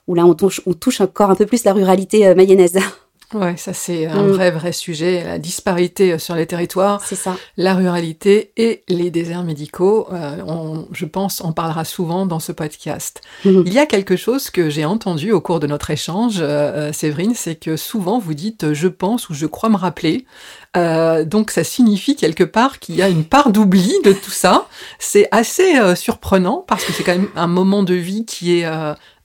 où 0.08 0.16
là, 0.16 0.26
on 0.26 0.34
touche, 0.34 0.62
on 0.66 0.74
touche 0.74 1.02
encore 1.02 1.30
un 1.30 1.36
peu 1.36 1.46
plus 1.46 1.64
la 1.66 1.74
ruralité 1.74 2.34
mayonnaise. 2.36 2.78
Ouais, 3.34 3.58
ça 3.58 3.74
c'est 3.74 4.08
un 4.08 4.24
mm. 4.24 4.32
vrai 4.32 4.50
vrai 4.50 4.72
sujet, 4.72 5.24
la 5.24 5.38
disparité 5.38 6.14
euh, 6.14 6.18
sur 6.18 6.34
les 6.34 6.48
territoires, 6.48 7.00
ça, 7.04 7.38
la 7.58 7.76
ruralité 7.76 8.52
et 8.58 8.84
les 8.88 9.12
déserts 9.12 9.44
médicaux. 9.44 10.08
Euh, 10.12 10.38
on, 10.48 10.88
je 10.92 11.06
pense, 11.06 11.42
on 11.42 11.54
parlera 11.54 11.86
souvent 11.86 12.26
dans 12.26 12.40
ce 12.40 12.52
podcast. 12.52 13.22
Mm. 13.46 13.62
Il 13.68 13.74
y 13.74 13.78
a 13.78 13.86
quelque 13.86 14.16
chose 14.16 14.50
que 14.50 14.72
j'ai 14.72 14.84
entendu 14.84 15.32
au 15.32 15.42
cours 15.42 15.60
de 15.60 15.68
notre 15.68 15.92
échange, 15.92 16.38
euh, 16.40 16.92
Séverine, 16.92 17.36
c'est 17.36 17.56
que 17.56 17.78
souvent 17.78 18.18
vous 18.18 18.34
dites 18.34 18.74
je 18.74 18.88
pense 18.88 19.30
ou 19.30 19.36
je 19.36 19.46
crois 19.46 19.70
me 19.70 19.78
rappeler. 19.78 20.26
Donc 20.76 21.52
ça 21.52 21.64
signifie 21.64 22.16
quelque 22.16 22.44
part 22.44 22.80
qu'il 22.80 22.96
y 22.96 23.02
a 23.02 23.10
une 23.10 23.26
part 23.26 23.52
d'oubli 23.52 23.94
de 24.04 24.14
tout 24.14 24.32
ça. 24.32 24.68
C'est 25.00 25.28
assez 25.32 25.74
surprenant 25.96 26.64
parce 26.68 26.86
que 26.86 26.94
c'est 26.94 27.04
quand 27.04 27.16
même 27.16 27.30
un 27.36 27.48
moment 27.48 27.84
de 27.84 27.96
vie 27.96 28.26
qui 28.26 28.60
est 28.60 28.66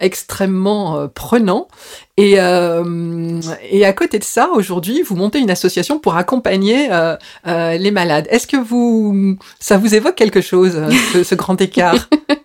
extrêmement 0.04 0.98
euh, 0.98 1.06
prenant. 1.08 1.68
Et, 2.16 2.34
euh, 2.38 3.40
à 3.82 3.92
côté 3.92 4.18
de 4.18 4.24
ça, 4.24 4.50
aujourd'hui, 4.54 5.02
vous 5.02 5.16
montez 5.16 5.38
une 5.38 5.50
association 5.50 5.98
pour 5.98 6.16
accompagner 6.16 6.88
euh, 6.90 7.16
les 7.44 7.90
malades. 7.90 8.26
Est-ce 8.30 8.46
que 8.46 8.56
vous, 8.56 9.36
ça 9.58 9.78
vous 9.78 9.94
évoque 9.94 10.14
quelque 10.14 10.40
chose, 10.40 10.80
ce, 11.12 11.34
grand 11.34 11.60
écart? 11.60 12.08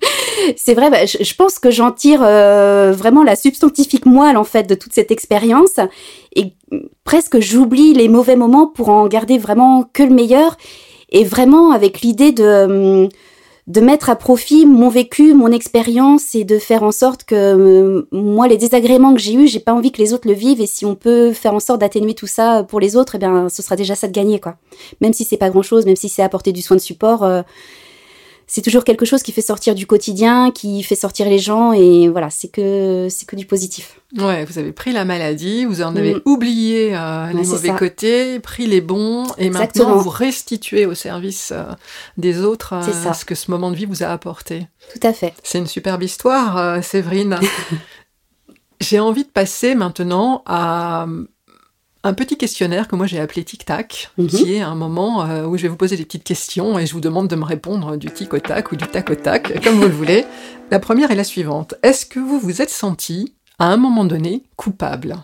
C'est 0.55 0.73
vrai, 0.73 0.89
bah, 0.89 1.05
je, 1.05 1.33
pense 1.35 1.59
que 1.59 1.71
j'en 1.71 1.91
tire 1.91 2.21
vraiment 2.21 3.23
la 3.23 3.35
substantifique 3.35 4.05
moelle 4.05 4.37
en 4.37 4.43
fait 4.43 4.63
de 4.63 4.75
toute 4.75 4.93
cette 4.93 5.11
expérience. 5.11 5.79
Et 6.35 6.53
presque 7.03 7.39
j'oublie 7.39 7.93
les 7.93 8.07
mauvais 8.07 8.35
moments 8.35 8.67
pour 8.67 8.89
en 8.89 9.07
garder 9.07 9.37
vraiment 9.37 9.89
que 9.91 10.03
le 10.03 10.13
meilleur. 10.13 10.57
Et 11.11 11.23
vraiment 11.23 11.71
avec 11.71 12.01
l'idée 12.01 12.31
de 12.31 13.03
hum, 13.03 13.09
de 13.69 13.81
mettre 13.81 14.09
à 14.09 14.15
profit 14.15 14.65
mon 14.65 14.89
vécu, 14.89 15.35
mon 15.35 15.51
expérience 15.51 16.33
et 16.33 16.43
de 16.43 16.57
faire 16.57 16.81
en 16.81 16.91
sorte 16.91 17.23
que 17.23 17.35
euh, 17.35 18.07
moi 18.11 18.47
les 18.47 18.57
désagréments 18.57 19.13
que 19.13 19.19
j'ai 19.21 19.35
eus, 19.35 19.47
j'ai 19.47 19.59
pas 19.59 19.73
envie 19.73 19.91
que 19.91 20.01
les 20.01 20.11
autres 20.11 20.27
le 20.27 20.33
vivent. 20.33 20.59
Et 20.59 20.65
si 20.65 20.85
on 20.85 20.95
peut 20.95 21.33
faire 21.33 21.53
en 21.53 21.59
sorte 21.59 21.79
d'atténuer 21.79 22.15
tout 22.15 22.27
ça 22.27 22.63
pour 22.63 22.79
les 22.79 22.95
autres, 22.97 23.15
eh 23.15 23.19
bien 23.19 23.47
ce 23.47 23.61
sera 23.61 23.75
déjà 23.75 23.93
ça 23.93 24.07
de 24.07 24.11
gagner 24.11 24.39
quoi. 24.39 24.55
Même 25.01 25.13
si 25.13 25.23
c'est 25.23 25.37
pas 25.37 25.51
grand 25.51 25.61
chose, 25.61 25.85
même 25.85 25.95
si 25.95 26.09
c'est 26.09 26.23
apporter 26.23 26.51
du 26.51 26.63
soin 26.63 26.77
de 26.77 26.81
support, 26.81 27.23
euh, 27.23 27.43
c'est 28.49 28.63
toujours 28.63 28.83
quelque 28.83 29.05
chose 29.05 29.21
qui 29.21 29.31
fait 29.31 29.43
sortir 29.43 29.75
du 29.75 29.85
quotidien, 29.85 30.49
qui 30.49 30.81
fait 30.81 30.95
sortir 30.95 31.29
les 31.29 31.37
gens 31.37 31.71
et 31.71 32.09
voilà, 32.09 32.31
c'est 32.31 32.47
que 32.47 33.07
c'est 33.07 33.27
que 33.27 33.35
du 33.35 33.45
positif. 33.45 34.01
Ouais, 34.17 34.43
vous 34.43 34.57
avez 34.57 34.71
pris 34.71 34.91
la 34.91 35.05
maladie, 35.05 35.65
vous 35.65 35.83
en 35.83 35.95
avez 35.95 36.15
mm. 36.15 36.21
oublié 36.25 36.95
euh, 36.95 37.27
les 37.27 37.43
mauvais 37.43 37.75
côtés, 37.75 38.39
pris 38.39 38.65
les 38.65 38.81
bons 38.81 39.27
et 39.37 39.51
maintenant 39.51 39.97
vous 39.97 40.09
restituez 40.09 40.87
au 40.87 40.95
service 40.95 41.51
euh, 41.55 41.63
des 42.17 42.41
autres 42.41 42.73
euh, 42.73 43.13
ce 43.13 43.23
que 43.23 43.35
ce 43.35 43.51
moment 43.51 43.69
de 43.69 43.75
vie 43.75 43.85
vous 43.85 44.01
a 44.01 44.07
apporté. 44.07 44.65
Tout 44.93 45.07
à 45.07 45.13
fait. 45.13 45.35
C'est 45.43 45.59
une 45.59 45.67
superbe 45.67 46.01
histoire, 46.01 46.83
Séverine. 46.83 47.39
J'ai 48.81 48.99
envie 48.99 49.25
de 49.25 49.29
passer 49.29 49.75
maintenant 49.75 50.41
à 50.47 51.05
un 52.03 52.13
petit 52.13 52.37
questionnaire 52.37 52.87
que 52.87 52.95
moi 52.95 53.07
j'ai 53.07 53.19
appelé 53.19 53.43
Tic 53.43 53.65
Tac, 53.65 54.11
mhm. 54.17 54.27
qui 54.27 54.55
est 54.55 54.61
un 54.61 54.75
moment 54.75 55.23
euh, 55.25 55.45
où 55.45 55.57
je 55.57 55.63
vais 55.63 55.67
vous 55.67 55.75
poser 55.75 55.97
des 55.97 56.05
petites 56.05 56.23
questions 56.23 56.79
et 56.79 56.85
je 56.85 56.93
vous 56.93 57.01
demande 57.01 57.27
de 57.27 57.35
me 57.35 57.43
répondre 57.43 57.97
du 57.97 58.09
tic 58.09 58.33
au 58.33 58.39
tac 58.39 58.71
ou 58.71 58.75
du 58.75 58.87
tac 58.87 59.09
au 59.09 59.15
tac, 59.15 59.61
comme 59.63 59.75
vous 59.75 59.87
le 59.87 59.93
voulez. 59.93 60.25
La 60.71 60.79
première 60.79 61.11
est 61.11 61.15
la 61.15 61.23
suivante. 61.23 61.75
Est-ce 61.83 62.05
que 62.05 62.19
vous 62.19 62.39
vous 62.39 62.61
êtes 62.61 62.69
senti, 62.69 63.33
à 63.57 63.67
un 63.67 63.77
moment 63.77 64.05
donné, 64.05 64.43
coupable? 64.55 65.17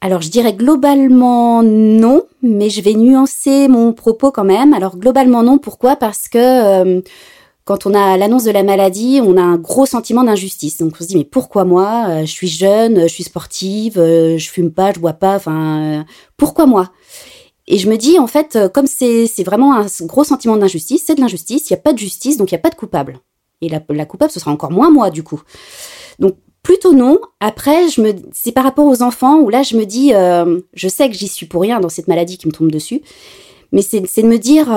Alors 0.00 0.22
je 0.22 0.30
dirais 0.30 0.52
globalement 0.52 1.64
non, 1.64 2.22
mais 2.42 2.70
je 2.70 2.80
vais 2.82 2.94
nuancer 2.94 3.66
mon 3.66 3.92
propos 3.92 4.30
quand 4.30 4.44
même. 4.44 4.72
Alors 4.72 4.96
globalement 4.96 5.42
non, 5.42 5.58
pourquoi? 5.58 5.96
Parce 5.96 6.28
que 6.28 6.38
euh, 6.38 7.00
quand 7.66 7.84
on 7.84 7.94
a 7.94 8.16
l'annonce 8.16 8.44
de 8.44 8.52
la 8.52 8.62
maladie, 8.62 9.20
on 9.22 9.36
a 9.36 9.42
un 9.42 9.56
gros 9.56 9.86
sentiment 9.86 10.22
d'injustice. 10.22 10.78
Donc 10.78 10.94
on 10.98 11.02
se 11.02 11.08
dit 11.08 11.16
mais 11.16 11.24
pourquoi 11.24 11.64
moi 11.64 12.06
euh, 12.08 12.20
Je 12.20 12.30
suis 12.30 12.46
jeune, 12.46 13.02
je 13.02 13.08
suis 13.08 13.24
sportive, 13.24 13.98
euh, 13.98 14.38
je 14.38 14.48
fume 14.48 14.70
pas, 14.72 14.92
je 14.92 15.00
bois 15.00 15.14
pas. 15.14 15.34
Enfin, 15.34 15.82
euh, 15.82 16.02
pourquoi 16.36 16.66
moi? 16.66 16.92
Et 17.66 17.78
je 17.78 17.90
me 17.90 17.96
dis 17.96 18.20
en 18.20 18.28
fait, 18.28 18.56
comme 18.72 18.86
c'est 18.86 19.26
vraiment 19.44 19.74
un 19.74 19.86
gros 20.02 20.22
sentiment 20.22 20.56
d'injustice, 20.56 21.02
c'est 21.04 21.16
de 21.16 21.20
l'injustice. 21.20 21.68
Il 21.68 21.72
n'y 21.72 21.78
a 21.80 21.82
pas 21.82 21.92
de 21.92 21.98
justice, 21.98 22.36
donc 22.36 22.52
il 22.52 22.54
n'y 22.54 22.60
a 22.60 22.62
pas 22.62 22.70
de 22.70 22.76
coupable. 22.76 23.18
Et 23.60 23.68
la, 23.68 23.80
coupable, 24.06 24.30
ce 24.30 24.38
sera 24.38 24.52
encore 24.52 24.70
moins 24.70 24.92
moi 24.92 25.10
du 25.10 25.24
coup. 25.24 25.42
Donc 26.20 26.36
plutôt 26.62 26.92
non. 26.92 27.18
Après, 27.40 27.88
je 27.88 28.00
me, 28.00 28.12
c'est 28.32 28.52
par 28.52 28.62
rapport 28.62 28.86
aux 28.86 29.02
enfants 29.02 29.40
où 29.40 29.48
là 29.48 29.64
je 29.64 29.76
me 29.76 29.84
dis, 29.84 30.12
je 30.12 30.88
sais 30.88 31.08
que 31.08 31.16
j'y 31.16 31.26
suis 31.26 31.46
pour 31.46 31.62
rien 31.62 31.80
dans 31.80 31.88
cette 31.88 32.06
maladie 32.06 32.38
qui 32.38 32.46
me 32.46 32.52
tombe 32.52 32.70
dessus, 32.70 33.02
mais 33.72 33.82
c'est 33.82 34.00
de 34.00 34.28
me 34.28 34.38
dire 34.38 34.68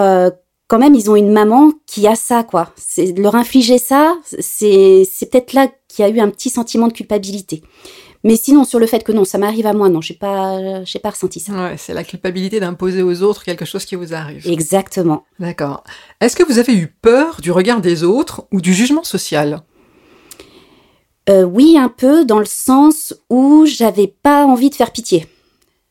quand 0.69 0.77
même, 0.77 0.93
ils 0.93 1.10
ont 1.10 1.15
une 1.15 1.32
maman 1.34 1.71
qui 1.88 2.08
a 2.08 2.15
ça, 2.15 2.43
quoi. 2.43 2.71
C'est 2.77 3.17
leur 3.17 3.36
infliger 3.36 3.79
ça, 3.79 4.15
c'est 4.39 5.03
c'est 5.12 5.29
peut-être 5.29 5.53
là 5.53 5.67
qu'il 5.88 6.05
y 6.05 6.08
a 6.08 6.12
eu 6.12 6.19
un 6.19 6.29
petit 6.29 6.51
sentiment 6.51 6.88
de 6.88 6.93
culpabilité. 6.93 7.63
Mais 8.23 8.36
sinon, 8.36 8.65
sur 8.65 8.79
le 8.79 8.86
fait 8.86 9.03
que 9.03 9.12
non, 9.12 9.25
ça 9.25 9.39
m'arrive 9.39 9.65
à 9.65 9.73
moi, 9.73 9.89
non, 9.89 9.99
j'ai 9.99 10.13
pas, 10.13 10.84
j'ai 10.84 10.99
pas 10.99 11.10
ressenti 11.10 11.39
ça. 11.39 11.53
Ouais, 11.53 11.75
c'est 11.77 11.93
la 11.93 12.03
culpabilité 12.03 12.60
d'imposer 12.60 13.01
aux 13.01 13.23
autres 13.23 13.43
quelque 13.43 13.65
chose 13.65 13.86
qui 13.86 13.95
vous 13.95 14.13
arrive. 14.13 14.47
Exactement. 14.47 15.23
D'accord. 15.39 15.84
Est-ce 16.21 16.36
que 16.36 16.43
vous 16.43 16.60
avez 16.60 16.75
eu 16.75 16.88
peur 17.01 17.39
du 17.41 17.51
regard 17.51 17.82
des 17.82 18.03
autres 18.03 18.45
ou 18.51 18.62
du 18.62 18.73
jugement 18.73 19.03
social? 19.03 19.62
Euh, 21.29 21.43
Oui, 21.43 21.77
un 21.79 21.89
peu, 21.89 22.25
dans 22.25 22.39
le 22.39 22.45
sens 22.45 23.15
où 23.29 23.65
j'avais 23.65 24.08
pas 24.21 24.45
envie 24.45 24.69
de 24.69 24.75
faire 24.75 24.91
pitié. 24.91 25.25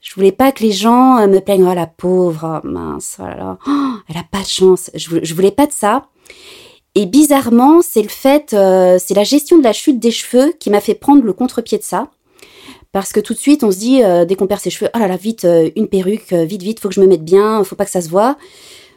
Je 0.08 0.14
voulais 0.14 0.32
pas 0.32 0.52
que 0.52 0.62
les 0.62 0.72
gens 0.72 1.18
euh, 1.18 1.26
me 1.26 1.38
plaignent, 1.38 1.68
oh 1.68 1.74
la 1.74 1.86
pauvre, 1.86 2.62
oh, 2.64 2.66
mince, 2.66 3.18
oh 3.20 3.24
là 3.24 3.36
là, 3.36 3.58
oh, 3.66 3.96
elle 4.08 4.16
a 4.16 4.24
pas 4.30 4.40
de 4.40 4.48
chance. 4.48 4.90
Je, 4.94 5.34
voulais 5.34 5.50
pas 5.50 5.66
de 5.66 5.72
ça. 5.72 6.06
Et 6.94 7.04
bizarrement, 7.04 7.82
c'est 7.82 8.00
le 8.00 8.08
fait, 8.08 8.54
euh, 8.54 8.98
c'est 8.98 9.12
la 9.12 9.24
gestion 9.24 9.58
de 9.58 9.62
la 9.62 9.74
chute 9.74 10.00
des 10.00 10.10
cheveux 10.10 10.54
qui 10.58 10.70
m'a 10.70 10.80
fait 10.80 10.94
prendre 10.94 11.22
le 11.22 11.34
contre-pied 11.34 11.76
de 11.76 11.82
ça. 11.82 12.08
Parce 12.90 13.12
que 13.12 13.20
tout 13.20 13.34
de 13.34 13.38
suite, 13.38 13.62
on 13.64 13.70
se 13.70 13.76
dit, 13.76 14.02
euh, 14.02 14.24
dès 14.24 14.34
qu'on 14.34 14.46
perd 14.46 14.62
ses 14.62 14.70
cheveux, 14.70 14.90
oh 14.94 14.98
là 14.98 15.08
là, 15.08 15.18
vite, 15.18 15.46
une 15.76 15.88
perruque, 15.88 16.32
vite, 16.32 16.62
vite, 16.62 16.80
faut 16.80 16.88
que 16.88 16.94
je 16.94 17.02
me 17.02 17.06
mette 17.06 17.24
bien, 17.24 17.62
faut 17.62 17.76
pas 17.76 17.84
que 17.84 17.90
ça 17.90 18.00
se 18.00 18.08
voit. 18.08 18.38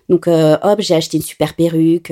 Donc, 0.08 0.28
hop, 0.28 0.80
j'ai 0.80 0.96
acheté 0.96 1.18
une 1.18 1.24
super 1.24 1.56
perruque. 1.56 2.12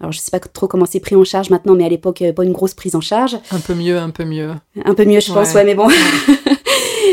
alors, 0.00 0.10
je 0.10 0.18
sais 0.18 0.32
pas 0.32 0.40
trop 0.40 0.66
comment 0.66 0.86
c'est 0.86 0.98
pris 0.98 1.14
en 1.14 1.22
charge 1.22 1.50
maintenant, 1.50 1.76
mais 1.76 1.84
à 1.84 1.88
l'époque, 1.88 2.24
pas 2.34 2.42
une 2.42 2.52
grosse 2.52 2.74
prise 2.74 2.96
en 2.96 3.00
charge. 3.00 3.38
Un 3.52 3.60
peu 3.60 3.74
mieux, 3.74 3.96
un 3.96 4.10
peu 4.10 4.24
mieux. 4.24 4.54
Un 4.84 4.94
peu 4.94 5.04
mieux, 5.04 5.20
je 5.20 5.32
pense, 5.32 5.54
ouais 5.54 5.62
mais 5.62 5.76
bon. 5.76 5.86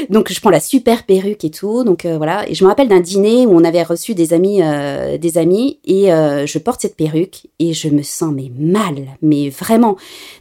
donc 0.09 0.31
je 0.31 0.39
prends 0.39 0.49
la 0.49 0.59
super 0.59 1.03
perruque 1.03 1.43
et 1.43 1.51
tout. 1.51 1.83
Donc 1.83 2.05
euh, 2.05 2.17
voilà. 2.17 2.49
Et 2.49 2.55
je 2.55 2.63
me 2.63 2.69
rappelle 2.69 2.87
d'un 2.87 2.99
dîner 2.99 3.45
où 3.45 3.55
on 3.55 3.63
avait 3.63 3.83
reçu 3.83 4.13
des 4.13 4.33
amis, 4.33 4.61
euh, 4.61 5.17
des 5.17 5.37
amis, 5.37 5.79
et 5.85 6.11
euh, 6.11 6.45
je 6.45 6.59
porte 6.59 6.81
cette 6.81 6.95
perruque 6.95 7.47
et 7.59 7.73
je 7.73 7.89
me 7.89 8.03
sens 8.03 8.33
mais 8.33 8.51
mal, 8.57 8.95
mais 9.21 9.49
vraiment. 9.49 9.97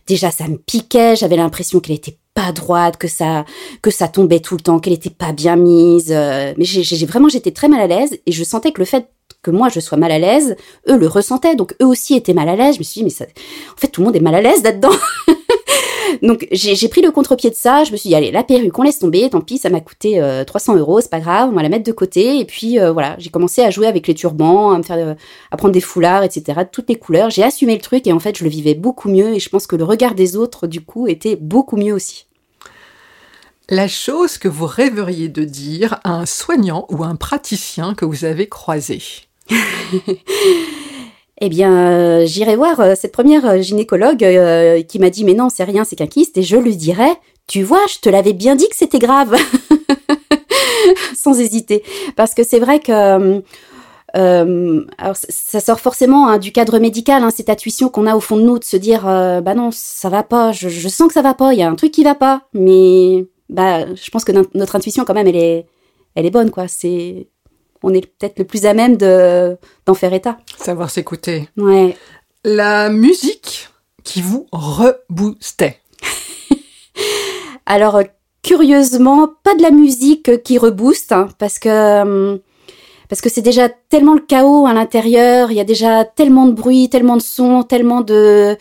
Déjà 0.07 0.31
ça 0.31 0.49
me 0.49 0.57
piquait. 0.57 1.17
J'avais 1.17 1.37
l'impression 1.37 1.81
qu'elle 1.81 1.97
était 1.97 2.17
pas 2.35 2.53
droite, 2.53 2.97
que 2.97 3.09
ça 3.09 3.45
que 3.83 3.91
ça 3.91 4.09
tombait 4.09 4.41
tout 4.41 4.57
le 4.57 4.61
temps, 4.61 4.79
qu'elle 4.79 4.93
était 4.93 5.11
pas 5.11 5.33
bien 5.33 5.57
mise. 5.57 6.11
mais 6.11 6.65
j'ai 6.65 7.07
vraiment 7.07 7.29
j'étais 7.29 7.53
très 7.53 7.69
mal 7.69 7.81
à 7.81 7.87
l'aise 7.87 8.19
et 8.27 8.33
je 8.33 8.45
sentais 8.45 8.73
que 8.73 8.81
le 8.81 8.85
fait 8.85 9.09
que 9.43 9.51
moi 9.51 9.69
je 9.69 9.81
sois 9.81 9.99
mal 9.99 10.11
à 10.11 10.19
l'aise, 10.19 10.57
eux 10.89 10.97
le 10.97 11.07
ressentaient, 11.07 11.57
donc 11.57 11.75
eux 11.81 11.87
aussi 11.87 12.15
étaient 12.15 12.35
mal 12.35 12.49
à 12.49 12.57
l'aise. 12.57 12.75
Je 12.75 12.81
me 12.81 12.85
suis 12.85 13.01
dit 13.01 13.05
mais 13.05 13.11
ça, 13.11 13.25
en 13.25 13.81
fait 13.81 13.89
tout 13.89 14.01
le 14.01 14.07
monde 14.07 14.17
est 14.17 14.21
mal 14.21 14.35
à 14.35 14.41
l'aise 14.41 14.63
là-dedans. 14.63 14.93
Donc 16.23 16.47
j'ai 16.53 16.89
pris 16.89 17.03
le 17.03 17.11
contre-pied 17.11 17.51
de 17.51 17.55
ça. 17.55 17.85
Je 17.85 17.93
me 17.93 17.97
suis 17.97 18.09
dit 18.09 18.15
allez 18.15 18.31
la 18.31 18.43
perruque 18.43 18.79
on 18.79 18.83
laisse 18.83 18.99
tomber. 18.99 19.29
Tant 19.31 19.41
pis 19.41 19.59
ça 19.59 19.71
m'a 19.71 19.81
coûté 19.81 20.23
300 20.47 20.75
euh, 20.75 20.79
euros 20.79 21.01
c'est 21.01 21.11
pas 21.11 21.21
grave 21.21 21.51
on 21.51 21.57
va 21.57 21.63
la 21.63 21.69
mettre 21.69 21.85
de 21.85 21.93
côté. 21.93 22.39
Et 22.39 22.45
puis 22.45 22.79
euh, 22.79 22.93
voilà 22.93 23.17
j'ai 23.19 23.31
commencé 23.31 23.63
à 23.63 23.71
jouer 23.71 23.87
avec 23.87 24.07
les 24.07 24.15
turbans, 24.15 24.73
à 24.73 24.79
me 24.79 24.83
faire 24.83 24.99
euh, 24.99 25.15
à 25.51 25.57
prendre 25.57 25.75
des 25.75 25.81
foulards 25.81 26.23
etc. 26.23 26.61
De 26.61 26.69
toutes 26.71 26.89
les 26.89 26.97
couleurs. 26.97 27.31
J'ai 27.31 27.43
assumé 27.43 27.75
le 27.75 27.81
truc 27.81 28.07
et 28.07 28.13
en 28.13 28.21
fait 28.21 28.37
je 28.37 28.45
le 28.45 28.51
vivais 28.51 28.75
beaucoup 28.75 29.09
mieux 29.09 29.35
et 29.35 29.41
je 29.41 29.49
pense 29.49 29.67
que 29.67 29.77
le 29.77 29.85
regard 29.85 30.15
des 30.15 30.37
autres 30.37 30.67
du 30.67 30.81
coup 30.81 31.07
était 31.07 31.37
beaucoup 31.37 31.77
mieux 31.77 31.93
aussi. 31.93 32.27
La 33.69 33.89
chose 33.89 34.39
que 34.39 34.47
vous 34.47 34.67
rêveriez 34.67 35.29
de 35.29 35.43
dire 35.43 35.99
à 36.05 36.13
un 36.13 36.27
soignant 36.27 36.87
ou 36.89 37.03
un 37.03 37.17
praticien 37.17 37.95
que 37.95 38.05
vous 38.05 38.25
avez 38.25 38.49
croisé? 38.49 39.03
Eh 41.39 41.51
bien, 41.51 41.93
euh, 41.93 42.27
j'irai 42.27 42.57
voir 42.57 42.81
euh, 42.81 42.95
cette 42.97 43.13
première 43.13 43.45
euh, 43.45 43.61
gynécologue 43.61 44.25
qui 44.89 44.99
m'a 44.99 45.11
dit 45.11 45.25
mais 45.25 45.35
non, 45.35 45.49
c'est 45.51 45.65
rien, 45.65 45.85
c'est 45.85 45.97
qu'un 45.97 46.07
kyste, 46.07 46.39
et 46.39 46.43
je 46.43 46.57
lui 46.57 46.77
dirais, 46.77 47.13
tu 47.47 47.63
vois, 47.63 47.85
je 47.91 47.99
te 47.99 48.09
l'avais 48.09 48.33
bien 48.33 48.57
dit 48.57 48.69
que 48.69 48.77
c'était 48.77 48.99
grave, 48.99 49.37
sans 51.15 51.39
hésiter, 51.39 51.83
parce 52.17 52.33
que 52.33 52.43
c'est 52.43 52.59
vrai 52.59 52.81
que 52.81 53.43
alors 54.15 55.15
ça 55.17 55.61
sort 55.61 55.79
forcément 55.79 56.29
hein, 56.29 56.39
du 56.39 56.51
cadre 56.51 56.79
médical, 56.79 57.23
hein, 57.23 57.31
cette 57.31 57.51
intuition 57.51 57.91
qu'on 57.91 58.07
a 58.07 58.17
au 58.17 58.21
fond 58.21 58.39
de 58.39 58.43
nous 58.43 58.59
de 58.59 58.65
se 58.65 58.79
dire 58.79 59.03
bah 59.03 59.55
non, 59.55 59.69
ça 59.73 60.09
va 60.09 60.23
pas, 60.23 60.53
je, 60.53 60.71
je 60.71 60.89
sens 60.89 61.09
que 61.09 61.15
ça 61.15 61.21
va 61.21 61.35
pas, 61.35 61.53
il 61.53 61.59
y 61.59 61.63
a 61.63 61.69
un 61.69 61.75
truc 61.75 61.93
qui 61.93 62.03
va 62.03 62.15
pas, 62.15 62.45
mais 62.55 63.27
bah 63.51 63.85
je 63.95 64.11
pense 64.11 64.25
que 64.25 64.33
notre 64.55 64.75
intuition 64.75 65.05
quand 65.05 65.13
même 65.13 65.27
elle 65.27 65.37
est 65.37 65.67
elle 66.15 66.25
est 66.25 66.31
bonne 66.31 66.51
quoi, 66.51 66.67
c'est 66.67 67.29
on 67.87 67.95
est 67.95 68.05
peut-être 68.05 68.41
le 68.41 68.45
plus 68.45 68.67
à 68.67 68.75
même 68.75 68.97
de 68.97 69.57
d'en 69.87 69.95
faire 69.95 70.13
état. 70.13 70.39
Savoir 70.59 70.91
s'écouter. 70.91 71.49
Ouais. 71.57 71.97
La 72.45 72.91
musique 72.91 73.69
qui 74.03 74.21
vous 74.21 74.49
reboostait. 74.51 75.79
Alors, 77.67 78.03
curieusement, 78.43 79.29
pas 79.45 79.55
de 79.55 79.63
la 79.63 79.71
musique 79.71 80.43
qui 80.43 80.59
rebooste, 80.59 81.13
hein, 81.13 81.29
parce 81.39 81.61
que 81.61 82.03
hum, 82.03 82.41
parce 83.09 83.21
que 83.21 83.29
c'est 83.29 83.43
déjà 83.43 83.69
tellement 83.69 84.15
le 84.15 84.21
chaos 84.21 84.67
à 84.67 84.73
l'intérieur, 84.73 85.53
il 85.53 85.57
y 85.57 85.61
a 85.61 85.65
déjà 85.65 86.05
tellement 86.05 86.47
de 86.47 86.53
bruit, 86.53 86.89
tellement 86.89 87.17
de 87.17 87.23
sons, 87.23 87.63
tellement 87.63 88.01
de 88.01 88.57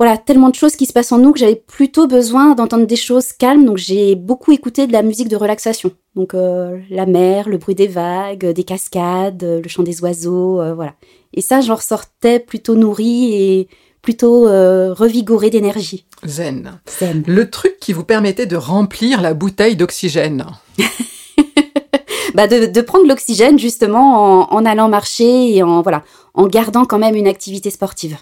voilà, 0.00 0.16
tellement 0.16 0.48
de 0.48 0.54
choses 0.54 0.76
qui 0.76 0.86
se 0.86 0.94
passent 0.94 1.12
en 1.12 1.18
nous 1.18 1.30
que 1.30 1.38
j'avais 1.38 1.56
plutôt 1.56 2.06
besoin 2.06 2.54
d'entendre 2.54 2.86
des 2.86 2.96
choses 2.96 3.34
calmes. 3.34 3.66
Donc 3.66 3.76
j'ai 3.76 4.14
beaucoup 4.14 4.50
écouté 4.50 4.86
de 4.86 4.94
la 4.94 5.02
musique 5.02 5.28
de 5.28 5.36
relaxation. 5.36 5.90
Donc 6.16 6.32
euh, 6.32 6.78
la 6.88 7.04
mer, 7.04 7.50
le 7.50 7.58
bruit 7.58 7.74
des 7.74 7.86
vagues, 7.86 8.46
des 8.46 8.64
cascades, 8.64 9.42
le 9.62 9.68
chant 9.68 9.82
des 9.82 10.00
oiseaux, 10.00 10.58
euh, 10.58 10.72
voilà. 10.72 10.94
Et 11.34 11.42
ça, 11.42 11.60
j'en 11.60 11.74
ressortais 11.74 12.40
plutôt 12.40 12.76
nourrie 12.76 13.34
et 13.34 13.68
plutôt 14.00 14.48
euh, 14.48 14.94
revigorée 14.94 15.50
d'énergie. 15.50 16.06
Zen. 16.24 16.80
Zen. 16.98 17.22
Le 17.26 17.50
truc 17.50 17.76
qui 17.78 17.92
vous 17.92 18.04
permettait 18.04 18.46
de 18.46 18.56
remplir 18.56 19.20
la 19.20 19.34
bouteille 19.34 19.76
d'oxygène. 19.76 20.46
bah 22.34 22.46
de, 22.46 22.64
de 22.64 22.80
prendre 22.80 23.06
l'oxygène 23.06 23.58
justement 23.58 24.48
en, 24.50 24.56
en 24.56 24.64
allant 24.64 24.88
marcher 24.88 25.54
et 25.54 25.62
en 25.62 25.82
voilà 25.82 26.04
en 26.32 26.46
gardant 26.46 26.86
quand 26.86 26.98
même 26.98 27.16
une 27.16 27.28
activité 27.28 27.68
sportive. 27.68 28.16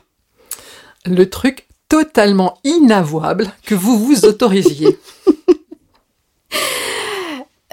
Le 1.07 1.31
truc 1.31 1.68
totalement 1.89 2.59
inavouable 2.65 3.47
que 3.65 3.75
vous 3.75 3.99
vous 3.99 4.25
autorisiez. 4.25 4.99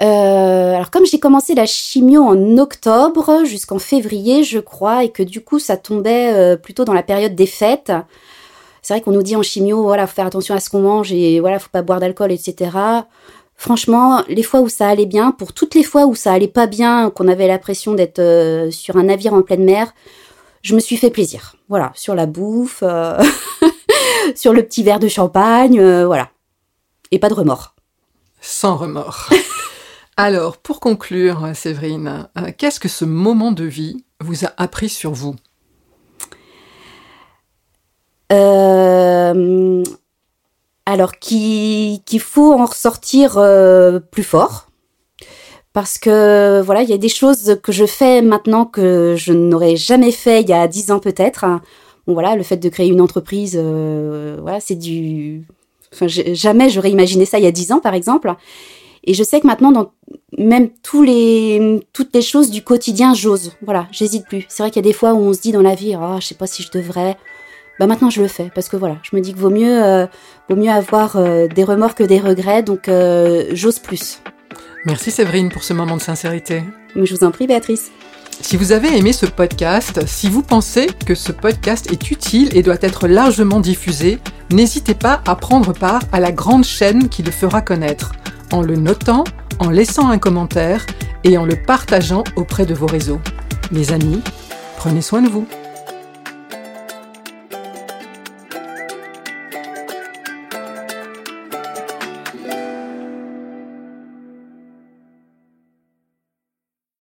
Euh, 0.02 0.74
alors 0.74 0.90
comme 0.90 1.06
j'ai 1.06 1.18
commencé 1.18 1.54
la 1.54 1.64
chimio 1.64 2.22
en 2.22 2.58
octobre 2.58 3.44
jusqu'en 3.46 3.78
février, 3.78 4.44
je 4.44 4.58
crois, 4.58 5.04
et 5.04 5.08
que 5.08 5.22
du 5.22 5.42
coup 5.42 5.58
ça 5.58 5.78
tombait 5.78 6.34
euh, 6.34 6.56
plutôt 6.58 6.84
dans 6.84 6.92
la 6.92 7.02
période 7.02 7.34
des 7.34 7.46
fêtes. 7.46 7.90
C'est 8.82 8.92
vrai 8.92 9.00
qu'on 9.00 9.12
nous 9.12 9.22
dit 9.22 9.36
en 9.36 9.42
chimio, 9.42 9.82
voilà, 9.82 10.06
faut 10.06 10.14
faire 10.14 10.26
attention 10.26 10.54
à 10.54 10.60
ce 10.60 10.68
qu'on 10.68 10.82
mange 10.82 11.12
et 11.12 11.40
voilà, 11.40 11.58
faut 11.58 11.70
pas 11.72 11.80
boire 11.80 11.98
d'alcool, 11.98 12.30
etc. 12.30 12.70
Franchement, 13.56 14.22
les 14.28 14.42
fois 14.42 14.60
où 14.60 14.68
ça 14.68 14.86
allait 14.86 15.06
bien, 15.06 15.32
pour 15.32 15.54
toutes 15.54 15.74
les 15.74 15.82
fois 15.82 16.04
où 16.06 16.14
ça 16.14 16.32
allait 16.32 16.46
pas 16.46 16.66
bien, 16.66 17.10
qu'on 17.10 17.26
avait 17.26 17.48
l'impression 17.48 17.94
d'être 17.94 18.18
euh, 18.18 18.70
sur 18.70 18.96
un 18.96 19.04
navire 19.04 19.32
en 19.32 19.42
pleine 19.42 19.64
mer, 19.64 19.94
je 20.62 20.74
me 20.74 20.80
suis 20.80 20.96
fait 20.96 21.10
plaisir. 21.10 21.56
Voilà, 21.68 21.90
sur 21.94 22.14
la 22.14 22.26
bouffe, 22.26 22.80
euh, 22.82 23.18
sur 24.34 24.52
le 24.52 24.62
petit 24.62 24.82
verre 24.82 24.98
de 24.98 25.08
champagne, 25.08 25.78
euh, 25.78 26.06
voilà. 26.06 26.30
Et 27.10 27.18
pas 27.18 27.28
de 27.28 27.34
remords. 27.34 27.74
Sans 28.40 28.76
remords. 28.76 29.28
Alors, 30.16 30.56
pour 30.56 30.80
conclure, 30.80 31.50
Séverine, 31.54 32.28
euh, 32.38 32.50
qu'est-ce 32.56 32.80
que 32.80 32.88
ce 32.88 33.04
moment 33.04 33.52
de 33.52 33.64
vie 33.64 34.04
vous 34.20 34.46
a 34.46 34.52
appris 34.56 34.88
sur 34.88 35.12
vous? 35.12 35.36
Euh, 38.32 39.84
alors 40.84 41.12
qu'il 41.18 42.00
faut 42.18 42.54
en 42.54 42.64
ressortir 42.64 43.38
euh, 43.38 44.00
plus 44.00 44.24
fort 44.24 44.68
parce 45.72 45.98
que 45.98 46.60
voilà 46.64 46.82
il 46.82 46.88
y 46.88 46.92
a 46.92 46.98
des 46.98 47.08
choses 47.08 47.60
que 47.62 47.70
je 47.70 47.86
fais 47.86 48.22
maintenant 48.22 48.64
que 48.64 49.14
je 49.16 49.32
n'aurais 49.32 49.76
jamais 49.76 50.10
fait 50.10 50.40
il 50.40 50.48
y 50.48 50.52
a 50.52 50.66
dix 50.66 50.90
ans 50.90 50.98
peut-être 50.98 51.44
bon 52.06 52.14
voilà 52.14 52.36
le 52.36 52.42
fait 52.42 52.56
de 52.56 52.68
créer 52.68 52.88
une 52.88 53.00
entreprise 53.00 53.58
euh, 53.60 54.38
voilà 54.40 54.60
c'est 54.60 54.74
du 54.74 55.44
enfin 55.92 56.06
jamais 56.08 56.70
j'aurais 56.70 56.90
imaginé 56.90 57.24
ça 57.24 57.38
il 57.38 57.44
y 57.44 57.48
a 57.48 57.52
dix 57.52 57.72
ans 57.72 57.80
par 57.80 57.94
exemple 57.94 58.32
et 59.04 59.14
je 59.14 59.22
sais 59.22 59.40
que 59.40 59.46
maintenant 59.46 59.72
dans 59.72 59.92
même 60.36 60.70
tous 60.82 61.02
les 61.02 61.80
toutes 61.92 62.14
les 62.14 62.22
choses 62.22 62.50
du 62.50 62.62
quotidien 62.62 63.14
j'ose 63.14 63.52
voilà 63.62 63.86
j'hésite 63.92 64.26
plus 64.26 64.44
c'est 64.48 64.62
vrai 64.62 64.70
qu'il 64.70 64.84
y 64.84 64.86
a 64.86 64.90
des 64.90 64.96
fois 64.96 65.14
où 65.14 65.18
on 65.18 65.32
se 65.32 65.40
dit 65.40 65.52
dans 65.52 65.62
la 65.62 65.74
vie 65.74 65.94
ah 65.94 66.18
je 66.20 66.26
sais 66.26 66.34
pas 66.34 66.46
si 66.46 66.62
je 66.62 66.70
devrais 66.70 67.16
bah 67.78 67.86
maintenant 67.86 68.10
je 68.10 68.22
le 68.22 68.28
fais 68.28 68.50
parce 68.54 68.68
que 68.68 68.76
voilà, 68.76 68.96
je 69.02 69.14
me 69.14 69.20
dis 69.20 69.34
que 69.34 69.38
vaut 69.38 69.50
mieux, 69.50 69.84
euh, 69.84 70.06
vaut 70.48 70.56
mieux 70.56 70.70
avoir 70.70 71.16
euh, 71.16 71.46
des 71.46 71.64
remords 71.64 71.94
que 71.94 72.04
des 72.04 72.18
regrets, 72.18 72.62
donc 72.62 72.88
euh, 72.88 73.46
j'ose 73.52 73.78
plus. 73.78 74.22
Merci 74.84 75.10
Séverine 75.10 75.50
pour 75.50 75.62
ce 75.62 75.74
moment 75.74 75.96
de 75.96 76.02
sincérité. 76.02 76.62
Mais 76.94 77.06
je 77.06 77.14
vous 77.14 77.24
en 77.24 77.30
prie, 77.30 77.46
Béatrice. 77.46 77.90
Si 78.40 78.56
vous 78.56 78.72
avez 78.72 78.96
aimé 78.96 79.12
ce 79.12 79.26
podcast, 79.26 80.06
si 80.06 80.28
vous 80.28 80.42
pensez 80.42 80.86
que 81.04 81.14
ce 81.14 81.32
podcast 81.32 81.90
est 81.90 82.10
utile 82.10 82.56
et 82.56 82.62
doit 82.62 82.76
être 82.80 83.08
largement 83.08 83.60
diffusé, 83.60 84.18
n'hésitez 84.52 84.94
pas 84.94 85.20
à 85.26 85.34
prendre 85.34 85.72
part 85.72 86.02
à 86.12 86.20
la 86.20 86.32
grande 86.32 86.64
chaîne 86.64 87.08
qui 87.08 87.22
le 87.22 87.32
fera 87.32 87.60
connaître, 87.60 88.12
en 88.52 88.62
le 88.62 88.76
notant, 88.76 89.24
en 89.58 89.70
laissant 89.70 90.10
un 90.10 90.18
commentaire 90.18 90.86
et 91.24 91.38
en 91.38 91.44
le 91.44 91.56
partageant 91.56 92.22
auprès 92.36 92.66
de 92.66 92.74
vos 92.74 92.86
réseaux. 92.86 93.20
Les 93.72 93.92
amis, 93.92 94.22
prenez 94.76 95.02
soin 95.02 95.22
de 95.22 95.28
vous. 95.28 95.46